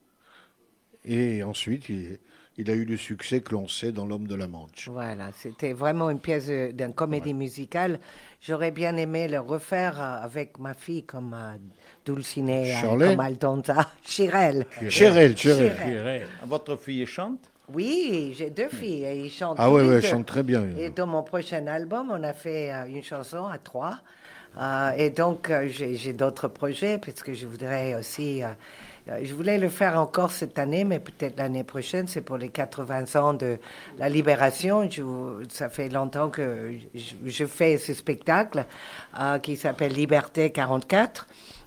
et 1.05 1.43
ensuite, 1.43 1.89
il, 1.89 2.19
il 2.57 2.71
a 2.71 2.75
eu 2.75 2.85
le 2.85 2.97
succès 2.97 3.41
que 3.41 3.53
l'on 3.53 3.69
sait 3.69 3.93
dans 3.93 4.07
L'homme 4.07 4.27
de 4.27 4.35
la 4.35 4.47
Manche. 4.47 4.89
Voilà, 4.89 5.31
c'était 5.33 5.73
vraiment 5.73 6.11
une 6.11 6.21
pièce 6.21 6.47
de- 6.47 6.71
d'une 6.73 6.95
comédie 6.95 7.35
musicale. 7.35 7.99
J'aurais 8.41 8.71
bien 8.71 8.97
aimé 8.97 9.27
le 9.29 9.41
refaire 9.41 10.01
euh, 10.01 10.23
avec 10.25 10.59
ma 10.59 10.75
fille 10.75 11.05
comme 11.05 11.35
euh, 11.35 11.57
Dulcinea, 12.05 12.83
comme 12.83 13.21
Aldonza, 13.21 13.91
Chirel. 14.05 14.67
Chérel. 14.89 15.37
Chirel. 15.37 16.29
Votre 16.47 16.77
fille 16.77 17.07
chante? 17.07 17.41
Oui, 17.73 18.35
j'ai 18.37 18.51
deux 18.51 18.69
filles 18.69 19.05
et 19.05 19.25
ils 19.25 19.31
chantent. 19.31 19.57
Ah 19.59 19.71
ouais, 19.71 19.81
toutes 19.81 19.89
ouais, 19.89 19.91
les 19.93 19.97
elle 19.97 20.03
deux. 20.03 20.09
chante 20.09 20.27
très 20.27 20.43
bien. 20.43 20.69
Et 20.77 20.91
dans 20.91 21.07
mon 21.07 21.23
prochain 21.23 21.67
album, 21.67 22.11
on 22.11 22.23
a 22.23 22.35
fait 22.35 22.71
euh, 22.73 22.85
une 22.87 23.03
chanson 23.03 23.47
à 23.47 23.59
trois. 23.59 24.01
Euh, 24.59 24.91
et 24.97 25.11
donc, 25.11 25.51
euh, 25.51 25.69
j'ai 25.69 26.13
d'autres 26.13 26.49
projets 26.49 26.99
parce 26.99 27.23
que 27.23 27.35
je 27.35 27.47
voudrais 27.47 27.95
aussi. 27.95 28.43
euh, 28.43 28.49
je 29.23 29.35
voulais 29.35 29.59
le 29.59 29.69
faire 29.69 29.99
encore 30.01 30.31
cette 30.31 30.59
année, 30.59 30.85
mais 30.85 30.99
peut-être 30.99 31.37
l'année 31.37 31.65
prochaine. 31.65 32.09
C'est 32.09 32.23
pour 32.23 32.39
les 32.39 32.49
80 32.49 33.17
ans 33.21 33.35
de 33.35 33.59
la 33.99 34.09
libération. 34.09 34.89
Je, 34.91 35.03
ça 35.51 35.69
fait 35.69 35.91
longtemps 35.91 36.31
que 36.31 36.73
je, 36.95 37.15
je 37.27 37.45
fais 37.47 37.77
ce 37.77 37.93
spectacle 37.93 38.65
qui 39.43 39.57
s'appelle 39.57 39.93
Liberté 39.93 40.51
44. 40.51 41.27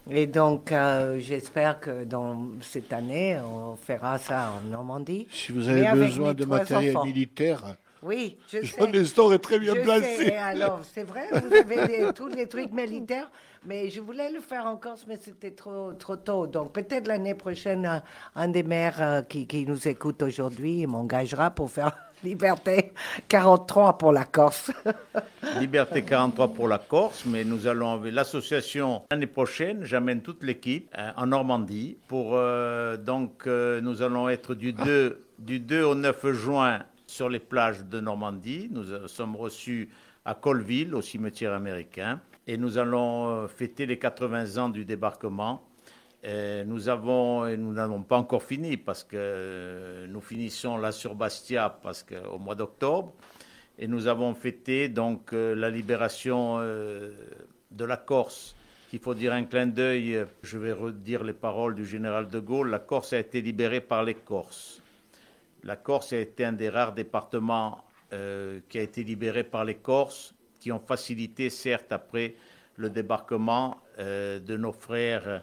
Et 0.10 0.26
donc, 0.26 0.72
euh, 0.72 1.20
j'espère 1.20 1.80
que 1.80 2.06
dans 2.06 2.48
cette 2.62 2.94
année, 2.94 3.38
on 3.44 3.76
fera 3.76 4.18
ça 4.18 4.54
en 4.58 4.68
Normandie. 4.70 5.28
Si 5.30 5.52
vous 5.52 5.68
avez 5.68 5.92
besoin 5.92 6.34
de 6.34 6.46
matériel 6.46 6.96
enfants. 6.96 7.06
militaire, 7.06 7.64
Oui, 8.08 8.38
je 8.48 8.60
sais. 8.62 8.76
Jean 8.80 8.88
Nestor 8.88 9.34
est 9.34 9.40
très 9.40 9.60
bien 9.60 9.76
Je 9.76 9.82
placé. 9.82 10.16
sais, 10.16 10.28
et 10.30 10.38
alors, 10.38 10.80
c'est 10.84 11.04
vrai, 11.04 11.28
vous 11.32 11.54
avez 11.54 11.88
des- 11.88 12.14
tous 12.16 12.28
les 12.30 12.48
trucs 12.48 12.72
militaires, 12.72 13.30
mais 13.66 13.90
je 13.90 14.00
voulais 14.00 14.32
le 14.32 14.40
faire 14.40 14.66
en 14.66 14.78
Corse, 14.78 15.06
mais 15.08 15.18
c'était 15.18 15.52
trop, 15.52 15.92
trop 15.94 16.16
tôt. 16.16 16.48
Donc, 16.48 16.72
peut-être 16.72 17.08
l'année 17.08 17.36
prochaine, 17.36 18.02
un, 18.36 18.48
des 18.48 18.64
maires 18.64 19.02
euh, 19.02 19.22
qui, 19.24 19.46
qui 19.46 19.66
nous 19.66 19.88
écoute 19.88 20.22
aujourd'hui 20.24 20.88
m'engagera 20.88 21.52
pour 21.52 21.70
faire 21.70 21.92
Liberté 22.24 22.94
43 23.28 23.98
pour 24.00 24.12
la 24.12 24.24
Corse. 24.26 24.72
Liberté 25.60 26.02
43 26.04 26.48
pour 26.54 26.68
la 26.68 26.78
Corse, 26.80 27.24
mais 27.26 27.44
nous 27.44 27.68
allons 27.68 27.94
avec 27.94 28.14
l'association 28.14 29.04
l'année 29.12 29.28
prochaine. 29.28 29.84
J'amène 29.84 30.22
toute 30.22 30.44
l'équipe 30.44 30.90
euh, 30.98 31.12
en 31.16 31.28
Normandie 31.28 31.98
pour 32.08 32.32
euh, 32.34 32.98
donc 32.98 33.46
euh, 33.46 33.82
nous 33.82 34.02
allons 34.02 34.30
être 34.30 34.56
du 34.56 34.74
2 34.74 35.22
du 35.38 35.60
2 35.60 35.84
au 35.84 35.94
9 35.94 36.32
juin 36.32 36.80
sur 37.08 37.30
les 37.30 37.40
plages 37.40 37.84
de 37.86 38.00
Normandie. 38.00 38.68
Nous 38.70 38.92
euh, 38.92 39.08
sommes 39.08 39.36
reçus 39.36 39.90
à 40.28 40.36
Colville 40.36 40.94
au 40.94 41.02
cimetière 41.02 41.54
américain 41.54 42.20
et 42.48 42.58
nous 42.58 42.78
allons 42.78 43.30
euh, 43.30 43.48
fêter 43.48 43.86
les 43.86 43.98
80 43.98 44.58
ans 44.58 44.70
du 44.70 44.84
débarquement. 44.84 45.64
Euh, 46.26 46.66
nous 46.66 46.90
avons, 46.90 47.48
et 47.48 47.56
nous 47.56 47.72
n'avons 47.72 48.04
pas 48.04 48.18
encore 48.18 48.44
fini 48.44 48.76
parce 48.76 49.06
que 49.06 49.16
euh, 49.16 50.08
nous 50.08 50.20
finissons 50.20 50.78
là 50.78 50.92
sur 50.92 51.16
Bastia 51.16 51.70
parce 51.82 52.04
que, 52.04 52.16
au 52.28 52.40
mois 52.40 52.56
d'octobre 52.56 53.14
et 53.80 53.88
nous 53.88 54.08
avons 54.08 54.34
fêté 54.34 54.90
donc 54.90 55.34
la 55.34 55.70
libération 55.70 56.58
de 56.58 57.86
la 57.86 57.96
Corse. 57.96 58.56
Il 58.92 58.98
faut 58.98 59.14
dire 59.14 59.34
un 59.34 59.44
clin 59.44 59.68
d'œil, 59.68 60.26
je 60.42 60.58
vais 60.58 60.72
redire 60.72 61.24
les 61.24 61.34
paroles 61.34 61.76
du 61.76 61.86
général 61.86 62.28
de 62.28 62.40
Gaulle, 62.40 62.72
la 62.72 62.80
Corse 62.80 63.14
a 63.14 63.20
été 63.20 63.40
libérée 63.40 63.82
par 63.82 64.04
les 64.04 64.16
Corses. 64.16 64.77
La 65.64 65.76
Corse 65.76 66.14
a 66.14 66.18
été 66.18 66.46
un 66.46 66.54
des 66.54 66.70
rares 66.70 66.94
départements 66.94 67.84
euh, 68.14 68.60
qui 68.70 68.80
a 68.80 68.82
été 68.82 69.04
libéré 69.04 69.44
par 69.44 69.66
les 69.66 69.76
Corses, 69.76 70.34
qui 70.60 70.72
ont 70.72 70.80
facilité, 70.80 71.50
certes, 71.50 71.92
après 71.92 72.36
le 72.76 72.90
débarquement 72.90 73.78
euh, 74.00 74.40
de 74.40 74.56
nos 74.56 74.72
frères 74.72 75.28
euh, 75.28 75.40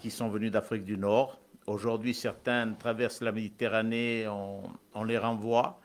qui 0.00 0.10
sont 0.10 0.28
venus 0.28 0.50
d'Afrique 0.50 0.84
du 0.84 0.96
Nord. 0.96 1.38
Aujourd'hui, 1.66 2.14
certains 2.14 2.72
traversent 2.74 3.20
la 3.22 3.32
Méditerranée, 3.32 4.26
on, 4.28 5.04
les 5.04 5.18
renvoie. 5.18 5.80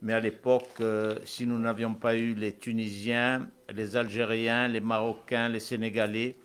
Mais 0.00 0.12
à 0.12 0.20
l'époque, 0.20 0.80
si 1.24 1.46
nous 1.46 1.58
n'avions 1.58 1.94
pas 1.94 2.14
eu 2.14 2.34
les 2.34 2.52
Tunisiens, 2.52 3.48
les 3.72 3.96
Algériens, 3.96 4.68
les 4.68 4.80
Marocains, 4.80 5.48
les 5.48 5.60
Sénégalais 5.60 6.36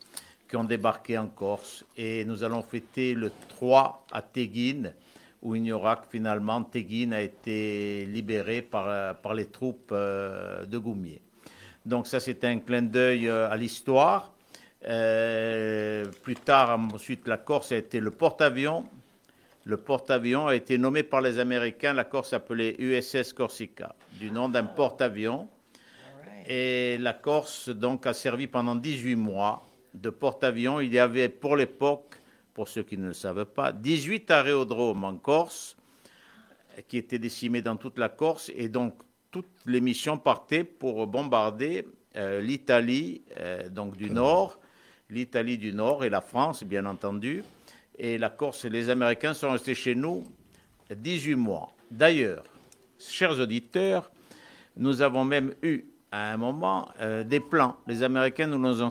qui 0.49 0.55
ont 0.55 0.63
débarqué 0.63 1.17
en 1.17 1.27
Corse. 1.27 1.85
Et 1.95 2.25
nous 2.25 2.43
allons 2.43 2.63
fêter 2.63 3.13
le 3.13 3.31
3 3.49 4.05
à 4.11 4.21
Téguine, 4.21 4.93
où 5.41 5.55
il 5.55 5.61
n'y 5.61 5.71
aura 5.71 5.95
que 5.95 6.07
finalement 6.09 6.63
Téguine 6.63 7.13
a 7.13 7.21
été 7.21 8.05
libéré 8.05 8.61
par, 8.61 9.15
par 9.17 9.33
les 9.33 9.45
troupes 9.45 9.91
euh, 9.91 10.65
de 10.65 10.77
Goumier. 10.77 11.21
Donc 11.85 12.07
ça, 12.07 12.19
c'est 12.19 12.43
un 12.43 12.59
clin 12.59 12.81
d'œil 12.81 13.27
euh, 13.27 13.49
à 13.49 13.55
l'histoire. 13.55 14.33
Euh, 14.87 16.05
plus 16.23 16.35
tard, 16.35 16.77
ensuite, 16.93 17.27
la 17.27 17.37
Corse 17.37 17.71
a 17.71 17.77
été 17.77 17.99
le 17.99 18.11
porte-avions. 18.11 18.85
Le 19.63 19.77
porte-avions 19.77 20.47
a 20.47 20.55
été 20.55 20.77
nommé 20.77 21.03
par 21.03 21.21
les 21.21 21.39
Américains, 21.39 21.93
la 21.93 22.03
Corse 22.03 22.33
appelée 22.33 22.75
USS 22.79 23.33
Corsica, 23.33 23.95
du 24.13 24.31
nom 24.31 24.49
d'un 24.49 24.63
porte-avions. 24.63 25.47
Et 26.47 26.97
la 26.99 27.13
Corse, 27.13 27.69
donc, 27.69 28.07
a 28.07 28.13
servi 28.13 28.47
pendant 28.47 28.75
18 28.75 29.15
mois 29.15 29.67
de 29.93 30.09
porte-avions. 30.09 30.79
Il 30.79 30.93
y 30.93 30.99
avait, 30.99 31.29
pour 31.29 31.55
l'époque, 31.55 32.18
pour 32.59 32.67
ceux 32.67 32.83
qui 32.83 32.97
ne 32.97 33.07
le 33.07 33.13
savent 33.13 33.45
pas, 33.45 33.71
18 33.71 34.29
aérodromes 34.31 35.05
en 35.05 35.15
Corse 35.15 35.77
qui 36.89 36.97
étaient 36.97 37.17
décimés 37.17 37.61
dans 37.61 37.77
toute 37.77 37.97
la 37.97 38.09
Corse. 38.09 38.51
Et 38.53 38.67
donc, 38.67 38.95
toutes 39.31 39.47
les 39.65 39.79
missions 39.79 40.17
partaient 40.17 40.65
pour 40.65 41.07
bombarder 41.07 41.87
euh, 42.17 42.41
l'Italie, 42.41 43.21
euh, 43.39 43.69
donc 43.69 43.95
du 43.95 44.11
Nord, 44.11 44.59
l'Italie 45.09 45.57
du 45.57 45.71
Nord 45.71 46.03
et 46.03 46.09
la 46.09 46.19
France, 46.19 46.65
bien 46.65 46.85
entendu. 46.85 47.45
Et 47.97 48.17
la 48.17 48.29
Corse 48.29 48.65
et 48.65 48.69
les 48.69 48.89
Américains 48.89 49.33
sont 49.33 49.51
restés 49.51 49.73
chez 49.73 49.95
nous 49.95 50.25
18 50.93 51.35
mois. 51.35 51.73
D'ailleurs, 51.89 52.43
chers 52.99 53.39
auditeurs, 53.39 54.11
nous 54.75 55.01
avons 55.01 55.23
même 55.23 55.55
eu 55.63 55.85
à 56.11 56.33
un 56.33 56.35
moment 56.35 56.89
euh, 56.99 57.23
des 57.23 57.39
plans. 57.39 57.77
Les 57.87 58.03
Américains 58.03 58.47
nous, 58.47 58.81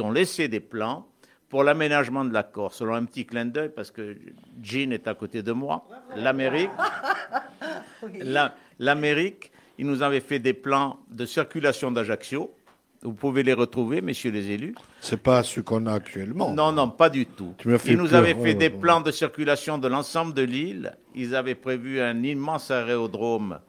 ont 0.00 0.10
laissé 0.10 0.48
des 0.48 0.60
plans 0.60 1.06
pour 1.48 1.64
l'aménagement 1.64 2.24
de 2.24 2.32
la 2.32 2.42
Corse. 2.42 2.76
Selon 2.78 2.94
un 2.94 3.04
petit 3.04 3.24
clin 3.24 3.46
d'œil, 3.46 3.70
parce 3.74 3.90
que 3.90 4.16
Jean 4.62 4.92
est 4.92 5.08
à 5.08 5.14
côté 5.14 5.42
de 5.42 5.52
moi, 5.52 5.84
l'Amérique, 6.16 6.70
la- 8.20 8.54
l'Amérique, 8.78 9.50
ils 9.78 9.86
nous 9.86 10.02
avaient 10.02 10.20
fait 10.20 10.38
des 10.38 10.52
plans 10.54 10.98
de 11.10 11.24
circulation 11.26 11.90
d'Ajaccio. 11.90 12.54
Vous 13.02 13.12
pouvez 13.12 13.44
les 13.44 13.52
retrouver, 13.52 14.00
messieurs 14.00 14.32
les 14.32 14.50
élus. 14.50 14.74
C'est 15.00 15.22
pas 15.22 15.44
ce 15.44 15.60
qu'on 15.60 15.86
a 15.86 15.92
actuellement. 15.94 16.52
Non, 16.52 16.72
non, 16.72 16.90
pas 16.90 17.08
du 17.08 17.26
tout. 17.26 17.54
Tu 17.58 17.68
m'as 17.68 17.78
fait 17.78 17.92
Ils 17.92 17.96
nous 17.96 18.08
peur, 18.08 18.18
avaient 18.18 18.34
ouais, 18.34 18.42
fait 18.42 18.54
des 18.54 18.66
ouais, 18.66 18.72
ouais. 18.74 18.80
plans 18.80 19.00
de 19.00 19.12
circulation 19.12 19.78
de 19.78 19.86
l'ensemble 19.86 20.34
de 20.34 20.42
l'île. 20.42 20.96
Ils 21.14 21.36
avaient 21.36 21.54
prévu 21.54 22.00
un 22.00 22.20
immense 22.24 22.72
aérodrome 22.72 23.60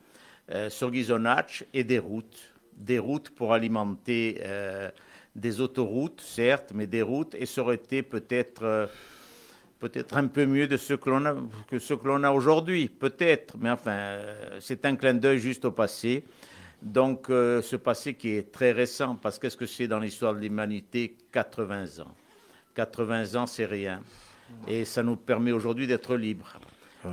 euh, 0.51 0.69
sur 0.71 0.89
Ghisonacci 0.89 1.63
et 1.75 1.83
des 1.83 1.99
routes. 1.99 2.39
Des 2.75 2.97
routes 2.97 3.29
pour 3.29 3.53
alimenter 3.53 4.41
euh, 4.43 4.89
des 5.35 5.61
autoroutes, 5.61 6.21
certes, 6.21 6.71
mais 6.73 6.87
des 6.87 7.01
routes. 7.01 7.35
Et 7.35 7.45
ça 7.45 7.61
aurait 7.61 7.75
été 7.75 8.03
peut-être 8.03 8.63
euh, 8.63 8.87
peut-être 9.79 10.17
un 10.17 10.27
peu 10.27 10.45
mieux 10.45 10.67
de 10.67 10.77
ce 10.77 10.93
que 10.93 11.09
l'on 11.09 11.25
a, 11.25 11.35
que 11.67 11.79
ce 11.79 11.93
que 11.93 12.07
l'on 12.07 12.23
a 12.23 12.31
aujourd'hui. 12.31 12.89
Peut-être. 12.89 13.55
Mais 13.57 13.69
enfin, 13.69 13.91
euh, 13.91 14.57
c'est 14.59 14.85
un 14.85 14.95
clin 14.95 15.13
d'œil 15.13 15.39
juste 15.39 15.65
au 15.65 15.71
passé. 15.71 16.23
Donc, 16.81 17.29
euh, 17.29 17.61
ce 17.61 17.75
passé 17.75 18.13
qui 18.13 18.29
est 18.29 18.51
très 18.51 18.71
récent, 18.71 19.15
parce 19.15 19.37
qu'est-ce 19.37 19.57
que 19.57 19.65
c'est 19.65 19.87
dans 19.87 19.99
l'histoire 19.99 20.33
de 20.33 20.39
l'humanité? 20.39 21.15
80 21.31 21.99
ans. 21.99 22.15
80 22.75 23.35
ans, 23.35 23.47
c'est 23.47 23.65
rien. 23.65 24.01
Et 24.67 24.85
ça 24.85 25.03
nous 25.03 25.15
permet 25.15 25.51
aujourd'hui 25.51 25.87
d'être 25.87 26.15
libres. 26.15 26.57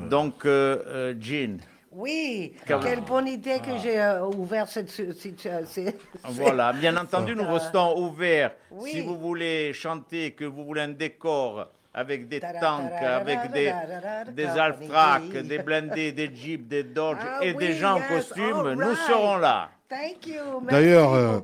Donc, 0.08 0.44
euh, 0.44 0.82
euh, 0.86 1.14
Jean, 1.20 1.58
Oui, 1.96 2.52
Car- 2.66 2.80
quelle 2.80 3.00
bonne 3.00 3.26
idée 3.26 3.58
que 3.58 3.78
j'ai 3.82 3.98
euh, 4.00 4.26
ouvert 4.26 4.68
cette 4.68 4.90
situation. 4.90 5.84
voilà, 6.24 6.72
bien 6.74 6.94
entendu, 7.02 7.34
nous 7.34 7.50
restons 7.50 7.98
ouverts. 7.98 8.52
Oui. 8.70 8.90
Si 8.90 9.00
vous 9.00 9.18
voulez 9.18 9.72
chanter, 9.72 10.32
que 10.32 10.44
vous 10.44 10.64
voulez 10.64 10.82
un 10.82 10.88
décor 10.88 11.68
avec 11.94 12.28
des 12.28 12.40
tanks, 12.40 12.92
avec 13.02 13.50
des, 13.52 13.72
des 14.34 15.42
des 15.42 15.58
blindés, 15.58 16.12
des 16.12 16.30
jeeps, 16.34 16.68
des 16.68 16.82
Dodge 16.84 17.16
Ah 17.22 17.38
et 17.42 17.54
des 17.54 17.72
gens 17.72 17.96
en 17.96 18.02
costume, 18.02 18.74
nous 18.74 18.94
serons 19.08 19.38
là. 19.38 19.70
Thank 19.88 20.26
you. 20.26 20.60
Merci 20.60 20.66
D'ailleurs, 20.72 21.14
euh, 21.14 21.38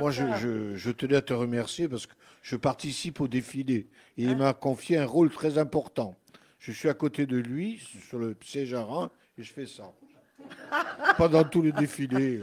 Moi, 0.00 0.10
je, 0.10 0.24
je, 0.40 0.74
je 0.74 0.90
tenais 0.90 1.16
à 1.16 1.22
te 1.22 1.32
remercier 1.34 1.88
parce 1.88 2.06
que 2.06 2.14
je 2.42 2.56
participe 2.56 3.20
au 3.20 3.28
défilé 3.28 3.86
et 4.18 4.24
Hein? 4.26 4.30
il 4.32 4.36
m'a 4.36 4.52
confié 4.54 4.98
un 4.98 5.06
rôle 5.06 5.30
très 5.30 5.58
important. 5.58 6.16
Je 6.58 6.72
suis 6.72 6.88
à 6.88 6.94
côté 6.94 7.26
de 7.26 7.36
lui, 7.36 7.80
sur 8.08 8.18
le 8.18 8.34
siège 8.42 8.74
à 8.74 8.82
rein, 8.82 9.10
et 9.38 9.42
je 9.42 9.52
fais 9.52 9.66
ça. 9.66 9.92
Pendant 11.16 11.44
tout 11.44 11.62
le 11.62 11.72
défilé. 11.72 12.40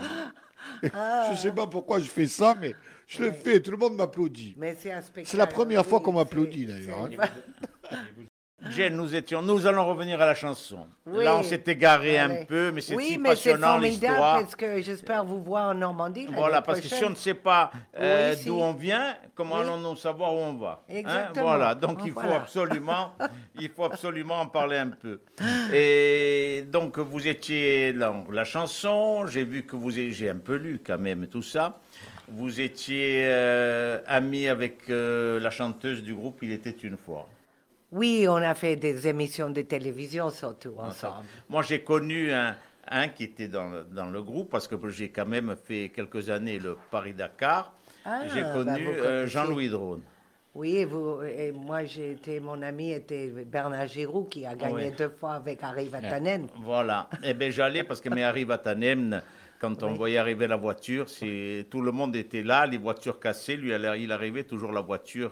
Ah. 0.94 1.26
Je 1.28 1.32
ne 1.32 1.38
sais 1.38 1.52
pas 1.52 1.66
pourquoi 1.66 2.00
je 2.00 2.06
fais 2.06 2.28
ça, 2.28 2.56
mais 2.60 2.76
je 3.08 3.24
le 3.24 3.32
fais. 3.32 3.62
Tout 3.62 3.72
le 3.72 3.78
monde 3.78 3.96
m'applaudit. 3.96 4.54
Mais 4.58 4.76
c'est 4.80 4.92
un 4.92 5.02
spectacle. 5.02 5.28
C'est 5.30 5.38
la 5.38 5.48
première 5.48 5.86
fois 5.86 6.00
qu'on 6.00 6.14
m'applaudit, 6.14 6.66
d'ailleurs, 6.66 7.06
hein. 7.06 7.98
Jen, 8.70 8.96
nous 8.96 9.14
étions, 9.14 9.44
nous 9.44 9.68
allons 9.68 9.86
revenir 9.86 10.20
à 10.20 10.26
la 10.26 10.34
chanson. 10.34 10.88
Oui. 11.06 11.24
Là, 11.24 11.38
on 11.38 11.44
s'est 11.44 11.62
égaré 11.68 12.18
un 12.18 12.44
peu, 12.44 12.72
mais 12.72 12.82
c'est 12.82 12.96
Oui, 12.96 13.10
si 13.10 13.18
mais 13.20 13.36
c'est 13.36 13.52
passionnant 13.52 13.78
l'histoire. 13.78 14.40
parce 14.40 14.56
que 14.56 14.82
j'espère 14.82 15.24
vous 15.24 15.42
voir 15.44 15.70
en 15.70 15.74
Normandie. 15.76 16.28
Voilà, 16.34 16.64
parce 16.64 16.82
que 16.82 16.88
si 16.88 17.04
on 17.06 17.12
ne 17.12 17.16
sait 17.16 17.36
pas 17.36 17.72
euh, 18.00 18.32
Oui, 18.32 18.38
si. 18.38 18.46
d'où 18.48 18.56
on 18.56 18.74
vient, 18.74 19.16
comment 19.36 19.58
allons-nous 19.58 19.96
savoir 19.96 20.34
où 20.34 20.38
on 20.38 20.54
va 20.54 20.82
hein? 20.90 20.94
Exactement. 20.96 21.46
Voilà, 21.46 21.76
donc 21.76 22.00
il 22.04 22.12
faut 22.12 22.34
absolument, 22.34 23.14
il 23.60 23.70
faut 23.70 23.84
absolument 23.84 24.42
en 24.42 24.48
parler 24.48 24.78
un 24.78 24.90
peu. 24.90 25.20
Et 25.72 26.64
donc 26.68 26.98
vous 26.98 27.28
étiez 27.28 27.94
dans 27.94 28.26
la 28.32 28.44
chanson, 28.44 29.28
j'ai 29.28 29.44
vu 29.44 29.64
que 29.64 29.76
vous, 29.76 29.92
j'ai 29.92 30.30
un 30.32 30.38
peu 30.38 30.56
lu 30.56 30.82
quand 30.84 30.98
même 30.98 31.28
tout 31.28 31.44
ça. 31.44 31.80
Vous 32.30 32.60
étiez 32.60 33.22
euh, 33.28 34.00
ami 34.08 34.48
avec 34.50 34.90
euh, 34.90 35.40
la 35.40 35.52
chanteuse 35.52 36.02
du 36.02 36.14
groupe 36.14 36.40
Il 36.42 36.52
était 36.52 36.72
une 36.72 36.98
fois. 36.98 37.30
Oui, 37.92 38.26
on 38.30 38.36
a 38.36 38.54
fait 38.54 38.76
des 38.76 39.08
émissions 39.08 39.50
de 39.50 39.62
télévision 39.62 40.30
surtout 40.30 40.74
ensemble. 40.78 41.26
Moi, 41.48 41.62
j'ai 41.62 41.82
connu 41.84 42.32
un, 42.34 42.56
un 42.90 43.08
qui 43.08 43.24
était 43.24 43.48
dans 43.48 43.70
le, 43.70 43.84
dans 43.84 44.08
le 44.10 44.22
groupe 44.22 44.50
parce 44.50 44.68
que 44.68 44.76
j'ai 44.90 45.10
quand 45.10 45.26
même 45.26 45.56
fait 45.56 45.90
quelques 45.96 46.30
années 46.30 46.60
le 46.60 46.78
Paris-Dakar. 46.92 47.74
Ah, 48.04 48.22
j'ai 48.34 48.42
bah, 48.42 48.52
connu 48.54 48.88
euh. 48.88 49.28
Jean-Louis 49.28 49.70
Drone. 49.70 50.02
Oui, 50.54 50.78
et, 50.78 50.86
vous, 50.86 51.22
et 51.22 51.52
moi, 51.52 51.84
j'ai 51.84 52.14
été, 52.14 52.40
mon 52.40 52.62
ami 52.64 52.92
était 52.92 53.28
Bernard 53.28 53.88
Giroud 53.88 54.28
qui 54.28 54.46
a 54.46 54.56
gagné 54.56 54.88
Oui. 54.88 54.92
deux 54.98 55.10
fois 55.10 55.34
avec 55.36 55.60
Harry 55.62 55.88
Vatanen. 55.88 56.48
Voilà. 56.64 57.08
Eh 57.24 57.34
bien, 57.36 57.52
j'allais 57.52 57.84
parce 57.84 58.02
que 58.02 58.10
mais 58.10 58.24
arrive 58.24 58.50
à 58.50 58.58
Tanem, 58.58 59.22
quand 59.60 59.82
on 59.84 59.94
voyait 59.94 60.18
arriver 60.18 60.48
la 60.48 60.56
voiture, 60.56 61.10
c'est 61.10 61.66
tout 61.70 61.82
le 61.82 61.92
monde 61.92 62.16
était 62.16 62.44
là, 62.44 62.66
les 62.66 62.78
voitures 62.78 63.20
cassées. 63.20 63.58
Lui, 63.58 63.72
il 64.00 64.12
arrivait 64.12 64.44
toujours 64.44 64.72
la 64.72 64.82
voiture 64.82 65.32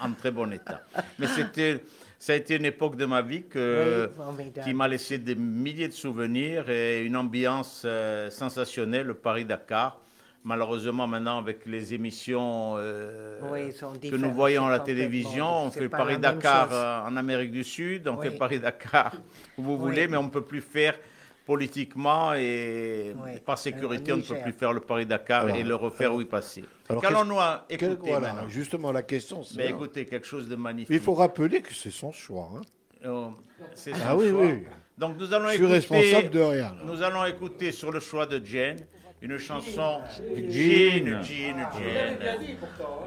en, 0.00 0.06
en 0.08 0.12
très 0.12 0.30
bon 0.30 0.52
état. 0.52 0.82
Mais 1.18 1.26
c'était, 1.28 1.80
ça 2.18 2.32
a 2.32 2.36
été 2.36 2.56
une 2.56 2.64
époque 2.64 2.96
de 2.96 3.04
ma 3.06 3.22
vie 3.22 3.44
que, 3.44 4.08
Oui, 4.08 4.14
formidable. 4.16 4.66
qui 4.66 4.74
m'a 4.74 4.88
laissé 4.88 5.18
des 5.18 5.34
milliers 5.34 5.88
de 5.88 5.92
souvenirs 5.92 6.68
et 6.68 7.02
une 7.04 7.16
ambiance 7.16 7.82
euh, 7.84 8.28
sensationnelle, 8.30 9.06
le 9.08 9.14
Paris-Dakar. 9.14 10.00
Malheureusement, 10.46 11.06
maintenant, 11.06 11.38
avec 11.38 11.64
les 11.64 11.94
émissions 11.94 12.74
euh, 12.76 13.40
Oui, 13.50 13.72
que 14.10 14.16
nous 14.16 14.30
voyons 14.30 14.66
à 14.66 14.70
la 14.70 14.80
télévision, 14.80 15.46
on 15.66 15.70
fait 15.70 15.88
Paris-Dakar 15.88 16.68
euh, 16.70 17.08
en 17.08 17.16
Amérique 17.16 17.50
du 17.50 17.64
Sud, 17.64 18.08
on 18.08 18.16
Oui. 18.18 18.28
fait 18.28 18.36
Paris-Dakar 18.36 19.14
où 19.56 19.62
vous 19.62 19.78
voulez, 19.78 20.06
mais 20.06 20.18
on 20.18 20.24
ne 20.24 20.28
peut 20.28 20.44
plus 20.44 20.60
faire 20.60 20.98
politiquement 21.44 22.32
et 22.34 23.14
par 23.44 23.58
sécurité, 23.58 24.12
on 24.12 24.16
ne 24.18 24.22
peut 24.22 24.36
plus 24.42 24.52
faire 24.52 24.72
le 24.72 24.80
Paris-Dakar 24.80 25.42
Alors, 25.44 25.56
et 25.56 25.62
le 25.62 25.74
refaire 25.74 26.14
où 26.14 26.20
il 26.20 26.26
passait. 26.26 26.64
alors, 26.88 27.02
Qu'allons-nous 27.02 27.36
Quel- 27.68 27.92
écouter 27.92 28.10
voilà, 28.10 28.32
maintenant 28.32 28.48
justement, 28.48 28.92
la 28.92 29.02
question, 29.02 29.42
c'est. 29.44 29.56
Mais 29.56 29.68
écoutez, 29.68 30.06
quelque 30.06 30.26
chose 30.26 30.48
de 30.48 30.56
magnifique. 30.56 30.90
Il 30.90 31.00
faut 31.00 31.14
rappeler 31.14 31.60
que 31.60 31.74
c'est 31.74 31.90
son 31.90 32.12
choix. 32.12 32.50
hein. 32.56 32.60
Oh, 33.06 33.32
c'est 33.74 33.92
Ah 33.94 34.12
son 34.12 34.16
oui, 34.18 34.30
choix. 34.30 34.46
oui. 34.46 34.64
Donc 34.96 35.18
nous 35.18 35.34
allons 35.34 35.48
Je 35.48 35.54
suis 35.54 35.62
écouter, 35.64 35.72
responsable 35.74 36.30
de 36.30 36.40
rien. 36.40 36.62
là. 36.62 36.76
Nous 36.84 37.02
allons 37.02 37.24
écouter 37.26 37.72
sur 37.72 37.90
le 37.92 38.00
choix 38.00 38.26
de 38.26 38.40
Jane 38.44 38.78
une 39.20 39.38
chanson 39.38 40.00
Jean. 40.48 40.48
Jean, 40.48 41.06
Jean, 41.06 41.22
Jane. 41.22 41.68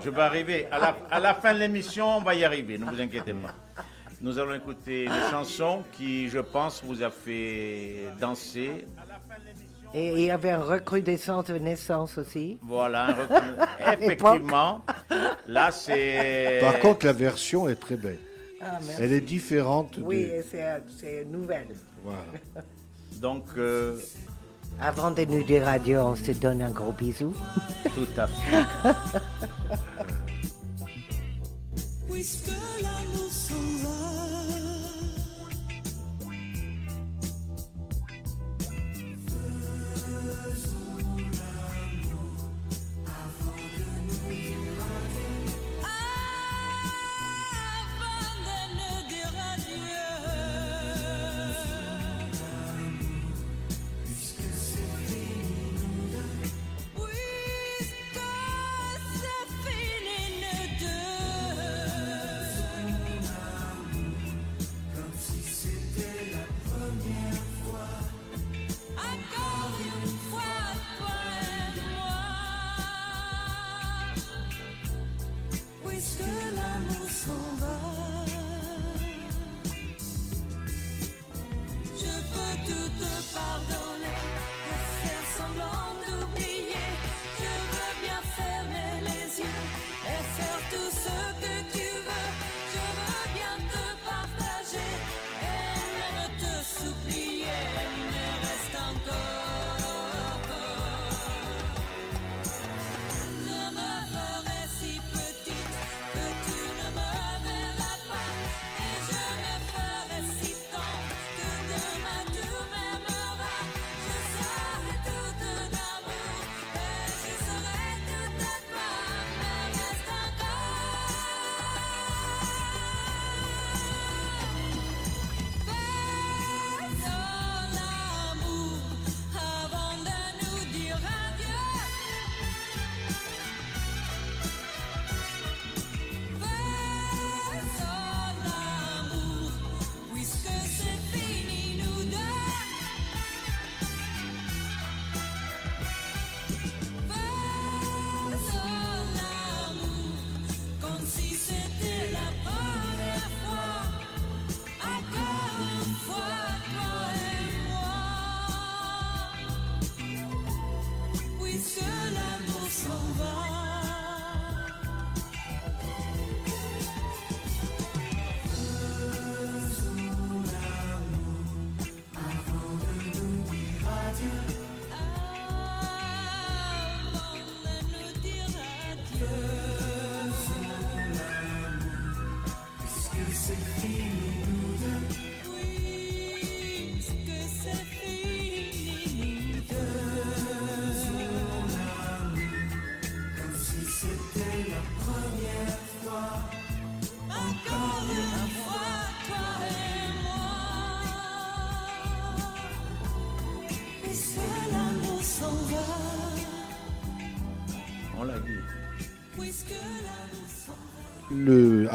Je 0.03 0.09
vais 0.09 0.21
arriver. 0.21 0.67
À 0.71 0.79
la, 0.79 0.97
à 1.09 1.19
la 1.19 1.33
fin 1.33 1.53
de 1.53 1.59
l'émission, 1.59 2.17
on 2.17 2.21
va 2.21 2.35
y 2.35 2.43
arriver, 2.43 2.77
ne 2.77 2.85
vous 2.85 2.99
inquiétez 3.01 3.33
pas. 3.33 3.55
Nous 4.21 4.39
allons 4.39 4.55
écouter 4.55 5.05
une 5.05 5.29
chanson 5.31 5.83
qui, 5.91 6.27
je 6.29 6.39
pense, 6.39 6.83
vous 6.83 7.03
a 7.03 7.11
fait 7.11 8.05
danser. 8.19 8.87
Et 9.93 10.11
il 10.13 10.19
y 10.21 10.31
avait 10.31 10.49
un 10.51 10.61
recrudescence 10.63 11.45
de 11.45 11.57
naissance 11.59 12.17
aussi. 12.17 12.57
Voilà, 12.61 13.15
un 13.85 13.91
effectivement. 14.01 14.81
Là, 15.47 15.71
c'est. 15.71 16.59
Par 16.61 16.79
contre, 16.79 17.05
la 17.05 17.13
version 17.13 17.69
est 17.69 17.75
très 17.75 17.95
belle. 17.95 18.19
Ah, 18.59 18.79
merci. 18.83 19.01
Elle 19.01 19.13
est 19.13 19.21
différente. 19.21 19.97
Oui, 20.01 20.25
de- 20.25 20.43
c'est 20.99 21.25
nouvelle. 21.25 21.67
Voilà. 22.03 22.19
Donc, 23.21 23.45
euh, 23.57 23.97
Avant 24.81 25.11
de 25.11 25.23
nous 25.25 25.43
dire 25.43 25.67
adieu, 25.67 25.99
on 26.01 26.15
se 26.15 26.31
donne 26.31 26.61
un 26.63 26.71
gros 26.71 26.91
bisou. 26.91 27.33
tout 27.95 28.07
à 28.17 28.27
fait. 28.27 28.65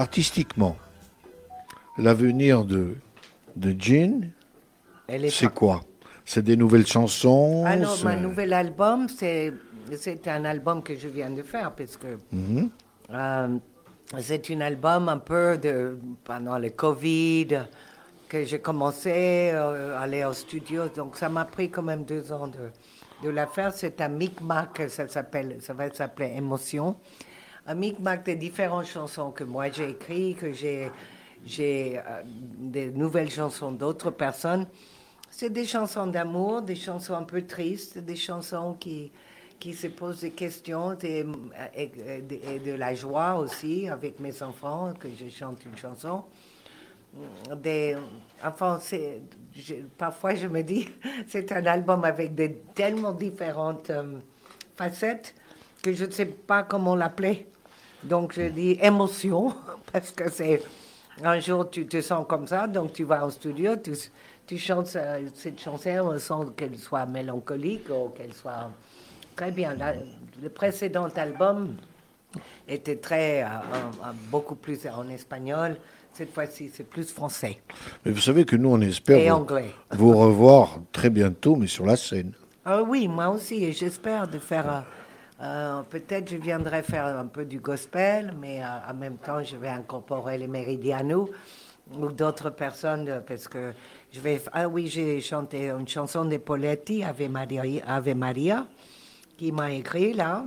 Artistiquement, 0.07 0.77
l'avenir 1.97 2.65
de, 2.65 2.97
de 3.57 3.71
Jean, 3.79 4.31
c'est 5.31 5.53
quoi? 5.53 5.81
C'est 6.25 6.43
des 6.43 6.57
nouvelles 6.57 6.87
chansons 6.87 7.65
Ah 7.67 7.77
non, 7.77 7.89
mon 8.05 8.21
nouvel 8.29 8.53
album, 8.53 9.09
c'est 9.09 9.53
un 10.27 10.45
album 10.45 10.83
que 10.83 10.95
je 10.97 11.09
viens 11.09 11.31
de 11.31 11.43
faire 11.43 11.73
parce 11.79 11.97
que 11.97 12.19
Mhm. 12.33 12.71
euh, 13.11 13.49
c'est 14.21 14.51
un 14.51 14.61
album 14.61 15.09
un 15.09 15.19
peu 15.19 15.57
de 15.67 15.99
pendant 16.25 16.59
le 16.59 16.71
Covid 16.71 17.49
que 18.29 18.45
j'ai 18.45 18.61
commencé 18.61 19.51
euh, 19.53 19.97
à 19.99 20.03
aller 20.03 20.25
au 20.25 20.33
studio, 20.33 20.81
donc 20.99 21.17
ça 21.17 21.29
m'a 21.29 21.45
pris 21.45 21.69
quand 21.71 21.83
même 21.93 22.05
deux 22.05 22.33
ans 22.33 22.49
de, 22.57 22.65
de 23.25 23.31
la 23.31 23.47
faire. 23.47 23.71
C'est 23.81 24.01
un 24.01 24.09
micmac, 24.09 24.73
ça 24.89 25.07
ça 25.09 25.23
va 25.79 25.91
s'appeler 25.99 26.33
Émotion. 26.37 26.97
Un 27.67 27.75
micmac 27.75 28.25
de 28.27 28.33
différentes 28.35 28.87
chansons 28.87 29.31
que 29.31 29.45
moi 29.45 29.71
j'ai 29.71 29.91
écrites, 29.91 30.39
que 30.39 30.53
j'ai 30.53 30.91
j'ai 31.45 31.99
euh, 31.99 32.23
des 32.25 32.91
nouvelles 32.91 33.31
chansons 33.31 33.73
d'autres 33.73 34.11
personnes. 34.11 34.67
C'est 35.31 35.51
des 35.51 35.65
chansons 35.67 36.07
d'amour, 36.07 36.63
des 36.63 36.77
chansons 36.77 37.15
un 37.15 37.25
peu 37.25 37.43
tristes, 37.43 37.99
des 37.99 38.17
chansons 38.17 38.75
qui, 38.79 39.11
qui 39.59 39.75
se 39.75 39.89
posent 39.89 40.21
des 40.21 40.31
questions 40.33 40.97
et, 41.03 41.25
de 41.25 42.73
la 42.75 42.95
joie 42.95 43.35
aussi 43.37 43.89
avec 43.89 44.21
mes 44.21 44.43
enfants, 44.43 44.93
que 44.99 45.09
je 45.09 45.29
chante 45.29 45.65
une 45.65 45.77
chanson. 45.77 46.25
Des, 47.57 47.97
enfin, 48.43 48.79
je- 49.55 49.75
parfois 49.99 50.35
je 50.35 50.47
me 50.47 50.63
dis, 50.63 50.89
c'est 51.29 51.53
un 51.53 51.67
album 51.67 52.05
avec 52.05 52.35
des 52.35 52.55
tellement 52.75 53.13
différentes 53.13 53.91
euh, 53.91 54.19
facettes 54.77 55.35
que 55.83 55.93
je 55.93 56.05
ne 56.07 56.11
sais 56.11 56.27
pas 56.27 56.63
comment 56.63 56.95
l'appeler. 56.97 57.52
Donc 58.03 58.35
je 58.35 58.49
dis 58.49 58.79
émotion, 58.83 59.55
parce 59.93 60.11
que 60.11 60.31
c'est 60.31 60.63
un 61.23 61.39
jour 61.41 61.71
tu 61.71 61.87
te 61.87 62.01
sens 62.01 62.25
comme 62.29 62.47
ça, 62.47 62.67
donc 62.67 62.93
tu 62.93 63.05
vas 63.05 63.25
au 63.27 63.31
studio, 63.31 63.77
tu, 63.77 63.93
tu 64.47 64.59
chantes 64.59 64.95
euh, 64.97 65.21
cette 65.35 65.61
chanson 65.61 66.19
sans 66.19 66.47
qu'elle 66.47 66.77
soit 66.79 67.07
mélancolique 67.07 67.89
ou 67.91 68.09
qu'elle 68.11 68.33
soit 68.33 68.71
très 69.37 69.51
bien. 69.53 69.75
La- 69.75 69.95
le 70.43 70.49
précédent 70.49 71.09
album 71.17 71.77
était 72.67 72.97
très, 72.97 73.43
euh, 73.43 73.47
euh, 73.47 73.51
euh, 74.05 74.13
beaucoup 74.31 74.55
plus 74.57 74.81
en 74.89 75.09
espagnol. 75.09 75.77
Cette 76.15 76.33
fois-ci, 76.35 76.71
c'est 76.75 76.85
plus 76.89 77.11
français 77.11 77.59
Mais 78.05 78.13
vous 78.13 78.21
savez 78.21 78.45
que 78.45 78.55
nous, 78.57 78.71
on 78.71 78.81
espère 78.83 79.19
et 79.19 79.31
vous, 79.31 79.37
anglais. 79.37 79.71
vous 79.93 80.15
revoir 80.17 80.79
très 80.93 81.09
bientôt, 81.09 81.57
mais 81.57 81.67
sur 81.67 81.87
la 81.87 81.97
scène. 81.97 82.33
Ah 82.65 82.83
oui, 82.83 83.09
moi 83.09 83.29
aussi, 83.31 83.65
et 83.65 83.73
j'espère 83.73 84.29
de 84.29 84.39
faire. 84.39 84.71
euh, 84.71 84.81
euh, 85.43 85.83
Peut-être 85.91 86.31
je 86.31 86.37
viendrai 86.37 86.83
faire 86.83 87.07
un 87.07 87.27
peu 87.27 87.45
du 87.45 87.59
gospel, 87.61 88.33
mais 88.41 88.63
euh, 88.63 88.67
en 88.91 88.95
même 88.95 89.17
temps, 89.19 89.43
je 89.43 89.57
vais 89.57 89.69
incorporer 89.69 90.39
les 90.39 90.49
Meridianos 90.49 91.29
ou 91.93 92.09
d'autres 92.13 92.51
personnes, 92.51 93.09
euh, 93.09 93.21
parce 93.21 93.49
que 93.49 93.73
je 94.13 94.21
vais. 94.21 94.41
Ah 94.53 94.69
oui, 94.69 94.87
j'ai 94.89 95.21
chanté 95.21 95.69
une 95.71 95.89
chanson 95.89 96.25
de 96.25 96.37
Poletti, 96.37 97.03
Ave 97.05 97.29
Maria, 97.29 97.63
Ave 97.87 98.15
Maria 98.15 98.67
qui 99.37 99.51
m'a 99.53 99.73
écrit 99.73 100.13
là. 100.13 100.45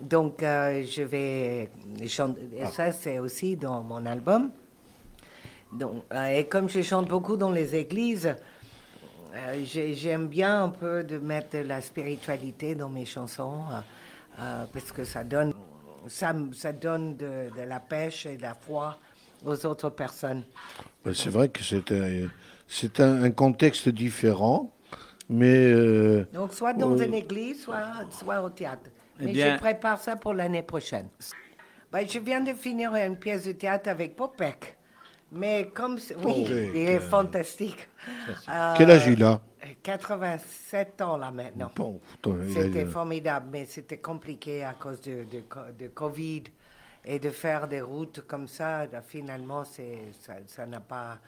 Donc, 0.00 0.42
euh, 0.42 0.84
je 0.84 1.02
vais 1.02 1.70
chanter. 2.06 2.40
Et 2.56 2.66
ça, 2.66 2.92
c'est 2.92 3.18
aussi 3.18 3.56
dans 3.56 3.82
mon 3.82 4.04
album. 4.06 4.50
Donc, 5.72 6.04
euh, 6.12 6.26
et 6.28 6.44
comme 6.46 6.68
je 6.68 6.82
chante 6.82 7.08
beaucoup 7.08 7.36
dans 7.36 7.50
les 7.50 7.74
églises, 7.74 8.26
euh, 9.34 9.60
j'ai- 9.64 9.94
J'aime 9.94 10.28
bien 10.28 10.64
un 10.64 10.68
peu 10.68 11.02
de 11.04 11.18
mettre 11.18 11.58
de 11.58 11.62
la 11.64 11.80
spiritualité 11.80 12.74
dans 12.74 12.88
mes 12.88 13.04
chansons 13.06 13.62
euh, 14.40 14.64
parce 14.72 14.92
que 14.92 15.04
ça 15.04 15.24
donne, 15.24 15.52
ça, 16.06 16.34
ça 16.52 16.72
donne 16.72 17.16
de, 17.16 17.50
de 17.56 17.62
la 17.66 17.80
pêche 17.80 18.26
et 18.26 18.36
de 18.36 18.42
la 18.42 18.54
foi 18.54 18.98
aux 19.44 19.66
autres 19.66 19.90
personnes. 19.90 20.44
Ben, 21.04 21.14
C'est 21.14 21.30
vrai 21.30 21.48
que 21.48 21.62
c'est 21.62 21.90
un, 21.92 22.28
c'est 22.66 23.00
un, 23.00 23.22
un 23.24 23.30
contexte 23.30 23.88
différent, 23.88 24.72
mais 25.28 25.72
euh, 25.72 26.26
Donc, 26.32 26.52
soit 26.54 26.72
dans 26.74 26.92
Euh, 26.98 27.04
une 27.04 27.14
église, 27.14 27.62
soit, 27.62 27.86
soit 28.10 28.42
au 28.42 28.50
théâtre. 28.50 28.90
Eh 29.20 29.24
Mais 29.26 29.32
bien- 29.32 29.54
je 29.56 29.60
prépare 29.60 30.00
ça 30.00 30.16
pour 30.16 30.34
l'année 30.34 30.62
prochaine. 30.62 31.08
Ben, 31.92 32.06
je 32.08 32.18
viens 32.18 32.40
de 32.40 32.52
finir 32.52 32.94
une 32.94 33.16
pièce 33.16 33.44
de 33.44 33.52
théâtre 33.52 33.88
avec 33.88 34.14
Popek. 34.16 34.76
Mais 35.32 35.70
comme... 35.74 35.98
Oui, 36.24 36.46
il 36.48 36.76
est 36.76 36.96
euh, 36.96 37.00
fantastique. 37.00 37.88
Euh, 38.48 38.74
quel 38.76 38.90
âge 38.90 39.06
il 39.06 39.22
a? 39.22 39.40
87 39.82 41.00
ans 41.02 41.16
là 41.16 41.30
maintenant. 41.30 41.70
Bon, 41.74 42.00
C'était 42.52 42.86
formidable, 42.86 43.46
mais 43.52 43.66
c'était 43.66 43.98
compliqué 43.98 44.64
à 44.64 44.74
cause 44.74 45.00
de, 45.00 45.24
de, 45.24 45.40
co- 45.48 45.60
de 45.78 45.88
Covid. 45.88 46.44
Et 47.04 47.18
de 47.18 47.30
faire 47.30 47.68
des 47.68 47.80
routes 47.80 48.22
comme 48.26 48.46
ça, 48.48 48.86
finalement, 49.06 49.64
ça, 49.64 50.66
n'a 50.66 50.80
pas, 50.80 51.18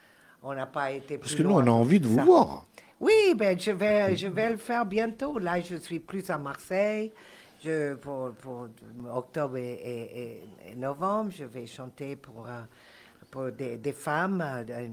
on 0.42 0.52
n'a 0.52 0.66
pas 0.66 0.90
été 0.90 1.16
Parce 1.16 1.32
plus 1.32 1.38
que 1.42 1.42
nous, 1.48 1.54
on 1.54 1.66
a 1.66 1.70
envie 1.70 1.98
de 2.00 2.06
vous 2.06 2.16
ça. 2.16 2.24
voir. 2.24 2.66
Oui, 2.98 3.34
ben, 3.34 3.58
je, 3.58 3.70
vais, 3.70 4.14
je 4.14 4.26
vais 4.26 4.50
le 4.50 4.56
faire 4.58 4.84
bientôt. 4.84 5.38
Là, 5.38 5.58
je 5.60 5.76
suis 5.76 6.00
plus 6.00 6.28
à 6.28 6.36
Marseille. 6.36 7.12
Je, 7.64 7.94
pour, 7.94 8.32
pour 8.32 8.68
octobre 9.10 9.56
et, 9.56 9.72
et- 9.72 10.20
et- 10.22 10.42
et 10.72 10.74
novembre, 10.74 11.30
je 11.30 11.44
vais 11.44 11.66
chanter 11.66 12.16
pour, 12.16 12.46
euh, 12.46 12.60
pour 13.30 13.50
des, 13.50 13.78
des 13.78 13.92
femmes, 13.92 14.42
euh, 14.44 14.88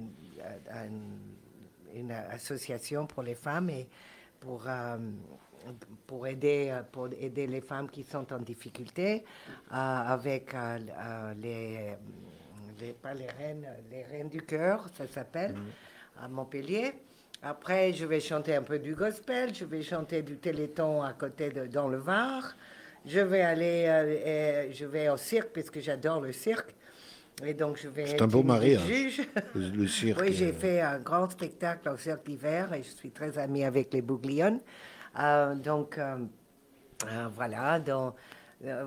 une- 1.98 2.12
association 2.12 3.06
pour 3.08 3.24
les 3.24 3.36
femmes 3.36 3.70
et 3.70 3.88
pour, 4.40 4.64
euh, 4.68 4.98
pour, 6.06 6.28
aider, 6.28 6.74
pour 6.92 7.08
aider 7.20 7.48
les 7.48 7.62
femmes 7.62 7.90
qui 7.90 8.04
sont 8.04 8.32
en 8.34 8.40
difficulté 8.40 9.24
euh, 9.72 9.76
avec 9.76 10.54
euh, 10.54 10.78
les, 11.42 11.96
les, 12.80 12.94
pas 12.94 13.14
les 13.14 13.28
reines, 13.28 13.68
les 13.92 14.04
reines 14.04 14.30
du 14.30 14.42
cœur, 14.42 14.86
ça 14.98 15.08
s'appelle, 15.08 15.56
à 16.22 16.28
Montpellier. 16.28 16.94
Après, 17.44 17.94
je 17.94 18.06
vais 18.06 18.20
chanter 18.20 18.56
un 18.56 18.64
peu 18.64 18.80
du 18.80 18.96
gospel, 18.96 19.54
je 19.54 19.66
vais 19.66 19.82
chanter 19.84 20.22
du 20.24 20.38
téléthon 20.38 21.04
à 21.04 21.14
côté 21.14 21.50
de, 21.50 21.68
dans 21.68 21.88
le 21.88 21.98
Var. 21.98 22.56
Je 23.06 23.20
vais 23.20 23.42
aller, 23.42 24.70
je 24.74 24.86
vais 24.86 25.08
au 25.10 25.18
cirque, 25.18 25.50
puisque 25.54 25.80
j'adore 25.80 26.20
le 26.22 26.34
cirque. 26.34 26.74
Et 27.46 27.54
donc, 27.54 27.80
je 27.82 27.88
vais 27.88 28.08
C'est 28.08 28.22
un 28.22 28.28
beau 28.28 28.42
mariage. 28.42 28.82
juge. 28.88 29.22
Le, 29.54 29.88
cirque. 29.88 30.20
Oui, 30.22 30.34
j'ai 30.34 30.50
euh, 30.50 30.54
fait 30.54 30.82
un 30.82 31.00
grand 31.00 31.30
spectacle 31.30 31.88
au 31.90 31.98
cirque 31.98 32.26
d'hiver 32.26 32.74
et 32.74 32.82
je 32.82 32.90
suis 32.90 33.12
très 33.12 33.38
amie 33.38 33.64
avec 33.64 33.94
les 33.94 34.02
Bouglions. 34.02 34.60
Euh, 35.20 35.56
donc, 35.56 35.98
euh, 35.98 36.18
euh, 37.06 37.28
voilà, 37.36 37.80
donc, 37.80 38.16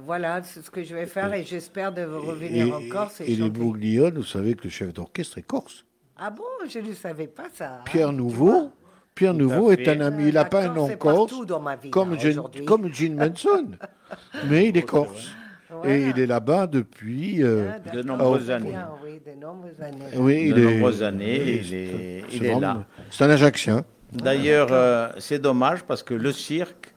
voilà 0.04 0.42
c'est 0.42 0.62
ce 0.62 0.70
que 0.70 0.82
je 0.82 0.94
vais 0.96 1.06
faire 1.06 1.32
et 1.32 1.44
j'espère 1.44 1.92
de 1.92 2.02
revenir 2.02 2.66
et, 2.66 2.72
en 2.72 2.88
Corse 2.88 3.20
et, 3.20 3.32
et 3.32 3.36
les. 3.36 3.50
Bouglione, 3.50 4.16
vous 4.16 4.24
savez 4.24 4.54
que 4.54 4.64
le 4.64 4.70
chef 4.70 4.92
d'orchestre 4.92 5.38
est 5.38 5.42
corse. 5.42 5.84
Ah 6.16 6.30
bon, 6.30 6.42
je 6.68 6.80
ne 6.80 6.92
savais 6.92 7.28
pas 7.28 7.48
ça. 7.52 7.76
hein, 7.76 7.82
Pierre 7.84 8.12
Nouveau. 8.12 8.72
Pierre 9.14 9.34
Nouveau 9.34 9.70
est 9.70 9.86
un 9.88 10.00
ami. 10.00 10.28
Il 10.28 10.34
n'a 10.34 10.44
pas 10.44 10.62
un 10.64 10.74
Corse 10.74 10.90
nom 10.90 10.96
corse, 10.96 11.62
ma 11.62 11.76
vie, 11.76 11.90
comme, 11.90 12.12
hein, 12.12 12.18
Gene, 12.18 12.30
aujourd'hui. 12.32 12.64
comme 12.64 12.92
Gene 12.92 13.14
Manson, 13.14 13.68
mais 14.48 14.68
il 14.68 14.76
est 14.76 14.82
corse. 14.82 15.30
Voilà. 15.72 15.96
Et 15.96 16.08
il 16.08 16.18
est 16.18 16.26
là-bas 16.26 16.66
depuis. 16.66 17.42
euh, 17.42 17.70
Ah, 17.72 17.78
de 17.90 18.02
nombreuses 18.02 18.50
années. 18.50 18.70
bien, 18.70 18.88
oui, 19.04 19.20
de 19.24 19.40
nombreuses 19.40 19.80
années. 19.80 20.04
oui, 20.16 20.42
il 20.48 20.54
de 20.54 20.60
est, 20.60 20.74
nombreuses 20.74 21.02
années, 21.02 21.60
il 21.62 21.74
est- 21.74 22.24
il 22.32 22.42
là. 22.60 22.84
C'est 23.10 23.24
un 23.24 23.30
Ajaxien. 23.30 23.84
D'ailleurs, 24.12 24.68
euh, 24.72 25.08
c'est 25.18 25.38
dommage 25.38 25.82
parce 25.84 26.02
que 26.02 26.14
le 26.14 26.32
cirque 26.32 26.92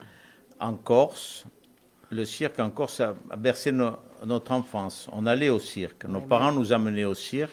en 0.60 0.74
Corse, 0.74 1.46
le 2.10 2.26
cirque 2.26 2.60
en 2.60 2.70
Corse 2.72 3.00
a, 3.02 3.14
bercé 3.38 3.72
no- 3.72 3.98
notre 4.26 4.52
enfance. 4.52 5.08
On 5.12 5.26
allait 5.26 5.50
au 5.50 5.60
cirque. 5.60 6.06
Nos 6.06 6.22
parents 6.22 6.52
nous 6.52 6.74
amenaient 6.74 7.06
au 7.06 7.14
cirque. 7.14 7.52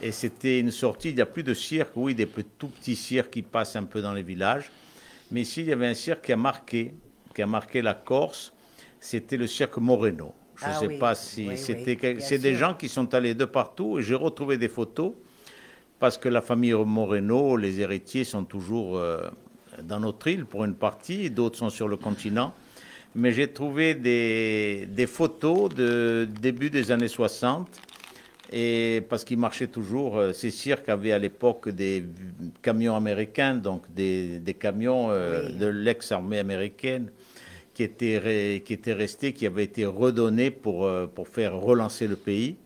Et 0.00 0.12
c'était 0.12 0.60
une 0.60 0.70
sortie. 0.70 1.08
Il 1.10 1.16
n'y 1.16 1.20
a 1.22 1.26
plus 1.26 1.42
de 1.42 1.54
cirque. 1.54 1.90
Oui, 1.96 2.14
des 2.14 2.26
tout 2.26 2.68
petits 2.68 2.94
cirques 2.96 3.30
qui 3.30 3.42
passent 3.42 3.74
un 3.76 3.82
peu 3.84 4.00
dans 4.00 4.12
les 4.12 4.22
villages. 4.22 4.70
Mais 5.32 5.40
ici, 5.42 5.60
il 5.62 5.66
y 5.66 5.72
avait 5.72 5.88
un 5.88 5.94
cirque 5.94 6.24
qui 6.26 6.32
a 6.32 6.36
marqué, 6.36 6.94
qui 7.34 7.42
a 7.42 7.46
marqué 7.46 7.82
la 7.82 7.94
Corse. 7.94 8.52
C'était 9.00 9.36
le 9.36 9.46
cirque 9.48 9.76
Moreno. 9.78 10.34
Je 10.60 10.64
ne 10.66 10.70
Ah 10.70 10.78
sais 10.80 10.86
oui, 10.88 10.98
pas 10.98 11.14
si 11.14 11.48
oui, 11.48 11.56
c'était. 11.56 12.16
c'est 12.20 12.38
des 12.38 12.54
gens 12.54 12.74
qui 12.74 12.88
sont 12.88 13.14
allés 13.14 13.34
de 13.34 13.44
partout. 13.44 13.98
Et 13.98 14.02
j'ai 14.02 14.14
retrouvé 14.16 14.58
des 14.58 14.68
photos 14.68 15.12
parce 16.00 16.18
que 16.18 16.28
la 16.28 16.40
famille 16.40 16.72
Moreno, 16.74 17.56
les 17.56 17.80
héritiers 17.80 18.24
sont 18.24 18.44
toujours 18.44 18.96
euh, 18.98 19.28
dans 19.82 20.00
notre 20.00 20.26
île 20.28 20.44
pour 20.46 20.64
une 20.64 20.74
partie, 20.74 21.30
d'autres 21.30 21.58
sont 21.58 21.70
sur 21.70 21.88
le 21.88 21.96
continent. 21.96 22.54
Mais 23.14 23.32
j'ai 23.32 23.48
trouvé 23.48 23.94
des, 23.94 24.86
des 24.90 25.06
photos 25.06 25.72
de 25.74 26.28
début 26.40 26.70
des 26.70 26.90
années 26.92 27.08
60, 27.08 27.68
et 28.52 29.02
parce 29.08 29.24
qu'ils 29.24 29.38
marchaient 29.38 29.66
toujours. 29.68 30.18
euh, 30.18 30.32
Ces 30.32 30.50
cirques 30.50 30.88
avaient 30.88 31.12
à 31.12 31.18
l'époque 31.18 31.68
des 31.68 32.04
camions 32.62 32.96
américains, 32.96 33.54
donc 33.54 33.82
des, 33.94 34.38
des 34.40 34.54
camions 34.54 35.10
euh, 35.10 35.48
de 35.48 35.66
l'ex-armée 35.66 36.38
américaine 36.38 37.10
qui 37.78 37.84
étaient, 37.84 38.18
re- 38.18 38.60
qui 38.64 38.72
étaient 38.72 38.92
restés, 38.92 39.32
qui 39.32 39.46
avaient 39.46 39.62
été 39.62 39.86
redonnés 39.86 40.50
pour, 40.50 40.84
euh, 40.84 41.06
pour 41.06 41.28
faire 41.28 41.54
relancer 41.56 42.08
le 42.08 42.16
pays. 42.16 42.56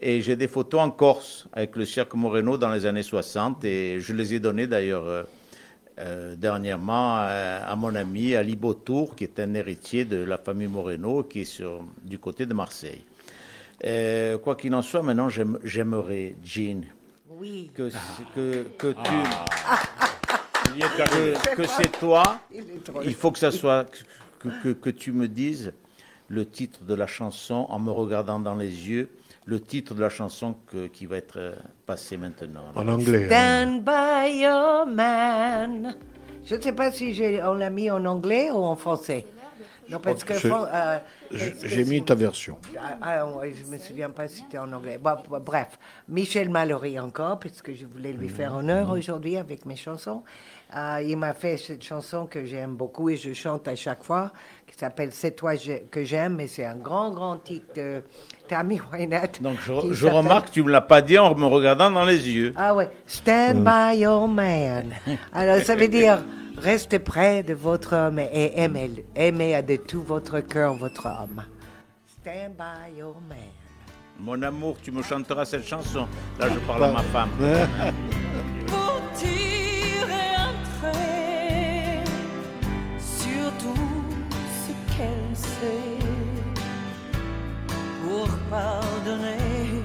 Et 0.00 0.22
j'ai 0.22 0.34
des 0.34 0.48
photos 0.48 0.80
en 0.80 0.90
Corse 0.90 1.46
avec 1.52 1.76
le 1.76 1.84
cirque 1.84 2.14
Moreno 2.14 2.56
dans 2.56 2.70
les 2.70 2.86
années 2.86 3.02
60 3.02 3.62
et 3.66 4.00
je 4.00 4.14
les 4.14 4.32
ai 4.32 4.40
données 4.40 4.66
d'ailleurs 4.66 5.04
euh, 5.06 5.24
euh, 5.98 6.36
dernièrement 6.36 7.16
à 7.16 7.76
mon 7.76 7.94
ami 7.94 8.34
Ali 8.34 8.56
Botour, 8.56 9.14
qui 9.14 9.24
est 9.24 9.38
un 9.40 9.52
héritier 9.52 10.06
de 10.06 10.16
la 10.24 10.38
famille 10.38 10.68
Moreno, 10.68 11.22
qui 11.24 11.42
est 11.42 11.44
sur, 11.44 11.84
du 12.02 12.18
côté 12.18 12.46
de 12.46 12.54
Marseille. 12.54 13.04
Euh, 13.84 14.38
quoi 14.38 14.56
qu'il 14.56 14.74
en 14.74 14.80
soit, 14.80 15.02
maintenant 15.02 15.28
j'aime- 15.28 15.58
j'aimerais, 15.64 16.34
Jean, 16.42 16.80
Oui. 17.28 17.70
que, 17.74 17.90
que, 18.34 18.62
que 18.78 18.86
tu 18.88 19.16
que, 20.80 21.54
que 21.56 21.66
c'est 21.66 21.98
toi. 22.00 22.40
Il 22.54 22.64
Il 23.04 23.14
faut 23.14 23.30
que 23.30 23.38
ça 23.38 23.50
soit 23.50 23.86
que, 24.62 24.68
que, 24.68 24.68
que 24.72 24.90
tu 24.90 25.12
me 25.12 25.28
dises 25.28 25.72
le 26.28 26.44
titre 26.46 26.82
de 26.84 26.94
la 26.94 27.06
chanson 27.06 27.66
en 27.68 27.78
me 27.78 27.90
regardant 27.90 28.40
dans 28.40 28.54
les 28.56 28.88
yeux, 28.88 29.08
le 29.44 29.60
titre 29.60 29.94
de 29.94 30.00
la 30.00 30.08
chanson 30.10 30.56
que- 30.66 30.88
qui 30.88 31.06
va 31.06 31.16
être 31.18 31.38
euh, 31.38 31.54
passée 31.86 32.16
maintenant. 32.16 32.64
En 32.74 32.88
anglais. 32.88 33.28
hein. 33.32 33.66
Stand 33.76 33.84
by 33.84 34.40
your 34.42 34.86
man. 34.86 35.96
Je 36.44 36.54
ne 36.56 36.60
sais 36.60 36.72
pas 36.72 36.90
si 36.92 37.20
on 37.44 37.54
l'a 37.54 37.70
mis 37.70 37.90
en 37.90 38.04
anglais 38.04 38.50
ou 38.50 38.56
en 38.56 38.76
français. 38.76 39.26
Non, 39.88 40.00
parce 40.00 40.24
que. 40.24 40.32
Euh, 40.34 40.98
J'ai 41.62 41.84
mis 41.84 42.02
ta 42.04 42.16
version. 42.16 42.58
Ah, 42.76 42.98
ah, 43.00 43.26
je 43.44 43.70
me 43.70 43.78
souviens 43.78 44.10
pas 44.10 44.26
si 44.26 44.42
c'était 44.42 44.58
en 44.58 44.72
anglais. 44.72 44.98
Bon, 45.00 45.14
bref, 45.40 45.78
Michel 46.08 46.48
Mallory 46.50 46.98
encore, 46.98 47.38
puisque 47.38 47.72
je 47.72 47.86
voulais 47.86 48.12
lui 48.12 48.28
faire 48.28 48.52
honneur 48.54 48.90
aujourd'hui 48.90 49.36
avec 49.36 49.64
mes 49.64 49.76
chansons. 49.76 50.24
Euh, 50.74 51.00
il 51.06 51.16
m'a 51.16 51.32
fait 51.32 51.56
cette 51.56 51.84
chanson 51.84 52.26
que 52.26 52.44
j'aime 52.44 52.74
beaucoup 52.74 53.08
et 53.08 53.16
je 53.16 53.32
chante 53.32 53.68
à 53.68 53.76
chaque 53.76 54.02
fois, 54.02 54.32
qui 54.66 54.76
s'appelle 54.76 55.10
C'est 55.12 55.30
toi 55.30 55.52
que 55.90 56.04
j'aime, 56.04 56.34
mais 56.36 56.48
c'est 56.48 56.64
un 56.64 56.74
grand, 56.74 57.12
grand 57.12 57.36
titre 57.38 57.66
de 57.76 58.02
Tammy 58.48 58.80
Wynette. 58.92 59.40
Donc 59.42 59.58
je, 59.64 59.92
je 59.92 60.06
remarque 60.08 60.48
que 60.48 60.54
tu 60.54 60.60
ne 60.60 60.66
me 60.66 60.72
l'as 60.72 60.80
pas 60.80 61.02
dit 61.02 61.18
en 61.18 61.34
me 61.36 61.46
regardant 61.46 61.90
dans 61.90 62.04
les 62.04 62.28
yeux. 62.28 62.52
Ah 62.56 62.74
ouais, 62.74 62.90
Stand 63.06 63.62
by 63.62 63.98
your 63.98 64.26
man. 64.26 64.92
Alors 65.32 65.62
ça 65.62 65.76
veut 65.76 65.88
dire 65.88 66.18
restez 66.58 66.98
près 66.98 67.44
de 67.44 67.54
votre 67.54 67.94
homme 67.94 68.18
et 68.18 68.60
aimez-le. 68.60 69.04
Aimez 69.14 69.62
de 69.62 69.76
tout 69.76 70.02
votre 70.02 70.40
cœur 70.40 70.74
votre 70.74 71.06
homme. 71.06 71.44
Stand 72.20 72.56
by 72.58 72.98
your 72.98 73.16
man. 73.28 73.38
Mon 74.18 74.42
amour, 74.42 74.78
tu 74.82 74.90
me 74.90 75.02
chanteras 75.02 75.44
cette 75.44 75.66
chanson. 75.66 76.08
Là, 76.40 76.48
je 76.48 76.58
parle 76.66 76.84
à 76.84 76.92
ma 76.92 77.02
femme. 77.02 77.30
pour 88.16 88.28
pardonner 88.48 89.82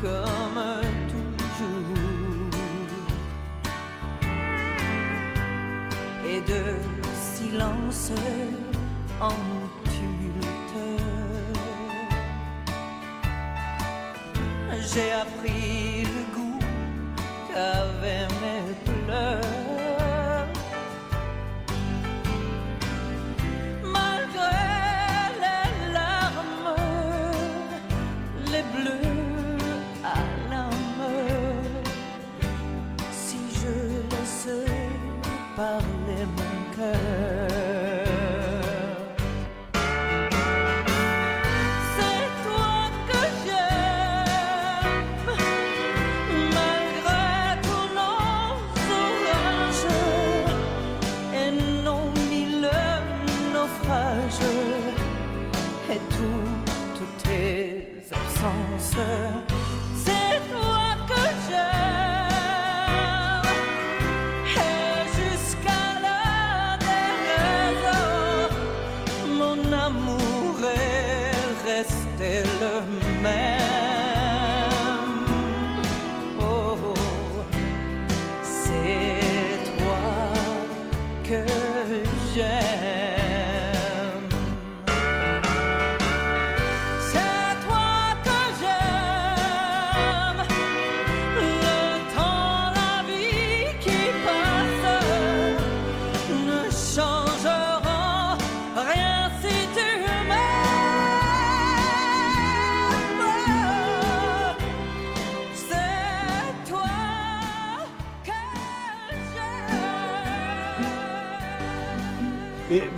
comme 0.00 0.60
toujours, 1.12 2.60
et 6.30 6.40
de 6.52 6.64
silence 7.32 8.12
en 9.20 9.40
tumulte. 9.92 10.78
J'ai 14.90 15.10
appris 15.24 16.04
le 16.14 16.22
goût 16.34 16.60
qu'avaient 17.48 18.28
mes 18.42 18.64
pleurs. 18.84 19.83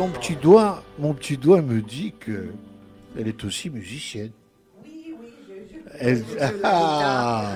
Mon 0.07 0.13
petit 0.13 0.37
doigt, 0.37 0.83
mon 0.99 1.15
petit 1.15 1.37
doigt 1.37 1.63
me 1.63 1.81
dit 1.81 2.15
que 2.19 2.49
elle 3.19 3.29
est 3.29 3.45
aussi 3.45 3.71
musicienne. 3.71 4.31
Elle, 5.99 6.23
ah, 6.63 7.55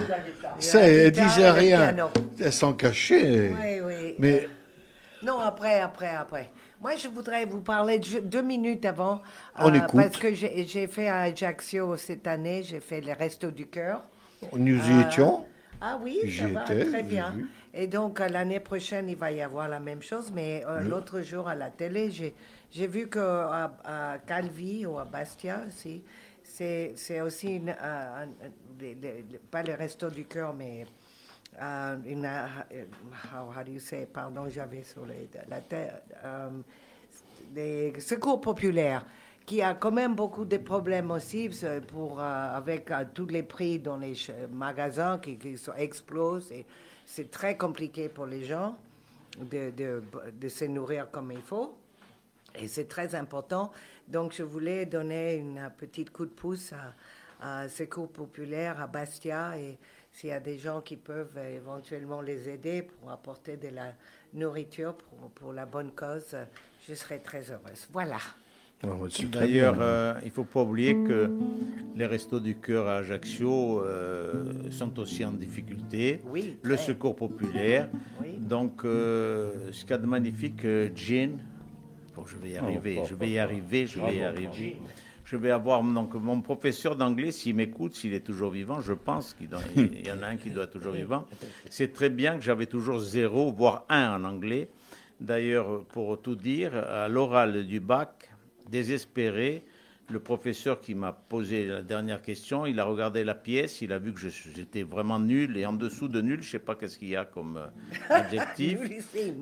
ça, 0.59 0.81
elle 0.81 1.11
guitare 1.13 1.27
disait 1.29 1.51
rien. 1.51 1.95
Elle 2.41 2.53
s'en 2.53 2.73
cachait. 2.73 3.51
Oui, 3.51 3.81
oui. 3.85 4.15
Mais 4.19 4.49
Non, 5.23 5.39
après, 5.39 5.81
après, 5.81 6.09
après. 6.09 6.51
Moi, 6.81 6.93
je 6.97 7.09
voudrais 7.09 7.45
vous 7.45 7.61
parler 7.61 7.99
de- 7.99 8.21
deux 8.21 8.41
minutes 8.41 8.87
avant. 8.87 9.17
euh, 9.59 9.65
On 9.65 9.75
écoute. 9.75 9.91
Parce 10.01 10.17
que 10.17 10.33
j'ai 10.35 10.87
fait 10.87 11.09
à 11.09 11.21
Ajaccio 11.23 11.97
cette 11.99 12.27
année, 12.27 12.63
j'ai 12.63 12.81
fait 12.81 13.03
les 13.03 13.13
Restos 13.13 13.51
du 13.51 13.67
Cœur. 13.67 14.03
nous 14.57 14.77
y 14.79 14.81
Ah. 15.05 15.07
étions. 15.07 15.45
Ah 15.83 15.99
oui, 16.03 16.21
J'y 16.25 16.39
ça 16.41 16.47
va, 16.49 16.61
très 16.61 17.03
bien. 17.03 17.35
Et 17.73 17.87
donc, 17.87 18.19
l'année 18.19 18.61
prochaine, 18.61 19.09
il 19.09 19.17
va 19.17 19.31
y 19.31 19.41
avoir 19.41 19.69
la 19.69 19.81
même 19.81 20.03
chose. 20.03 20.31
Mais 20.33 20.65
euh, 20.67 20.81
l'autre 20.81 21.21
jour, 21.23 21.49
à 21.49 21.55
la 21.55 21.71
télé, 21.71 22.11
j'ai 22.11 22.87
vu 22.87 23.09
qu'à 23.09 23.73
à 23.85 24.19
Calvi 24.27 24.85
ou 24.87 24.99
à 24.99 25.05
Bastia 25.05 25.63
aussi, 25.69 26.03
c'est 26.43 27.21
aussi, 27.21 27.57
une, 27.57 27.71
un- 27.71 28.29
pas 29.51 29.63
les 29.63 29.75
restos 29.75 30.11
du 30.11 30.25
cœur, 30.25 30.53
mais 30.53 30.85
euh, 31.63 31.97
une, 32.07 32.25
euh, 32.25 32.47
how, 33.33 33.51
how 33.57 33.65
do 33.65 33.73
you 33.73 33.79
say, 33.81 34.07
pardon, 34.13 34.49
j'avais 34.49 34.83
sur 34.83 35.07
les- 35.07 35.29
la 35.49 35.61
tête, 35.61 36.03
euh, 36.25 36.49
des 37.53 37.93
secours 38.01 38.41
populaires 38.41 39.05
qui 39.47 39.63
a 39.63 39.75
quand 39.75 39.91
même 39.91 40.15
beaucoup 40.15 40.45
de 40.45 40.59
problèmes 40.59 41.11
aussi 41.11 41.51
pour, 41.89 42.21
euh, 42.21 42.57
avec 42.57 42.91
tous 43.15 43.27
les 43.27 43.43
prix 43.43 43.79
dans 43.79 43.97
les 43.97 44.15
magasins 44.53 45.19
qui, 45.19 45.37
qui 45.39 45.57
sont- 45.57 45.75
explosent. 45.75 46.51
et 46.53 46.67
C'est 47.13 47.29
très 47.29 47.57
compliqué 47.57 48.09
pour 48.09 48.25
les 48.25 48.45
gens 48.45 48.79
de, 49.37 49.71
de, 49.71 50.01
de 50.33 50.49
se 50.49 50.65
nourrir 50.65 51.11
comme 51.11 51.33
il 51.33 51.43
faut. 51.43 51.77
Et 52.55 52.69
c'est 52.69 52.85
très 52.85 53.17
important. 53.17 53.73
Donc, 54.07 54.33
je 54.33 54.45
voulais 54.45 54.87
donner 54.87 55.35
une 55.35 55.73
petite 55.77 56.11
coup 56.11 56.25
de 56.25 56.31
pouce 56.31 56.73
à, 56.73 57.63
à 57.63 57.69
Secours 57.69 58.13
Populaire, 58.13 58.81
à 58.81 58.87
Bastia. 58.87 59.59
Et 59.59 59.77
s'il 60.13 60.31
y 60.31 60.33
a 60.33 60.39
des 60.39 60.57
gens 60.57 60.83
qui 60.83 60.97
peuvent 60.97 61.37
éventuellement 61.37 62.21
les 62.21 62.49
aider 62.49 62.83
pour 62.83 63.11
apporter 63.11 63.57
de 63.57 63.71
la 63.71 63.93
nourriture 64.33 64.95
pour, 64.95 65.31
pour 65.31 65.53
la 65.53 65.67
bonne 65.67 65.91
cause, 65.91 66.37
je 66.89 66.95
serai 66.95 67.19
très 67.19 67.51
heureuse. 67.51 67.89
Voilà. 67.91 68.19
Ah, 68.83 68.89
D'ailleurs, 69.33 69.75
bien. 69.75 69.83
euh, 69.83 70.15
il 70.23 70.29
ne 70.29 70.33
faut 70.33 70.45
pas 70.45 70.63
oublier 70.63 70.95
que 70.95 71.31
les 71.97 72.07
restos 72.07 72.41
du 72.41 72.55
cœur 72.57 72.89
à 72.89 72.97
Ajaccio 72.99 73.83
euh, 73.85 74.45
sont 74.71 74.99
aussi 74.99 75.23
en 75.25 75.33
difficulté. 75.33 76.21
Oui, 76.25 76.57
Le 76.63 76.77
très. 76.77 76.87
secours 76.87 77.15
populaire. 77.15 77.89
Oui. 78.23 78.39
Donc, 78.39 78.85
euh, 78.85 79.71
ce 79.73 79.83
qu'il 79.83 79.91
y 79.91 79.95
a 79.95 79.99
de 79.99 80.07
magnifique, 80.07 80.63
Jean, 80.95 81.37
bon, 82.17 82.25
je 82.25 82.37
vais 82.37 82.51
y 82.53 82.57
arriver, 82.57 82.99
oh, 83.03 83.07
je 83.09 83.15
vais 83.15 83.31
y 83.31 83.39
oh, 83.39 83.43
arriver, 83.43 83.87
je 83.87 84.01
vais 84.01 84.17
y 84.17 84.23
arriver. 84.23 84.77
Je 85.27 85.37
vais 85.37 85.51
avoir 85.51 85.83
donc, 85.85 86.15
mon 86.15 86.41
professeur 86.41 86.97
d'anglais, 86.97 87.31
s'il 87.33 87.55
m'écoute, 87.57 87.95
s'il 87.95 88.15
est 88.15 88.21
toujours 88.25 88.51
vivant, 88.51 88.81
je 88.81 88.95
pense 88.95 89.35
qu'il 89.35 89.49
doit- 89.51 89.61
il 89.77 90.05
y 90.07 90.11
en 90.11 90.23
a 90.23 90.27
un 90.29 90.37
qui 90.37 90.49
doit 90.51 90.65
être 90.65 90.73
toujours 90.73 90.95
vivant. 90.95 91.27
C'est 91.69 91.93
très 91.93 92.09
bien 92.09 92.37
que 92.37 92.43
j'avais 92.43 92.67
toujours 92.67 92.99
zéro, 93.01 93.53
voire 93.53 93.85
un 93.91 94.17
en 94.17 94.25
anglais. 94.25 94.69
D'ailleurs, 95.21 95.85
pour 95.93 96.21
tout 96.21 96.35
dire, 96.35 96.75
à 96.75 97.07
l'oral 97.09 97.67
du 97.67 97.79
bac, 97.79 98.30
désespéré, 98.71 99.63
le 100.09 100.19
professeur 100.19 100.81
qui 100.81 100.95
m'a 100.95 101.13
posé 101.13 101.67
la 101.67 101.83
dernière 101.83 102.21
question, 102.21 102.67
il 102.67 102.81
a 102.81 102.85
regardé 102.85 103.23
la 103.23 103.35
pièce, 103.37 103.81
il 103.81 103.93
a 103.93 103.99
vu 103.99 104.13
que 104.13 104.21
j'étais 104.21 104.83
vraiment 104.83 105.21
nul 105.21 105.57
et 105.57 105.65
en 105.67 105.73
dessous 105.73 106.09
de 106.09 106.21
nul, 106.21 106.41
je 106.43 106.47
ne 106.49 106.51
sais 106.51 106.59
pas 106.59 106.75
qu'est-ce 106.75 106.99
qu'il 106.99 107.09
y 107.11 107.17
a 107.17 107.25
comme 107.25 107.57
euh, 107.59 107.67
adjectif. 108.11 108.79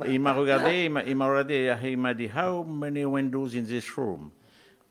Et 0.06 0.12
il 0.14 0.20
m'a 0.20 0.34
regardé, 0.34 0.84
il 0.84 0.90
m'a- 1.16 1.26
regardé, 1.28 1.74
il 1.84 1.96
m'a 1.96 2.12
dit 2.12 2.28
How 2.36 2.64
many 2.64 3.04
windows 3.06 3.48
in 3.56 3.62
this 3.62 3.90
room? 3.92 4.30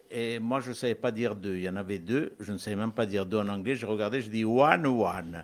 Et 0.09 0.39
moi, 0.39 0.61
je 0.61 0.69
ne 0.69 0.73
savais 0.73 0.95
pas 0.95 1.11
dire 1.11 1.35
deux. 1.35 1.57
Il 1.57 1.63
y 1.63 1.69
en 1.69 1.75
avait 1.75 1.99
deux. 1.99 2.31
Je 2.39 2.53
ne 2.53 2.57
savais 2.57 2.77
même 2.77 2.93
pas 2.93 3.05
dire 3.05 3.25
deux 3.25 3.37
en 3.39 3.47
anglais. 3.49 3.75
Je 3.75 3.85
regardais, 3.85 4.21
je 4.21 4.29
dis 4.29 4.45
one, 4.45 4.85
one. 4.87 5.43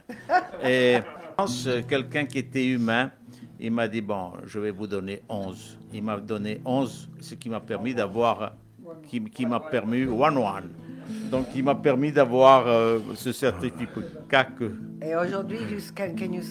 Et 0.63 0.95
je 0.95 1.35
pense, 1.35 1.67
euh, 1.67 1.81
quelqu'un 1.87 2.25
qui 2.25 2.39
était 2.39 2.65
humain, 2.65 3.11
il 3.59 3.71
m'a 3.71 3.87
dit 3.89 4.01
Bon, 4.01 4.31
je 4.45 4.59
vais 4.59 4.71
vous 4.71 4.87
donner 4.87 5.21
11. 5.29 5.77
Il 5.93 6.01
m'a 6.01 6.17
donné 6.17 6.59
11, 6.65 7.09
ce 7.19 7.35
qui 7.35 7.49
m'a 7.49 7.59
permis 7.59 7.93
d'avoir. 7.93 8.55
Qui, 9.07 9.23
qui 9.23 9.45
m'a 9.45 9.59
permis 9.59 10.05
one, 10.05 10.37
one. 10.37 10.69
Donc, 11.29 11.47
il 11.55 11.63
m'a 11.63 11.75
permis 11.75 12.11
d'avoir 12.11 12.67
euh, 12.67 12.99
ce 13.15 13.31
certificat 13.31 14.45
que. 14.45 14.71
Et 15.01 15.15
aujourd'hui, 15.15 15.59
can, 15.95 16.15
can, 16.17 16.31
you, 16.31 16.41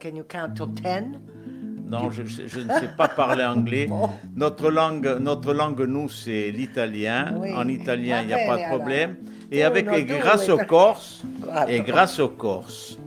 can 0.00 0.16
you 0.16 0.24
count 0.24 0.54
to 0.54 0.66
10? 0.66 1.18
Non, 1.92 2.10
je, 2.10 2.22
ne 2.22 2.68
sais 2.72 2.90
pas 2.96 3.08
parler 3.08 3.44
anglais. 3.44 3.86
Notre 4.34 4.70
langue, 4.70 5.18
notre 5.20 5.52
langue, 5.52 5.82
nous, 5.82 6.08
c'est 6.08 6.50
l'italien. 6.50 7.34
Oui. 7.36 7.52
En 7.54 7.68
italien, 7.68 8.22
il 8.22 8.28
n'y 8.28 8.32
a 8.32 8.46
Va 8.46 8.56
pas 8.56 8.62
de 8.62 8.68
problème. 8.68 9.16
Et 9.50 9.62
avec 9.62 9.86
et 9.92 10.04
grâce 10.04 10.48
aux 10.48 10.56
Corses, 10.56 11.22
et 11.68 11.80
grâce 11.80 12.18
aux 12.18 12.30
Corses, 12.30 12.98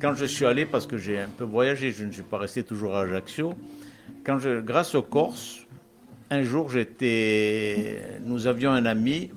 quand 0.00 0.14
je 0.14 0.24
suis 0.24 0.44
allé, 0.44 0.66
parce 0.66 0.86
que 0.86 0.98
j'ai 0.98 1.20
un 1.20 1.28
peu 1.28 1.44
voyagé, 1.44 1.92
je 1.92 2.04
ne 2.04 2.10
suis 2.10 2.24
pas 2.24 2.38
resté 2.38 2.64
toujours 2.64 2.96
à 2.96 3.02
Ajaccio, 3.02 3.54
quand 4.24 4.40
je, 4.40 4.60
grâce 4.60 4.96
aux 4.96 5.02
Corses, 5.02 5.65
un 6.30 6.42
jour, 6.42 6.70
j'étais, 6.70 8.18
nous 8.24 8.46
avions 8.46 8.70
un 8.72 8.84
ami 8.86 9.30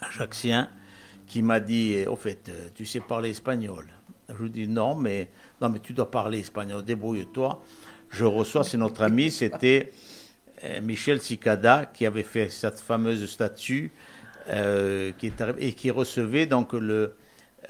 ajaccien 0.00 0.68
qui 1.26 1.42
m'a 1.42 1.60
dit, 1.60 2.04
au 2.06 2.16
fait, 2.16 2.48
euh, 2.48 2.68
tu 2.74 2.84
sais 2.84 3.00
parler 3.00 3.30
espagnol 3.30 3.86
Je 4.28 4.42
lui 4.42 4.50
dis 4.50 4.68
non, 4.68 4.94
mais 4.94 5.28
non, 5.60 5.68
mais 5.70 5.78
tu 5.80 5.92
dois 5.92 6.10
parler 6.10 6.40
espagnol, 6.40 6.84
débrouille-toi. 6.84 7.62
Je 8.10 8.24
reçois, 8.24 8.64
c'est 8.64 8.76
notre 8.76 9.02
ami, 9.02 9.30
c'était 9.30 9.92
euh, 10.64 10.80
Michel 10.82 11.20
Cicada 11.20 11.86
qui 11.86 12.04
avait 12.06 12.22
fait 12.22 12.48
cette 12.50 12.80
fameuse 12.80 13.24
statue 13.28 13.90
euh, 14.50 15.12
qui 15.18 15.26
est 15.28 15.40
arrivée- 15.40 15.66
et 15.68 15.72
qui 15.72 15.90
recevait 15.90 16.46
donc 16.46 16.72
le, 16.74 17.14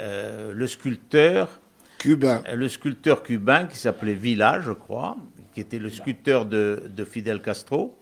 euh, 0.01 0.53
le 0.53 0.67
sculpteur 0.67 1.61
Cubain. 1.99 2.43
le 2.53 2.69
sculpteur 2.69 3.23
cubain 3.23 3.67
qui 3.67 3.79
s'appelait 3.79 4.15
Villa, 4.15 4.61
je 4.61 4.73
crois, 4.73 5.17
qui 5.55 5.61
était 5.61 5.79
le 5.79 5.89
sculpteur 5.91 6.47
de, 6.47 6.83
de 6.89 7.05
Fidel 7.05 7.41
Castro. 7.41 7.97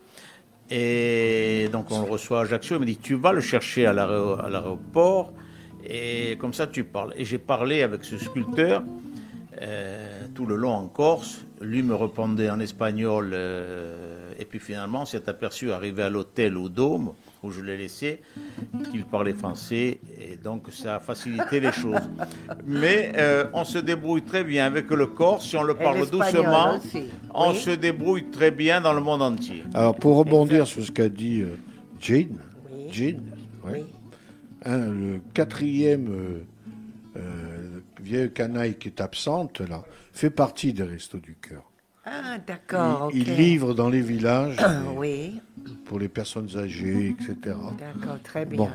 Et 0.70 1.68
donc 1.72 1.90
on 1.90 2.02
le 2.02 2.10
reçoit 2.10 2.40
à 2.40 2.42
Ajaccio. 2.42 2.76
Il 2.76 2.80
me 2.80 2.86
dit 2.86 2.96
Tu 2.96 3.14
vas 3.14 3.32
le 3.32 3.40
chercher 3.40 3.86
à 3.86 3.92
l'aéro- 3.92 4.38
à 4.40 4.48
l'aéroport 4.48 5.32
et 5.84 6.36
comme 6.38 6.52
ça 6.54 6.66
tu 6.66 6.84
parles. 6.84 7.12
Et 7.16 7.24
j'ai 7.24 7.38
parlé 7.38 7.82
avec 7.82 8.04
ce 8.04 8.18
sculpteur 8.18 8.82
euh, 9.62 10.26
tout 10.34 10.46
le 10.46 10.56
long 10.56 10.72
en 10.72 10.86
Corse. 10.86 11.44
Lui 11.60 11.82
me 11.82 11.94
répondait 11.94 12.50
en 12.50 12.60
espagnol. 12.60 13.30
euh, 13.32 14.16
et 14.38 14.44
puis 14.46 14.58
finalement, 14.58 15.04
s'est 15.04 15.28
aperçu, 15.28 15.70
arrivé 15.70 16.02
à 16.02 16.08
l'hôtel 16.08 16.56
au 16.56 16.70
Dôme, 16.70 17.12
où 17.42 17.50
je 17.50 17.60
l'ai 17.62 17.76
laissé, 17.76 18.20
qu'il 18.90 19.04
parlait 19.04 19.32
français. 19.34 20.00
Et 20.20 20.36
donc 20.36 20.66
ça 20.72 20.96
a 20.96 21.00
facilité 21.00 21.60
les 21.60 21.72
choses. 21.72 21.96
Mais 22.66 23.12
euh, 23.16 23.46
on 23.52 23.64
se 23.64 23.78
débrouille 23.78 24.22
très 24.22 24.44
bien 24.44 24.66
avec 24.66 24.90
le 24.90 25.06
Corse. 25.06 25.46
Si 25.48 25.56
on 25.56 25.62
le 25.62 25.74
parle 25.74 26.08
doucement, 26.10 26.76
aussi. 26.76 27.04
on 27.34 27.50
Oui. 27.52 27.56
se 27.58 27.70
débrouille 27.70 28.30
très 28.30 28.50
bien 28.50 28.80
dans 28.80 28.92
le 28.92 29.00
monde 29.00 29.22
entier. 29.22 29.64
Alors, 29.74 29.94
pour 29.96 30.16
rebondir 30.16 30.66
sur 30.66 30.84
ce 30.84 30.90
qu'a 30.92 31.08
dit 31.08 31.42
euh, 31.42 31.56
Jane, 31.98 32.38
Oui. 32.72 32.86
Jane, 32.90 33.22
ouais, 33.64 33.72
Oui. 33.80 33.84
hein, 34.64 34.78
le 34.78 35.20
quatrième 35.34 36.08
euh, 36.10 36.44
euh, 37.16 37.80
vieille 38.02 38.30
canaille 38.32 38.74
qui 38.76 38.88
est 38.88 39.00
absente, 39.00 39.60
là, 39.60 39.82
fait 40.12 40.30
partie 40.30 40.72
des 40.72 40.82
Restos 40.82 41.18
du 41.18 41.36
Cœur. 41.36 41.62
Ah, 42.04 42.38
d'accord. 42.44 43.10
Il, 43.12 43.28
il 43.28 43.34
livre 43.36 43.74
dans 43.74 43.88
les 43.88 44.00
villages 44.00 44.56
et 44.58 44.96
Oui, 44.96 45.40
pour 45.84 45.98
les 45.98 46.08
personnes 46.08 46.48
âgées, 46.56 47.08
etc. 47.10 47.36
d'accord, 47.78 48.18
très 48.22 48.44
bien. 48.46 48.56
Bon, 48.58 48.70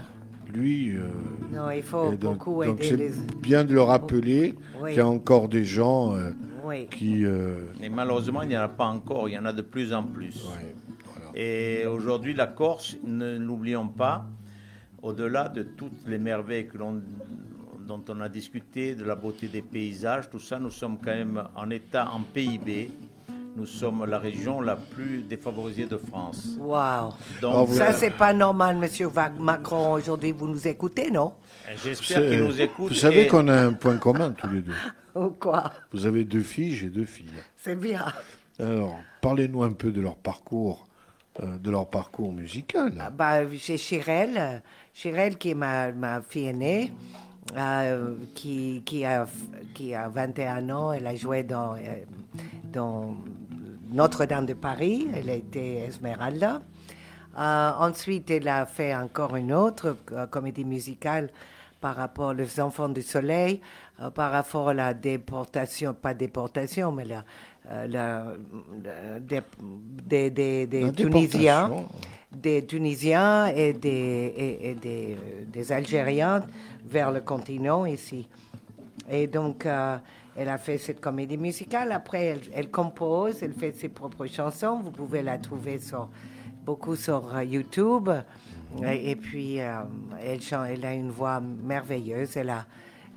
lui, 0.54 0.96
euh, 0.96 1.08
Non, 1.54 1.72
il 1.72 1.84
faut 1.84 2.12
donc- 2.12 2.38
beaucoup 2.40 2.64
donc 2.64 2.80
aider 2.82 2.90
c'est 2.90 2.98
les. 2.98 3.12
bien 3.42 3.64
de 3.64 3.74
le 3.74 3.82
rappeler 3.82 4.56
Oui. 4.82 4.90
qu'il 4.92 4.98
y 4.98 5.02
a 5.02 5.08
encore 5.08 5.48
des 5.50 5.66
gens 5.66 6.16
euh, 6.16 6.32
Oui. 6.64 6.88
qui... 6.88 7.26
euh, 7.26 7.58
Et 7.82 7.90
malheureusement, 7.90 8.42
il 8.44 8.50
n'y 8.50 8.58
en 8.58 8.62
a 8.62 8.68
pas 8.70 8.86
encore. 8.86 9.28
Il 9.30 9.34
y 9.34 9.38
en 9.40 9.46
a 9.46 9.54
de 9.54 9.62
plus 9.62 9.94
en 9.94 10.04
plus. 10.04 10.36
ouais, 10.46 10.76
voilà. 11.06 11.32
Et 11.36 11.86
aujourd'hui, 11.88 12.34
la 12.34 12.48
Corse, 12.48 12.96
ne 13.04 13.38
l'oublions 13.38 13.88
pas, 13.88 14.26
au-delà 15.02 15.50
de 15.50 15.64
toutes 15.64 16.08
les 16.08 16.18
merveilles 16.18 16.68
que 16.68 16.78
l'on- 16.78 17.02
dont 17.88 18.04
on 18.10 18.20
a 18.22 18.30
discuté, 18.30 18.96
de 18.96 19.04
la 19.04 19.16
beauté 19.16 19.48
des 19.48 19.62
paysages, 19.62 20.30
tout 20.30 20.40
ça, 20.40 20.58
nous 20.60 20.72
sommes 20.72 20.98
quand 20.98 21.12
même 21.14 21.44
en 21.56 21.70
état, 21.70 22.10
en 22.12 22.22
PIB, 22.22 22.92
nous 23.56 23.66
sommes 23.66 24.06
la 24.06 24.20
région 24.20 24.62
la 24.62 24.76
plus 24.76 25.22
défavorisée 25.24 25.86
de 25.86 25.98
France. 25.98 26.58
Waouh. 26.60 27.12
Donc, 27.42 27.70
vous- 27.70 27.76
Ça, 27.76 27.94
c'est 27.94 28.12
pas 28.12 28.34
normal, 28.34 28.78
monsieur 28.78 29.10
Macron. 29.40 29.94
Aujourd'hui, 29.94 30.32
vous 30.32 30.48
nous 30.48 30.68
écoutez, 30.68 31.10
non? 31.10 31.34
J'espère 31.84 32.18
C'est- 32.20 32.30
qu'ils 32.30 32.44
nous 32.44 32.62
écoutent. 32.62 32.90
Vous 32.90 32.96
savez 32.96 33.24
et- 33.24 33.28
qu'on 33.28 33.48
a 33.48 33.56
un 33.68 33.74
point 33.74 33.98
commun 33.98 34.32
tous 34.32 34.50
les 34.50 34.62
deux. 34.62 34.74
Ou 35.16 35.30
quoi? 35.30 35.72
Vous 35.94 36.06
avez 36.06 36.26
deux 36.26 36.42
filles, 36.44 36.76
j'ai 36.76 36.90
deux 36.90 37.06
filles. 37.06 37.30
C'est 37.58 37.80
bien. 37.80 38.06
Alors, 38.60 39.00
parlez-nous 39.22 39.64
un 39.64 39.72
peu 39.72 39.92
de 39.92 40.02
leur 40.02 40.16
parcours, 40.18 40.88
euh, 41.42 41.58
de 41.58 41.72
leur 41.72 41.88
parcours 41.90 42.34
musical. 42.34 42.94
Ah, 43.00 43.10
Bah, 43.10 43.50
j'ai 43.50 43.78
Chirel, 43.78 44.32
euh, 44.38 44.60
Chirel 44.94 45.38
qui 45.38 45.52
est 45.52 45.56
ma, 45.56 45.92
ma 45.94 46.22
fille 46.22 46.48
aînée, 46.48 46.92
euh, 47.58 48.16
qui, 48.34 48.82
qui, 48.86 49.06
a, 49.06 49.26
qui 49.74 49.94
a 49.96 50.10
21 50.10 50.70
ans. 50.70 50.92
Elle 50.92 51.08
a 51.08 51.16
joué 51.16 51.44
dans, 51.44 51.76
euh, 51.76 51.80
dans 52.72 53.16
Notre-Dame 54.00 54.46
de 54.46 54.54
Paris. 54.54 55.08
Elle 55.16 55.30
a 55.30 55.34
été 55.36 55.78
Esmeralda. 55.88 56.62
Euh, 57.38 57.72
ensuite, 57.80 58.30
elle 58.30 58.48
a 58.48 58.66
fait 58.66 58.94
encore 58.96 59.36
une 59.36 59.54
autre 59.54 59.98
euh, 60.12 60.26
comédie 60.28 60.66
musicale 60.66 61.30
par 61.82 61.96
rapport 61.96 62.34
aux 62.38 62.60
enfants 62.60 62.90
du 62.90 63.02
soleil, 63.02 63.62
euh, 64.02 64.10
par 64.10 64.32
rapport 64.32 64.70
à 64.70 64.74
la 64.74 64.94
déportation, 64.94 65.94
pas 65.94 66.14
déportation, 66.14 66.92
mais 66.92 67.06
la, 67.06 67.24
la- 67.88 67.88
la- 68.84 69.20
des, 69.20 69.42
des, 70.06 70.30
des- 70.30 70.68
des 70.68 70.82
La 70.82 70.92
Tunisiens, 70.92 71.70
des 72.32 72.66
Tunisiens 72.66 73.48
et 73.48 73.74
des, 73.74 74.34
et, 74.38 74.70
et 74.72 74.76
des, 74.76 75.72
Algériens 75.72 76.44
vers 76.86 77.12
le 77.12 77.22
continent 77.22 77.86
ici. 77.86 78.28
Et 79.10 79.28
donc, 79.28 79.66
elle 80.36 80.50
a 80.50 80.58
fait 80.58 80.78
cette 80.78 81.00
comédie 81.00 81.38
musicale. 81.38 81.92
Après, 81.92 82.26
elle, 82.26 82.42
elle 82.54 82.70
compose, 82.72 83.42
elle 83.44 83.54
fait 83.54 83.72
ses 83.72 83.90
propres 83.90 84.26
chansons. 84.28 84.80
Vous 84.84 84.92
pouvez 84.92 85.22
la 85.22 85.38
trouver 85.38 85.80
sur, 85.80 86.10
beaucoup 86.66 86.96
sur 86.96 87.36
euh, 87.36 87.44
YouTube. 87.44 88.10
Et, 88.84 89.12
et 89.12 89.16
puis, 89.16 89.62
euh, 89.62 89.80
elle, 90.24 90.42
chan- 90.42 90.66
elle 90.66 90.86
a 90.86 90.94
une 90.94 91.12
voix 91.12 91.40
merveilleuse. 91.40 92.36
Elle 92.36 92.50
a, 92.50 92.66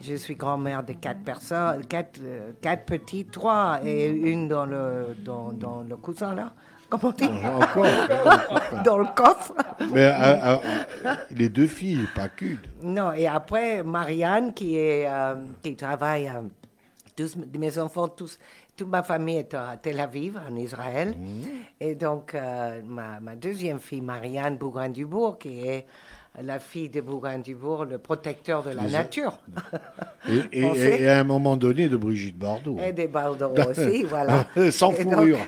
je 0.00 0.14
suis 0.14 0.36
grand-mère 0.36 0.84
de 0.84 0.92
quatre 0.92 1.20
personnes, 1.24 1.84
quatre, 1.86 2.20
euh, 2.22 2.52
quatre 2.60 2.84
petits, 2.84 3.24
trois 3.24 3.80
et 3.84 4.06
une 4.08 4.46
dans 4.48 4.66
le, 4.66 5.16
dans, 5.24 5.52
dans 5.52 5.82
le 5.82 5.96
cousin 5.96 6.34
là. 6.34 6.52
Comment 6.90 7.08
on 7.08 7.10
dit? 7.10 7.28
Encore. 7.44 7.84
Dans 8.84 8.96
le 8.96 9.04
coffre. 9.14 9.52
Mais 9.92 10.10
les 11.30 11.50
deux 11.50 11.66
filles, 11.66 12.06
pas 12.14 12.30
qu'une. 12.30 12.56
Non, 12.82 13.12
et 13.12 13.26
après, 13.26 13.82
Marianne, 13.82 14.54
qui, 14.54 14.78
est, 14.78 15.06
euh, 15.06 15.34
qui 15.62 15.76
travaille, 15.76 16.32
tous 17.18 17.36
mes 17.58 17.78
enfants, 17.78 18.06
tous, 18.08 18.38
toute 18.76 18.88
ma 18.88 19.02
famille 19.02 19.38
est 19.38 19.54
à 19.54 19.76
Tel 19.80 19.98
Aviv, 19.98 20.40
en 20.48 20.54
Israël. 20.54 21.14
Et 21.80 21.96
donc, 21.96 22.34
euh, 22.34 22.80
ma, 22.86 23.18
ma 23.18 23.34
deuxième 23.34 23.80
fille, 23.80 24.00
Marianne 24.00 24.56
Bougrain-Dubourg, 24.56 25.38
qui 25.38 25.66
est 25.66 25.86
la 26.40 26.60
fille 26.60 26.88
de 26.88 27.00
Bougrain-Dubourg, 27.00 27.86
le 27.86 27.98
protecteur 27.98 28.62
de 28.62 28.70
la 28.70 28.84
nature. 28.84 29.36
Et, 30.52 31.08
à 31.08 31.18
un 31.18 31.24
moment 31.24 31.56
donné, 31.56 31.88
de 31.88 31.96
Brigitte 31.96 32.38
Bardot. 32.38 32.78
Et 32.78 32.92
des 32.92 33.08
Bardot 33.08 33.52
aussi, 33.68 34.04
voilà. 34.08 34.46
Sans 34.70 34.92
donc- 34.92 35.02
fourrure. 35.02 35.38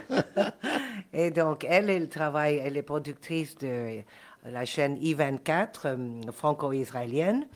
Et 1.13 1.31
donc, 1.31 1.65
elle, 1.69 1.89
elle 1.89 2.09
travaille, 2.09 2.57
elle 2.57 2.77
est 2.77 2.83
productrice 2.83 3.57
de 3.59 4.01
la 4.45 4.65
chaîne 4.65 4.97
I24 4.97 5.69
euh, 5.85 5.97
franco-israélienne. 6.33 7.47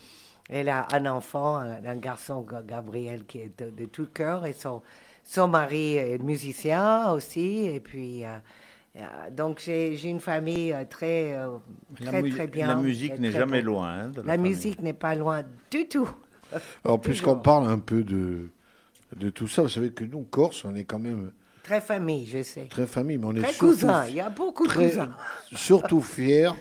Elle 0.51 0.69
a 0.69 0.87
un 0.93 1.07
enfant, 1.07 1.57
un, 1.57 1.85
un 1.85 1.97
garçon, 1.97 2.43
Ga- 2.43 2.63
Gabriel, 2.67 3.25
qui 3.25 3.39
est 3.39 3.59
de, 3.59 3.71
de 3.71 3.85
tout 3.87 4.07
cœur, 4.13 4.45
et 4.47 4.53
son, 4.53 4.83
son 5.25 5.49
mari 5.49 5.97
est 5.97 6.23
musicien 6.23 7.11
aussi. 7.13 7.65
Et 7.67 7.81
puis, 7.81 8.25
euh, 8.25 8.37
euh, 8.97 9.01
donc, 9.31 9.61
j'ai 9.61 9.95
une 10.09 10.21
famille 10.21 10.73
euh, 10.73 10.85
très, 10.89 11.33
La, 12.01 12.11
très, 12.11 12.29
très 12.31 12.47
bien. 12.47 12.67
la 12.67 12.75
musique 12.77 13.19
n'est 13.19 13.31
très 13.31 13.39
jamais 13.39 13.63
loin. 13.63 13.89
hein, 13.89 14.09
de 14.09 14.21
La 14.21 14.35
famille. 14.35 14.51
musique 14.53 14.83
n'est 14.83 14.93
pas 14.93 15.15
loin 15.15 15.43
du 15.71 15.89
tout. 15.89 16.09
Alors, 16.85 17.01
puisqu'on 17.01 17.37
parle 17.37 17.67
un 17.69 17.79
peu 17.79 18.03
de, 18.05 18.51
de 19.17 19.31
tout 19.31 19.49
ça, 19.49 19.63
vous 19.63 19.69
savez 19.71 19.91
que 19.93 20.05
nous, 20.05 20.23
Corse, 20.25 20.65
on 20.67 20.75
est 20.75 20.85
quand 20.85 20.99
même 20.99 21.33
Très 21.63 21.81
famille, 21.81 22.27
je 22.27 22.43
sais. 22.43 22.67
très 22.67 22.87
famille, 22.87 23.17
mais 23.17 23.27
on 23.27 23.35
est 23.35 23.41
Très 23.41 23.53
surtout, 23.55 23.73
cousin, 23.73 24.05
il 24.07 24.17
y 24.17 24.21
a 24.21 24.29
beaucoup 24.29 24.65
de 24.65 24.69
très- 24.69 24.91
cousins. 24.91 25.09
surtout 25.55 26.03
fiers. 26.03 26.51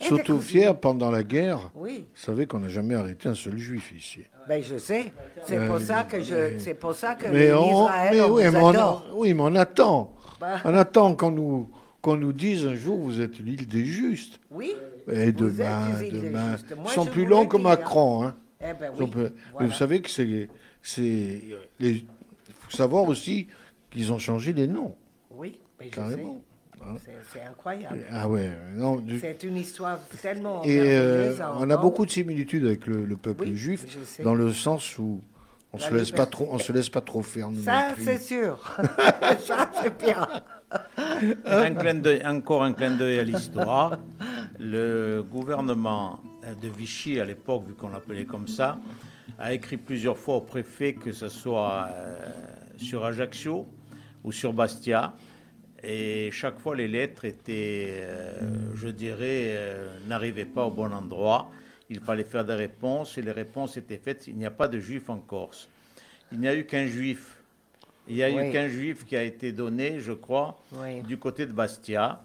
Et 0.00 0.04
des 0.04 0.08
Surtout 0.08 0.40
fiers 0.40 0.72
pendant 0.80 1.10
la 1.10 1.22
guerre. 1.22 1.70
Oui. 1.74 2.06
Vous 2.14 2.20
savez 2.24 2.46
qu'on 2.46 2.60
n'a 2.60 2.68
jamais 2.68 2.94
arrêté 2.94 3.28
un 3.28 3.34
seul 3.34 3.58
juif 3.58 3.92
ici. 3.96 4.22
Ben, 4.48 4.62
je 4.62 4.78
sais. 4.78 5.12
C'est 5.46 5.66
pour 5.66 5.80
ça 5.80 6.04
que 6.04 6.22
je, 6.22 6.58
c'est 6.58 6.74
pour 6.74 6.94
ça 6.94 7.14
que 7.14 7.26
Euh, 7.26 7.30
Mais, 7.32 7.52
on, 7.52 7.86
mais 8.10 8.20
oui, 8.22 8.42
mais 8.52 8.58
on, 8.60 9.02
oui, 9.18 9.34
mais 9.34 9.42
on 9.42 9.54
attend. 9.56 10.14
Bah. 10.40 10.60
On 10.64 10.74
attend 10.74 11.14
qu'on 11.16 11.30
nous, 11.32 11.70
qu'on 12.00 12.16
nous 12.16 12.32
dise 12.32 12.64
un 12.66 12.74
jour 12.76 12.98
vous 12.98 13.20
êtes 13.20 13.38
l'île 13.38 13.66
des 13.66 13.84
justes. 13.84 14.38
Oui. 14.50 14.72
Et 15.10 15.32
demain, 15.32 15.88
demain. 16.10 16.56
Ils 16.84 16.90
sont 16.90 17.06
plus 17.06 17.24
longs 17.26 17.46
que 17.46 17.56
Macron. 17.56 18.24
Hein. 18.24 18.34
Eh 18.60 18.72
ben 18.78 18.92
oui. 18.98 19.06
Mais 19.60 19.66
vous 19.66 19.72
savez 19.72 20.00
que 20.02 20.10
c'est. 20.10 20.48
c'est 20.82 21.42
les- 21.80 22.04
Il 22.48 22.54
faut 22.60 22.76
savoir 22.76 23.04
aussi 23.08 23.48
qu'ils 23.90 24.12
ont 24.12 24.18
changé 24.18 24.52
les 24.52 24.66
noms, 24.66 24.94
Oui, 25.30 25.58
mais 25.80 25.88
carrément. 25.88 26.42
Sais. 27.04 27.12
C'est- 27.32 27.42
incroyable. 27.42 27.98
Ah 28.12 28.28
ouais, 28.28 28.50
non. 28.74 28.96
du- 28.96 29.18
C'est 29.20 29.42
une 29.44 29.56
histoire 29.56 29.98
tellement 30.22 30.62
Et 30.64 30.78
euh, 30.80 31.34
on 31.58 31.68
a 31.70 31.76
beaucoup 31.76 32.06
de 32.06 32.10
similitudes 32.10 32.64
avec 32.64 32.86
le, 32.86 33.04
le 33.04 33.16
peuple 33.16 33.44
Oui, 33.44 33.56
juif, 33.56 33.84
dans 34.22 34.34
le 34.34 34.52
sens 34.52 34.98
où 34.98 35.20
on 35.72 35.78
La 35.78 35.88
se 35.88 35.94
laisse 35.94 36.10
pas 36.10 36.26
trop, 36.26 36.48
on 36.50 36.58
se 36.58 36.72
laisse 36.72 36.88
pas 36.88 37.00
trop 37.02 37.22
faire. 37.22 37.50
nous 37.50 37.62
Ça, 37.62 37.88
c'est 37.98 38.18
sûr. 38.18 38.58
ça, 39.40 39.70
c'est 39.82 39.98
bien. 40.02 40.26
Un 41.46 41.74
clin 41.74 41.94
d'œil- 41.94 42.26
encore 42.26 42.62
un 42.62 42.72
clin 42.72 42.92
d'œil 42.96 43.18
à 43.18 43.24
l'histoire. 43.24 43.98
Le 44.58 45.22
gouvernement 45.22 46.20
de 46.60 46.68
Vichy, 46.68 47.20
à 47.20 47.24
l'époque, 47.24 47.64
vu 47.68 47.74
qu'on 47.74 47.88
l'appelait 47.90 48.24
comme 48.24 48.48
ça, 48.48 48.78
a 49.38 49.52
écrit 49.52 49.76
plusieurs 49.76 50.16
fois 50.18 50.36
au 50.36 50.40
préfet, 50.40 50.94
que 50.94 51.12
ce 51.12 51.28
soit 51.28 51.88
euh, 51.92 52.18
sur 52.76 53.04
Ajaccio 53.04 53.66
ou 54.24 54.32
sur 54.32 54.52
Bastia. 54.52 55.12
Et 55.82 56.30
chaque 56.32 56.58
fois, 56.58 56.74
les 56.74 56.88
lettres 56.88 57.24
étaient, 57.24 57.98
euh, 58.00 58.40
je 58.74 58.88
dirais, 58.88 59.44
euh, 59.56 59.88
n'arrivaient 60.08 60.44
pas 60.44 60.64
au 60.66 60.70
bon 60.70 60.92
endroit. 60.92 61.50
il 61.90 62.00
fallait 62.00 62.24
faire 62.24 62.44
des 62.44 62.52
réponses 62.54 63.16
et 63.16 63.22
les 63.22 63.32
réponses 63.32 63.78
étaient 63.78 63.96
faites. 63.96 64.26
Il 64.26 64.36
n'y 64.36 64.44
a 64.44 64.50
pas 64.50 64.68
de 64.68 64.78
juifs 64.78 65.08
en 65.08 65.16
Corse. 65.18 65.70
Il 66.32 66.38
n'y 66.40 66.46
a 66.48 66.54
eu 66.54 66.66
qu'un 66.66 66.86
juif. 66.86 67.36
Il 68.06 68.16
n'y 68.16 68.22
a 68.22 68.28
Oui. 68.30 68.48
eu 68.48 68.52
qu'un 68.52 68.68
juif 68.68 69.06
qui 69.06 69.16
a 69.16 69.22
été 69.22 69.52
donné, 69.52 69.98
je 70.00 70.12
crois, 70.12 70.58
Oui. 70.74 71.00
du 71.02 71.16
côté 71.16 71.46
de 71.46 71.52
Bastia. 71.52 72.20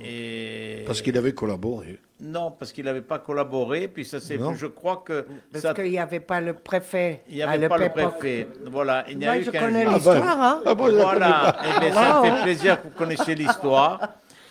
Et 0.00 0.84
Parce 0.86 1.02
qu'il 1.02 1.16
avait 1.18 1.32
collaboré. 1.34 1.98
Non, 2.20 2.50
parce 2.52 2.72
qu'il 2.72 2.84
n'avait 2.84 3.02
pas 3.02 3.18
collaboré. 3.18 3.88
Puis 3.88 4.04
ça 4.04 4.20
s'est, 4.20 4.38
Non. 4.38 4.54
je 4.54 4.66
crois 4.66 5.02
que 5.04 5.26
Parce 5.52 5.62
ça, 5.62 5.74
qu'il 5.74 5.90
n'y 5.90 5.98
avait 5.98 6.20
pas 6.20 6.40
le 6.40 6.54
préfet. 6.54 7.22
il 7.28 7.36
n'y 7.36 7.42
avait 7.42 7.68
pas 7.68 7.76
le 7.78 7.88
préfet. 7.90 8.48
Voilà, 8.66 9.04
il 9.08 9.18
n'y 9.18 9.26
a 9.26 9.32
Moi, 9.32 9.38
eu 9.40 9.44
je 9.44 9.50
qu'un 9.50 9.60
connais 9.60 9.84
l'histoire, 9.84 10.40
hein. 10.42 10.62
Ah 10.64 10.74
bon, 10.74 10.86
je 10.86 10.92
la 10.92 11.02
connais 11.04 11.18
Voilà, 11.18 11.52
pas. 11.52 11.56
Eh 11.76 11.80
bien, 11.80 11.92
ça 11.92 12.22
me 12.22 12.26
fait 12.36 12.42
plaisir 12.42 12.80
que 12.82 12.88
vous 12.88 12.94
connaissiez 12.94 13.34
l'histoire. 13.34 14.00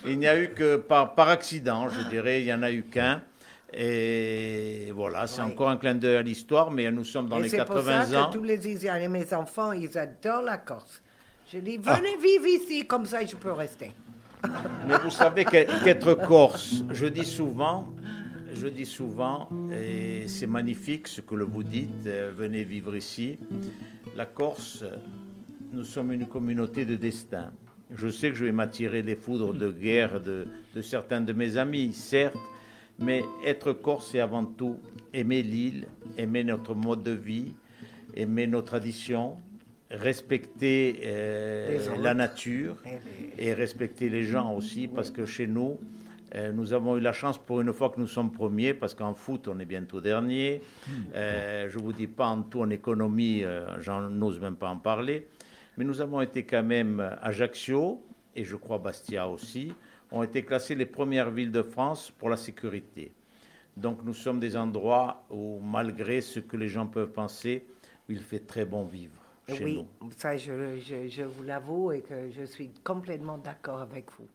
Il 0.06 0.19
n'y 0.19 0.27
a 0.27 0.38
eu 0.38 0.49
que 0.53 0.76
par, 0.76 1.15
par 1.15 1.30
accident, 1.30 1.88
je 1.90 2.02
dirais, 2.10 2.41
il 2.41 2.45
n'y 2.45 2.53
en 2.53 2.61
a 2.64 2.72
eu 2.72 2.84
qu'un. 2.84 3.22
Et 3.76 4.91
voilà, 4.94 5.26
c'est 5.27 5.41
Oui. 5.41 5.48
encore 5.52 5.69
un 5.69 5.77
clin 5.77 5.95
d'œil 5.95 6.18
à 6.18 6.22
l'histoire, 6.22 6.69
mais 6.69 6.91
nous 6.91 7.03
sommes 7.06 7.27
dans 7.27 7.40
Et 7.40 7.44
les 7.44 7.49
c'est 7.49 7.65
pour 7.65 7.76
80 7.76 8.06
ça 8.06 8.22
ans. 8.23 8.30
que 8.30 8.34
tous 8.38 8.44
les 8.44 8.68
Israéliens, 8.68 9.10
mes 9.10 9.34
enfants, 9.34 9.72
ils 9.72 9.98
adorent 9.98 10.41
la 10.44 10.57
Corse. 10.57 11.02
Je 11.52 11.60
dis, 11.60 11.80
Ah. 11.85 11.95
venez 11.95 12.18
vivre 12.18 12.45
ici, 12.48 12.85
comme 12.85 13.06
ça 13.06 13.26
je 13.26 13.35
peux 13.35 13.52
rester. 13.52 13.91
Mais 14.88 14.98
vous 15.03 15.10
savez 15.10 15.45
qu'être 15.45 16.14
corse, 16.15 16.84
je 16.91 17.06
dis 17.06 17.26
souvent, 17.26 17.94
je 18.53 18.68
dis 18.68 18.86
souvent, 18.86 19.49
et 19.72 20.28
c'est 20.28 20.48
magnifique 20.48 21.07
ce 21.07 21.22
que 21.22 21.36
vous 21.36 21.64
dites, 21.64 22.06
euh, 22.06 22.32
venez 22.36 22.64
vivre 22.64 22.95
ici. 22.95 23.38
La 24.15 24.26
Corse, 24.26 24.84
nous 25.72 25.84
sommes 25.84 26.11
une 26.11 26.28
communauté 26.28 26.86
de 26.86 26.95
destin. 26.95 27.52
Je 27.95 28.10
sais 28.10 28.30
que 28.30 28.36
je 28.36 28.45
vais 28.45 28.52
m'attirer 28.52 29.02
les 29.02 29.15
foudres 29.15 29.53
de 29.53 29.72
guerre 29.72 30.22
de, 30.22 30.48
de 30.76 30.82
certains 30.82 31.22
de 31.22 31.34
mes 31.34 31.57
amis, 31.57 31.94
certes, 31.94 32.38
mais 32.99 33.24
être 33.45 33.74
corse, 33.74 34.10
c'est 34.11 34.20
avant 34.20 34.45
tout 34.45 34.78
aimer 35.14 35.44
l'île, 35.44 35.88
aimer 36.18 36.44
notre 36.44 36.76
mode 36.76 37.03
de 37.03 37.11
vie, 37.11 37.53
aimer 38.15 38.48
nos 38.48 38.61
traditions, 38.61 39.38
respecter 39.94 41.02
euh, 41.06 41.95
la 41.98 42.14
nature 42.14 42.78
et 43.38 43.53
respecter 43.53 44.10
les 44.10 44.24
gens 44.24 44.53
aussi, 44.56 44.88
parce 44.88 45.11
que 45.11 45.26
chez 45.26 45.48
nous, 45.48 45.80
euh, 46.36 46.52
nous 46.52 46.74
avons 46.74 46.98
eu 46.98 46.99
la 46.99 47.14
chance 47.14 47.38
pour 47.38 47.61
une 47.61 47.72
fois 47.74 47.91
que 47.91 47.99
nous 47.99 48.07
sommes 48.07 48.32
premiers, 48.32 48.74
parce 48.74 48.95
qu'en 48.95 49.14
foot, 49.14 49.48
on 49.48 49.60
est 49.60 49.65
bientôt 49.65 50.02
dernier. 50.02 50.61
Euh, 51.14 51.70
je 51.70 51.78
ne 51.78 51.84
vous 51.84 51.94
dis 51.94 52.07
pas 52.07 52.26
en 52.26 52.41
tout 52.41 52.61
en 52.61 52.70
économie, 52.72 53.44
j'en 53.80 54.10
n'ose 54.10 54.40
même 54.40 54.56
pas 54.56 54.70
en 54.70 54.78
parler. 54.78 55.28
Mais 55.78 55.86
nous 55.86 56.02
avons 56.02 56.22
été 56.22 56.44
quand 56.44 56.64
même 56.64 57.18
Ajaccio, 57.22 58.03
et 58.36 58.44
je 58.44 58.56
crois 58.56 58.80
Bastia 58.80 59.28
aussi, 59.28 59.74
ont 60.11 60.24
été 60.24 60.44
classés 60.44 60.76
les 60.76 60.86
premières 60.86 61.30
villes 61.30 61.52
de 61.52 61.61
France 61.61 62.11
pour 62.11 62.30
la 62.30 62.38
sécurité. 62.38 63.11
Donc 63.78 64.03
nous 64.03 64.14
sommes 64.14 64.40
des 64.40 64.56
endroits 64.56 65.26
où, 65.32 65.60
malgré 65.60 66.22
ce 66.22 66.40
que 66.40 66.57
les 66.57 66.68
gens 66.68 66.86
peuvent 66.86 67.11
penser, 67.11 67.65
il 68.07 68.20
fait 68.20 68.40
très 68.40 68.65
bon 68.65 68.86
vivre 68.86 69.23
chez 69.49 69.64
oui, 69.64 69.86
nous. 70.02 70.10
ça 70.18 70.38
je, 70.38 70.78
je- 70.80 71.07
je 71.07 71.24
vous 71.24 71.44
l'avoue 71.44 71.91
et 71.91 72.02
que 72.02 72.30
je 72.38 72.44
suis 72.45 72.72
complètement 72.84 73.38
d'accord 73.38 73.82
avec 73.82 74.06
vous. 74.18 74.28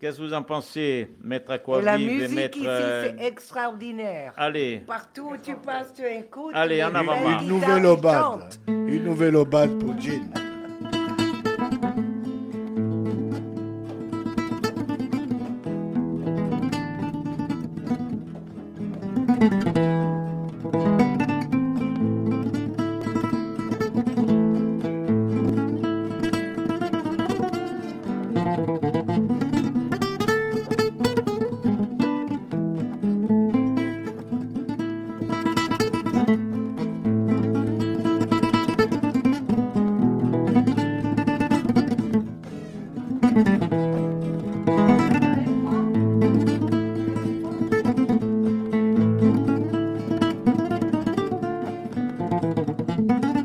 Qu'est-ce 0.00 0.16
que 0.18 0.22
vous 0.22 0.32
en 0.34 0.42
pensez, 0.42 1.10
Maître 1.22 1.50
Aquavive 1.50 1.84
la 1.84 1.98
et 1.98 2.06
musique 2.06 2.34
Maître... 2.34 2.56
ici, 2.56 2.66
euh, 2.66 3.04
c'est 3.18 3.24
extraordinaire. 3.26 4.32
Allez, 4.38 4.82
Partout 4.86 5.32
où 5.32 5.36
tu 5.36 5.54
passes, 5.56 5.92
tu 5.92 6.02
écoutes. 6.06 6.54
Allez, 6.54 6.82
en 6.82 6.94
avant. 6.94 7.16
Une 7.16 7.22
guitares 7.24 7.42
nouvelle 7.44 7.86
obade. 7.86 8.54
Une 8.66 9.04
nouvelle 9.04 9.36
obade 9.36 9.78
pour 9.78 9.98
Jean. 10.00 10.22
Eh 52.60 53.39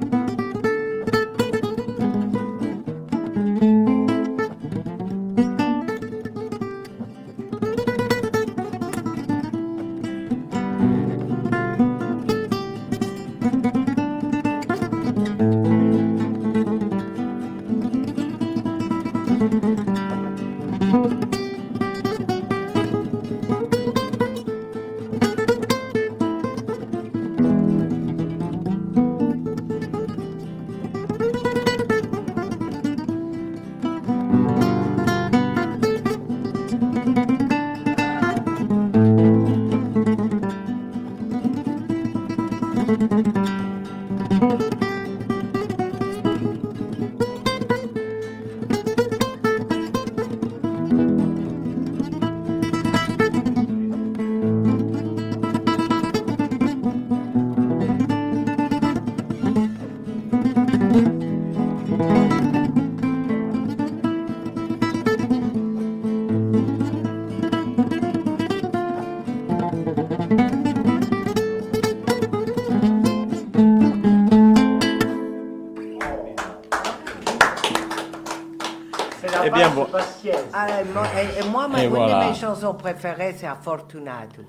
Et 81.78 81.84
une 81.86 81.90
voilà. 81.90 82.26
de 82.26 82.30
mes 82.30 82.36
chansons 82.36 82.74
préférées, 82.74 83.34
c'est 83.38 83.48
Fortunato. 83.62 84.42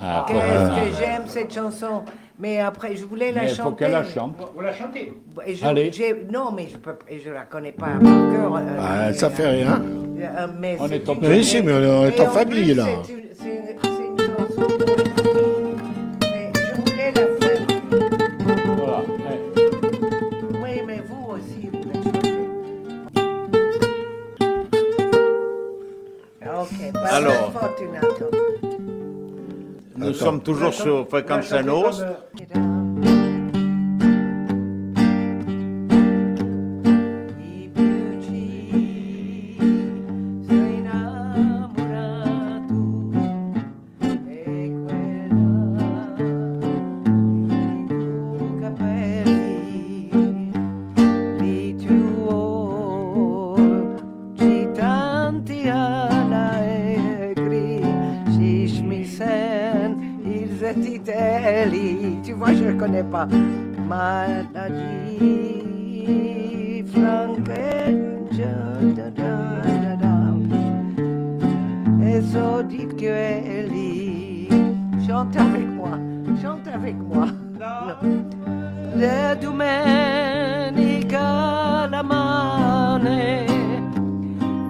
Ah, 0.00 0.24
Qu'est-ce 0.28 0.38
voilà. 0.38 0.68
que 0.80 0.96
j'aime 0.98 1.22
cette 1.26 1.52
chanson? 1.52 2.02
Mais 2.40 2.60
après, 2.60 2.94
je 2.94 3.04
voulais 3.04 3.32
la 3.32 3.42
Mais 3.42 3.48
il 3.50 3.54
chanter. 3.56 3.68
faut 3.70 3.74
qu'elle 3.74 3.90
la 3.90 4.04
chante. 4.04 4.36
Vous 4.54 4.60
la 4.60 4.72
chantez? 4.72 5.12
Allez. 5.64 5.90
j'ai- 5.92 6.24
non, 6.30 6.52
mais 6.54 6.68
je 6.68 6.76
je 7.24 7.30
la 7.30 7.42
connais 7.42 7.72
pas 7.72 7.86
par 7.86 8.00
cœur. 8.00 8.56
euh, 8.56 8.60
Ah, 8.80 9.12
ça 9.12 9.28
fait 9.28 9.48
rien. 9.48 9.82
euh, 9.82 10.46
mais 10.56 10.76
On 10.78 10.86
est 10.88 11.08
en 11.08 11.14
mais 11.62 11.74
on 11.74 12.04
est 12.06 12.20
en 12.20 12.26
famille, 12.30 12.62
plus, 12.62 12.74
là. 12.74 12.84
C'est 13.02 13.12
sommes 30.18 30.42
toujours 30.42 30.74
sur 30.74 31.08
Fréquence 31.08 31.52
Nostre. 31.52 32.04
è 79.18 79.36
domenica 79.36 81.20
la 81.88 82.02
mane, 82.02 83.44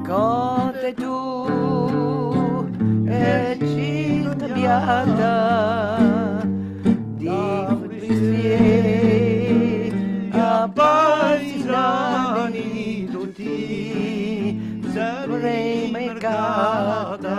code 0.06 0.94
tu 0.94 2.66
e 3.06 3.56
città 3.60 4.46
biata 4.46 6.40
di 7.16 7.30
Cristi 7.88 8.30
a 10.32 10.70
paesani 10.72 11.88
tutti 13.10 14.82
sarei 14.92 15.90
mercata. 15.90 17.36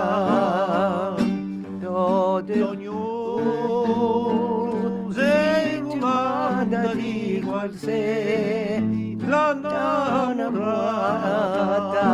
accolse 7.59 8.81
la 9.25 9.53
nonna 9.53 10.49
Plata. 10.49 12.07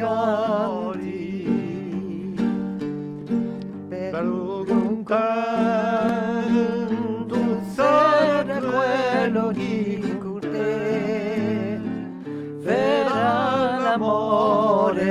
palencori. 0.03 1.21
Per 3.89 4.25
un 4.25 5.03
canto 5.05 6.41
sarà 7.75 8.59
quello 8.59 9.53
di 9.53 10.19
te 10.41 11.81
verrà 12.59 13.79
l'amore 13.79 15.11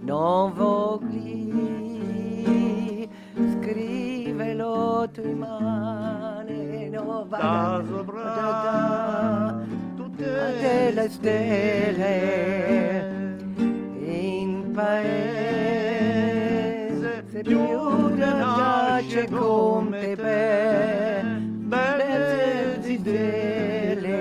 non 0.00 0.52
vogli 0.52 1.48
scrivelo 3.52 5.08
tu 5.12 5.32
mani 5.34 6.88
no 6.90 7.24
va 7.28 7.82
tutte 10.76 10.90
le 10.92 11.08
stelle 11.08 12.14
in 14.04 14.72
paese. 14.74 15.64
Più 17.42 18.14
giace 18.16 19.26
come 19.30 20.16
te 20.16 21.22
belle 21.66 22.78
stelle 22.82 24.14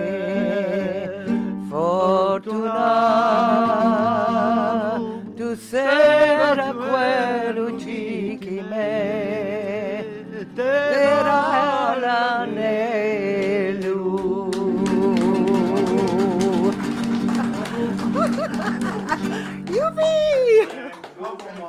fortuna. 1.69 2.83
Tu 5.35 5.55
sera 5.55 6.73
quello 6.73 7.75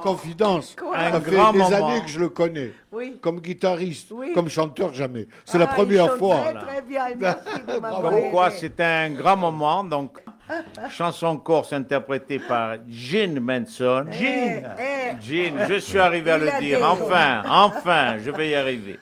Confidence. 0.07 0.77
Quoi 0.78 0.97
Un 0.97 1.12
Ça 1.12 1.20
fait 1.20 1.31
grand 1.33 1.53
des 1.53 1.59
moment. 1.59 1.89
années 1.89 2.01
que 2.03 2.09
je 2.09 2.20
le 2.20 2.28
connais. 2.28 2.73
Oui. 2.93 3.19
Comme 3.20 3.41
guitariste, 3.41 4.09
Oui. 4.12 4.33
comme 4.35 4.49
chanteur, 4.49 4.95
jamais. 4.95 5.27
C'est 5.45 5.59
la 5.59 5.69
Ah, 5.70 5.74
première 5.74 6.16
fois. 6.16 6.37
Très, 6.37 6.55
très 6.55 6.83
bien. 6.83 7.05
Merci 7.19 7.61
de 7.66 7.81
m'avoir 7.81 8.03
Comme 8.03 8.31
quoi, 8.31 8.49
aidé. 8.49 8.57
c'est 8.61 8.81
un 8.81 9.11
grand 9.11 9.37
moment. 9.37 9.83
Donc, 9.85 10.19
chanson 10.91 11.37
corse 11.39 11.73
interprétée 11.73 12.39
par 12.39 12.77
Gene 12.89 13.41
Manson. 13.41 14.07
Eh, 14.12 14.62
eh. 14.78 15.16
Gene, 15.20 15.66
je 15.69 15.74
suis 15.81 15.99
arrivé 15.99 16.31
à 16.31 16.39
Il 16.39 16.45
le 16.45 16.61
dire. 16.61 16.78
des- 16.78 16.85
Enfin, 16.85 17.43
enfin, 17.49 18.16
je 18.24 18.31
vais 18.31 18.51
y 18.51 18.55
arriver. 18.55 18.99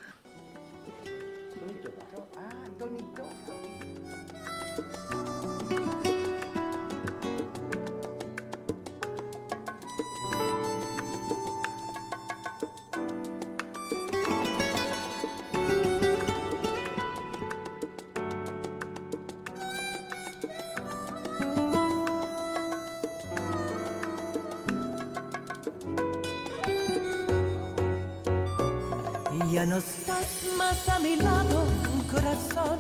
Ya 29.55 29.65
no 29.65 29.77
estás 29.77 30.27
más 30.59 30.89
a 30.89 30.99
mi 30.99 31.15
lado, 31.15 31.65
corazón. 32.11 32.77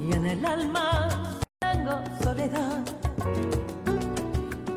Y 0.00 0.14
en 0.14 0.24
el 0.24 0.46
alma 0.46 1.38
tengo 1.58 2.02
soledad. 2.22 2.82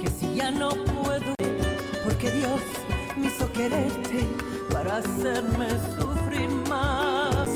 Que 0.02 0.10
si 0.10 0.36
ya 0.36 0.52
no 0.52 0.72
puedo, 0.72 1.34
porque 2.04 2.30
Dios 2.30 2.60
me 3.16 3.28
hizo 3.28 3.50
quererte 3.54 4.28
para 4.74 4.98
hacerme 4.98 5.70
sufrir 5.98 6.50
más. 6.68 7.48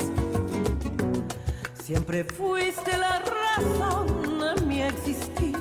Siempre 1.84 2.24
fuiste 2.24 2.96
la 2.96 3.18
razón 3.18 4.40
de 4.40 4.62
mi 4.62 4.80
existir. 4.80 5.58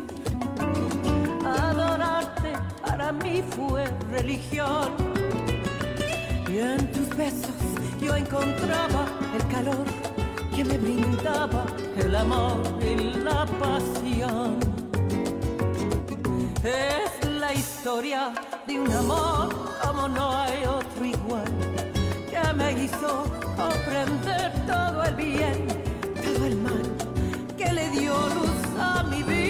Adorarte 1.43 2.53
para 2.81 3.11
mí 3.11 3.43
fue 3.53 3.85
religión. 4.11 5.14
En 6.57 6.89
tus 6.93 7.09
besos 7.17 7.51
yo 8.01 8.15
encontraba 8.15 9.05
el 9.35 9.45
calor 9.49 9.85
que 10.55 10.63
me 10.63 10.77
brindaba 10.77 11.65
el 11.97 12.15
amor 12.15 12.61
y 12.81 12.95
la 13.19 13.45
pasión. 13.59 14.57
Es 16.63 17.29
la 17.29 17.53
historia 17.53 18.33
de 18.65 18.79
un 18.79 18.89
amor 18.89 19.49
como 19.83 20.07
no 20.07 20.31
hay 20.31 20.63
otro 20.63 21.03
igual, 21.03 21.51
que 22.29 22.53
me 22.53 22.83
hizo 22.85 23.25
comprender 23.57 24.53
todo 24.65 25.03
el 25.03 25.15
bien, 25.15 25.67
todo 26.23 26.45
el 26.45 26.55
mal, 26.55 26.83
que 27.57 27.73
le 27.73 27.89
dio 27.89 28.13
luz 28.13 28.79
a 28.79 29.03
mi 29.03 29.23
vida 29.23 29.44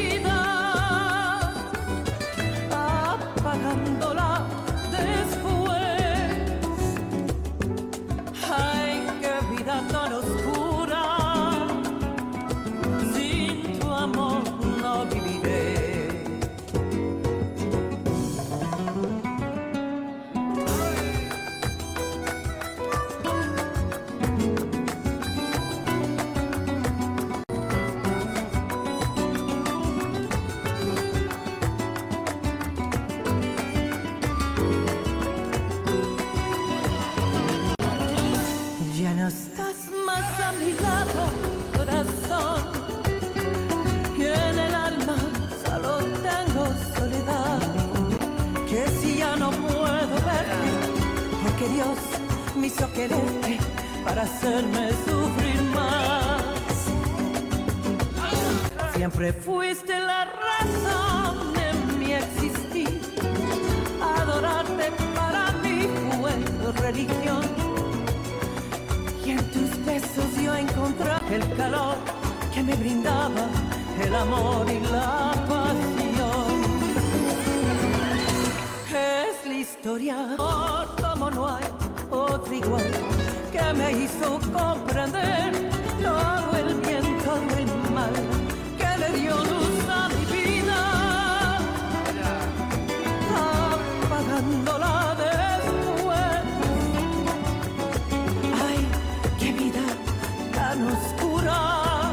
tan 100.76 100.88
oscura. 100.88 102.12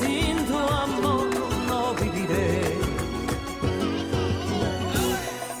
Sin 0.00 0.46
tu 0.46 0.58
amor 0.58 1.28
no 1.66 1.94
viviré. 1.94 2.78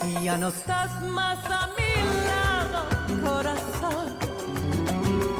Y 0.08 0.24
ya 0.24 0.36
no 0.36 0.48
estás 0.48 0.90
más 1.02 1.38
a 1.46 1.68
mi 1.76 1.92
lado, 2.28 2.80
corazón. 3.24 4.06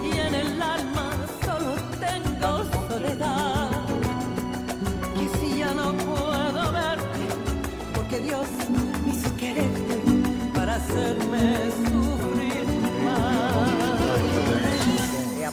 Y 0.04 0.18
en 0.18 0.34
el 0.34 0.62
alma 0.62 1.10
solo 1.44 1.74
tengo 2.06 2.50
soledad. 2.88 3.70
Y 5.22 5.38
si 5.38 5.58
ya 5.58 5.72
no 5.74 5.92
puedo 5.92 6.72
verte, 6.72 7.22
porque 7.94 8.18
Dios 8.20 8.46
me 8.70 9.10
hizo 9.10 9.36
quererte 9.36 9.96
para 10.54 10.76
hacerme 10.76 11.70
sufrir 11.86 12.66
más. 13.04 13.88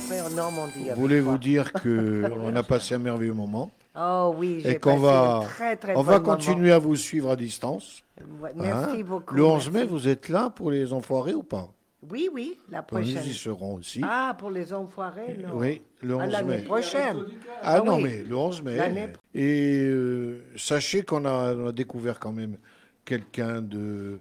Après 0.06 0.22
en 0.22 0.30
Normandie. 0.30 0.90
Voulez-vous 0.95 1.38
dire 1.38 1.72
qu'on 1.73 2.56
a 2.56 2.64
passé 2.64 2.95
un 2.95 2.99
merveilleux 2.99 3.34
moment 3.34 3.72
Oh 3.98 4.34
oui, 4.38 4.60
j'ai 4.61 4.72
et 4.72 4.80
qu'on 4.80 4.98
va, 4.98 5.38
un 5.38 5.45
très 5.45 5.76
très 5.77 5.95
on 5.95 6.02
va 6.03 6.19
moment. 6.19 6.36
continuer 6.36 6.72
à 6.73 6.80
vous 6.80 6.95
suivre 6.98 7.32
à 7.32 7.36
distance. 7.36 8.03
Ouais, 8.41 8.52
Merci 8.56 8.99
hein. 8.99 9.03
beaucoup. 9.06 9.34
Le 9.36 9.44
11 9.45 9.68
mai, 9.69 9.73
merci. 9.80 9.90
vous 9.90 10.07
êtes 10.07 10.27
là 10.30 10.49
pour 10.49 10.69
les 10.72 10.91
enfoirés 10.91 11.34
ou 11.34 11.44
pas? 11.44 11.69
Oui, 12.10 12.30
oui, 12.34 12.60
la 12.69 12.80
Nous 12.80 12.84
prochaine. 12.86 13.23
y 13.26 13.34
serons 13.34 13.76
aussi. 13.76 14.02
Ah, 14.03 14.36
pour 14.38 14.52
les 14.52 14.73
enfoirés, 14.73 15.38
non. 15.41 15.56
oui, 15.56 15.82
le 16.02 16.15
Ah, 16.19 16.26
11 16.26 16.32
l'année 16.32 16.57
mai. 16.57 16.61
prochaine. 16.64 17.26
Ah, 17.64 17.77
Ah 17.77 17.82
non, 17.82 17.99
mais 17.99 18.22
le 18.23 18.36
11 18.36 18.61
mai. 18.61 18.76
L'année- 18.76 19.07
Et 19.34 19.86
euh, 19.86 20.44
sachez 20.57 21.03
qu'on 21.03 21.26
a, 21.26 21.56
on 21.56 21.68
a 21.68 21.72
découvert 21.72 22.19
quand 22.19 22.34
même 22.34 22.57
quelqu'un 23.06 23.61
de... 23.61 24.19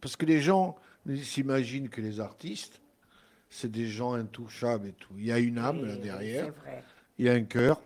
Parce 0.00 0.14
que 0.14 0.26
les 0.26 0.40
gens 0.40 0.76
s'imaginent 1.22 1.88
que 1.88 2.00
les 2.02 2.20
artistes, 2.20 2.80
c'est 3.50 3.70
des 3.70 3.86
gens 3.86 4.14
intouchables 4.14 4.88
et 4.88 4.92
tout. 4.92 5.12
Il 5.18 5.26
y 5.26 5.32
a 5.32 5.38
une 5.38 5.58
âme 5.58 5.84
là 5.84 5.96
derrière, 5.96 6.46
vrai. 6.62 6.82
il 7.18 7.26
y 7.26 7.28
a 7.28 7.32
un 7.32 7.42
cœur. 7.42 7.80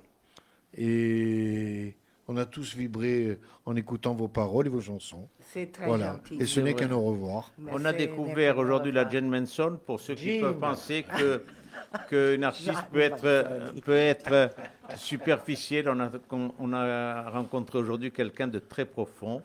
Et 0.77 1.95
on 2.29 2.37
a 2.37 2.45
tous 2.47 2.75
vibré 2.77 3.39
en 3.65 3.77
écoutant 3.77 4.15
vos 4.15 4.29
paroles 4.29 4.67
et 4.67 4.71
vos 4.71 4.81
chansons. 4.81 5.29
C'est 5.53 5.73
très 5.73 5.87
Voilà. 5.87 6.13
gentil. 6.15 6.37
Et 6.41 6.47
ce 6.47 6.61
n'est 6.61 6.75
qu'un 6.75 6.91
au 6.93 7.01
revoir. 7.03 7.53
On 7.71 7.85
a 7.85 7.93
découvert 7.93 8.59
aujourd'hui 8.59 8.93
la. 8.93 9.09
Jane 9.09 9.29
Manson 9.29 9.79
pour 9.87 10.01
ceux 10.01 10.15
qui 10.15 10.35
Jim. 10.35 10.41
peuvent 10.41 10.59
penser 10.59 11.05
que 11.19 11.43
qu'une 12.09 12.43
artiste 12.45 12.73
peut 12.93 13.01
être 13.01 13.81
peut 13.85 13.93
être 13.97 14.51
superficielle. 14.97 15.89
On 15.89 16.01
a 16.01 16.11
on 16.59 16.73
a 16.73 17.31
rencontré 17.31 17.79
aujourd'hui 17.79 18.11
quelqu'un 18.11 18.49
de 18.49 18.59
très 18.59 18.85
profond, 18.85 19.43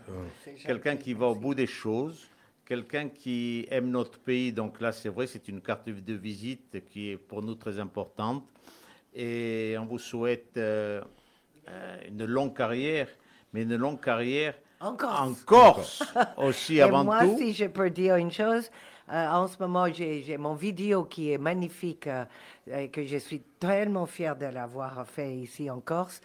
quelqu'un 0.66 0.96
qui 0.98 1.14
va 1.14 1.28
au 1.28 1.36
bout 1.36 1.54
des 1.54 1.68
choses, 1.68 2.29
quelqu'un 2.70 3.10
qui 3.10 3.68
aime 3.72 3.90
notre 3.90 4.20
pays. 4.20 4.54
Donc 4.54 4.80
là, 4.80 4.92
c'est 4.92 5.10
vrai, 5.10 5.26
c'est 5.26 5.48
une 5.48 5.60
carte 5.60 5.90
de 5.90 6.14
visite 6.14 6.86
qui 6.86 7.10
est 7.10 7.18
pour 7.18 7.42
nous 7.42 7.56
très 7.56 7.80
importante. 7.80 8.44
Et 9.14 9.76
on 9.80 9.86
vous 9.86 9.98
souhaite 9.98 10.56
euh, 10.58 11.02
euh, 11.68 11.98
une 12.08 12.26
longue 12.26 12.56
carrière, 12.56 13.08
mais 13.52 13.64
une 13.64 13.76
longue 13.76 14.00
carrière 14.00 14.54
Encore. 14.80 15.20
en 15.22 15.34
Corse 15.46 16.04
aussi 16.38 16.76
Et 16.76 16.82
avant 16.82 17.04
moi, 17.04 17.26
tout. 17.26 17.38
si 17.40 17.54
je 17.54 17.66
peux 17.66 17.90
dire 17.90 18.18
une 18.18 18.32
chose, 18.32 18.70
euh, 19.12 19.28
en 19.28 19.48
ce 19.48 19.58
moment, 19.60 19.92
j'ai 19.92 20.38
mon 20.38 20.54
vidéo 20.54 21.06
qui 21.06 21.32
est 21.32 21.40
magnifique, 21.40 22.06
euh, 22.06 22.26
et 22.72 22.90
que 22.90 23.04
je 23.04 23.18
suis 23.18 23.42
tellement 23.60 24.06
fière 24.06 24.36
de 24.36 24.46
l'avoir 24.46 25.08
fait 25.08 25.36
ici 25.36 25.72
en 25.72 25.80
Corse. 25.80 26.22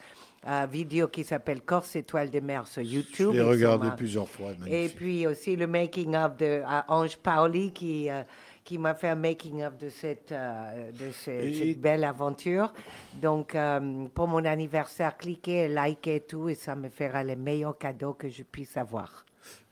Euh, 0.47 0.67
vidéo 0.71 1.09
qui 1.09 1.25
s'appelle 1.25 1.63
Corse 1.63 1.97
Étoile 1.97 2.31
de 2.31 2.39
Mer 2.41 2.67
sur 2.67 2.83
YouTube. 2.83 3.31
Je 3.33 3.39
l'ai 3.39 3.45
et 3.47 3.49
regardé 3.49 3.87
ma- 3.89 3.97
plusieurs 3.97 4.29
fois. 4.29 4.51
Et 4.67 4.91
puis 4.91 5.27
aussi 5.27 5.57
le 5.57 5.67
making 5.67 6.15
of 6.15 6.37
de 6.37 6.61
à 6.67 6.85
Ange 6.95 7.17
Paoli 7.17 7.73
qui 7.73 8.11
euh, 8.11 8.23
qui 8.63 8.77
m'a 8.77 8.95
fait 8.95 9.09
un 9.09 9.15
making 9.15 9.63
of 9.65 9.77
de 9.79 9.89
cette 9.89 10.33
euh, 10.33 10.91
de 10.93 11.11
ce- 11.13 11.31
Et- 11.31 11.55
cette 11.73 11.81
belle 11.81 12.05
aventure. 12.05 12.75
Donc 13.15 13.55
euh, 13.55 14.05
pour 14.15 14.29
mon 14.29 14.45
anniversaire, 14.45 15.17
cliquez, 15.17 15.67
likez 15.69 16.21
tout 16.21 16.51
et 16.51 16.55
ça 16.55 16.75
me 16.77 16.91
fera 16.91 17.25
le 17.25 17.37
meilleur 17.37 17.79
cadeau 17.79 18.13
que 18.13 18.29
je 18.29 18.43
puisse 18.43 18.77
avoir. 18.77 19.25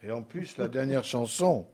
Et 0.02 0.10
en 0.10 0.22
plus, 0.22 0.56
la 0.56 0.68
dernière 0.68 1.04
chanson, 1.04 1.66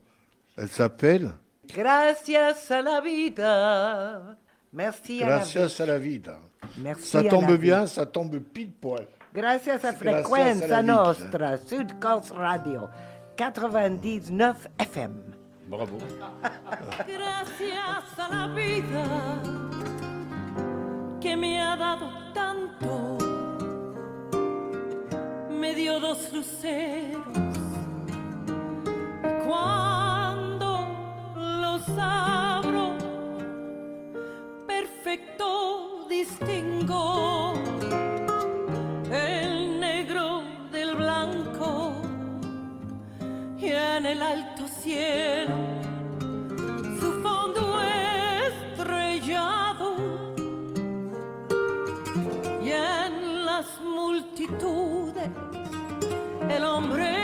elle 0.57 0.67
s'appelle 0.67 1.31
Gracias 1.73 2.69
a 2.69 2.81
la 2.81 2.99
vida. 2.99 4.35
Merci 4.71 5.23
à 5.23 5.27
la 5.29 5.37
vie. 5.37 5.53
Gracias 5.53 5.79
a 5.81 5.85
la 5.85 5.97
vida. 5.97 6.39
Merci 6.77 7.07
Ça 7.07 7.19
à 7.19 7.23
la 7.23 7.29
tombe 7.29 7.51
vie. 7.51 7.57
bien, 7.57 7.87
ça 7.87 8.05
tombe 8.05 8.39
pile 8.39 8.71
poil. 8.71 9.07
Gracias 9.33 9.83
a 9.85 9.91
Gracias 9.91 9.93
a 9.93 9.93
Frequenza 9.93 10.67
la 10.67 10.81
vida. 10.81 10.93
Nostra, 10.93 11.57
Sud 11.57 11.99
Corse 11.99 12.31
Radio, 12.33 12.89
99 13.37 14.69
FM. 14.77 15.13
Bravo. 15.67 15.97
Gracias 17.07 18.19
a 18.19 18.27
la 18.29 18.47
vida 18.53 19.03
que 21.21 21.35
me 21.35 21.61
ha 21.61 21.75
dado 21.75 22.09
tanto, 22.33 23.17
me 25.51 25.73
dio 25.75 25.99
dos 25.99 26.31
luceros. 26.33 27.27
Cuando 29.45 30.87
los 31.35 31.81
abro, 31.97 32.48
perfecto 34.79 36.07
distingo 36.09 37.53
el 39.11 39.77
negro 39.77 40.43
del 40.71 40.95
blanco 40.95 41.95
y 43.57 43.67
en 43.71 44.05
el 44.05 44.21
alto 44.21 44.65
cielo 44.81 45.55
su 47.01 47.11
fondo 47.21 47.81
estrellado 48.47 49.95
y 52.61 52.69
en 52.71 53.45
las 53.45 53.67
multitudes 53.81 55.29
el 56.49 56.63
hombre 56.63 57.18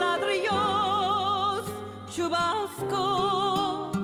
ladrillos 0.00 1.64
chubascos 2.14 3.98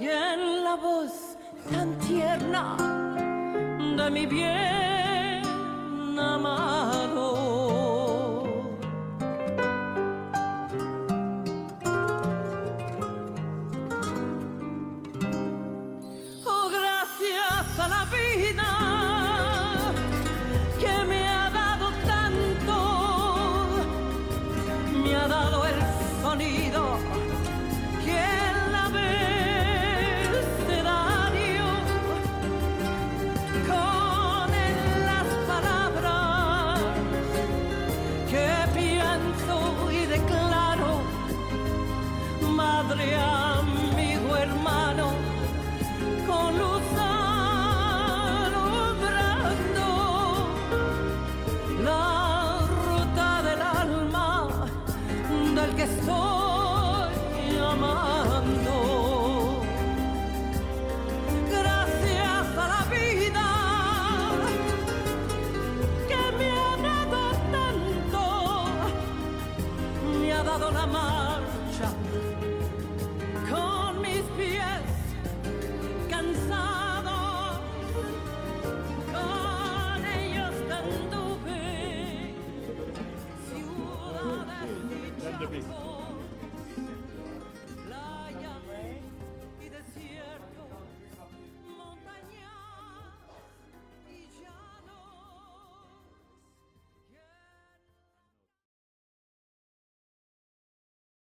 y 0.00 0.06
en 0.06 0.64
la 0.64 0.76
voz 0.76 1.36
tan 1.70 1.98
tierna 1.98 2.76
de 3.96 4.10
mi 4.10 4.26
bien 4.26 4.63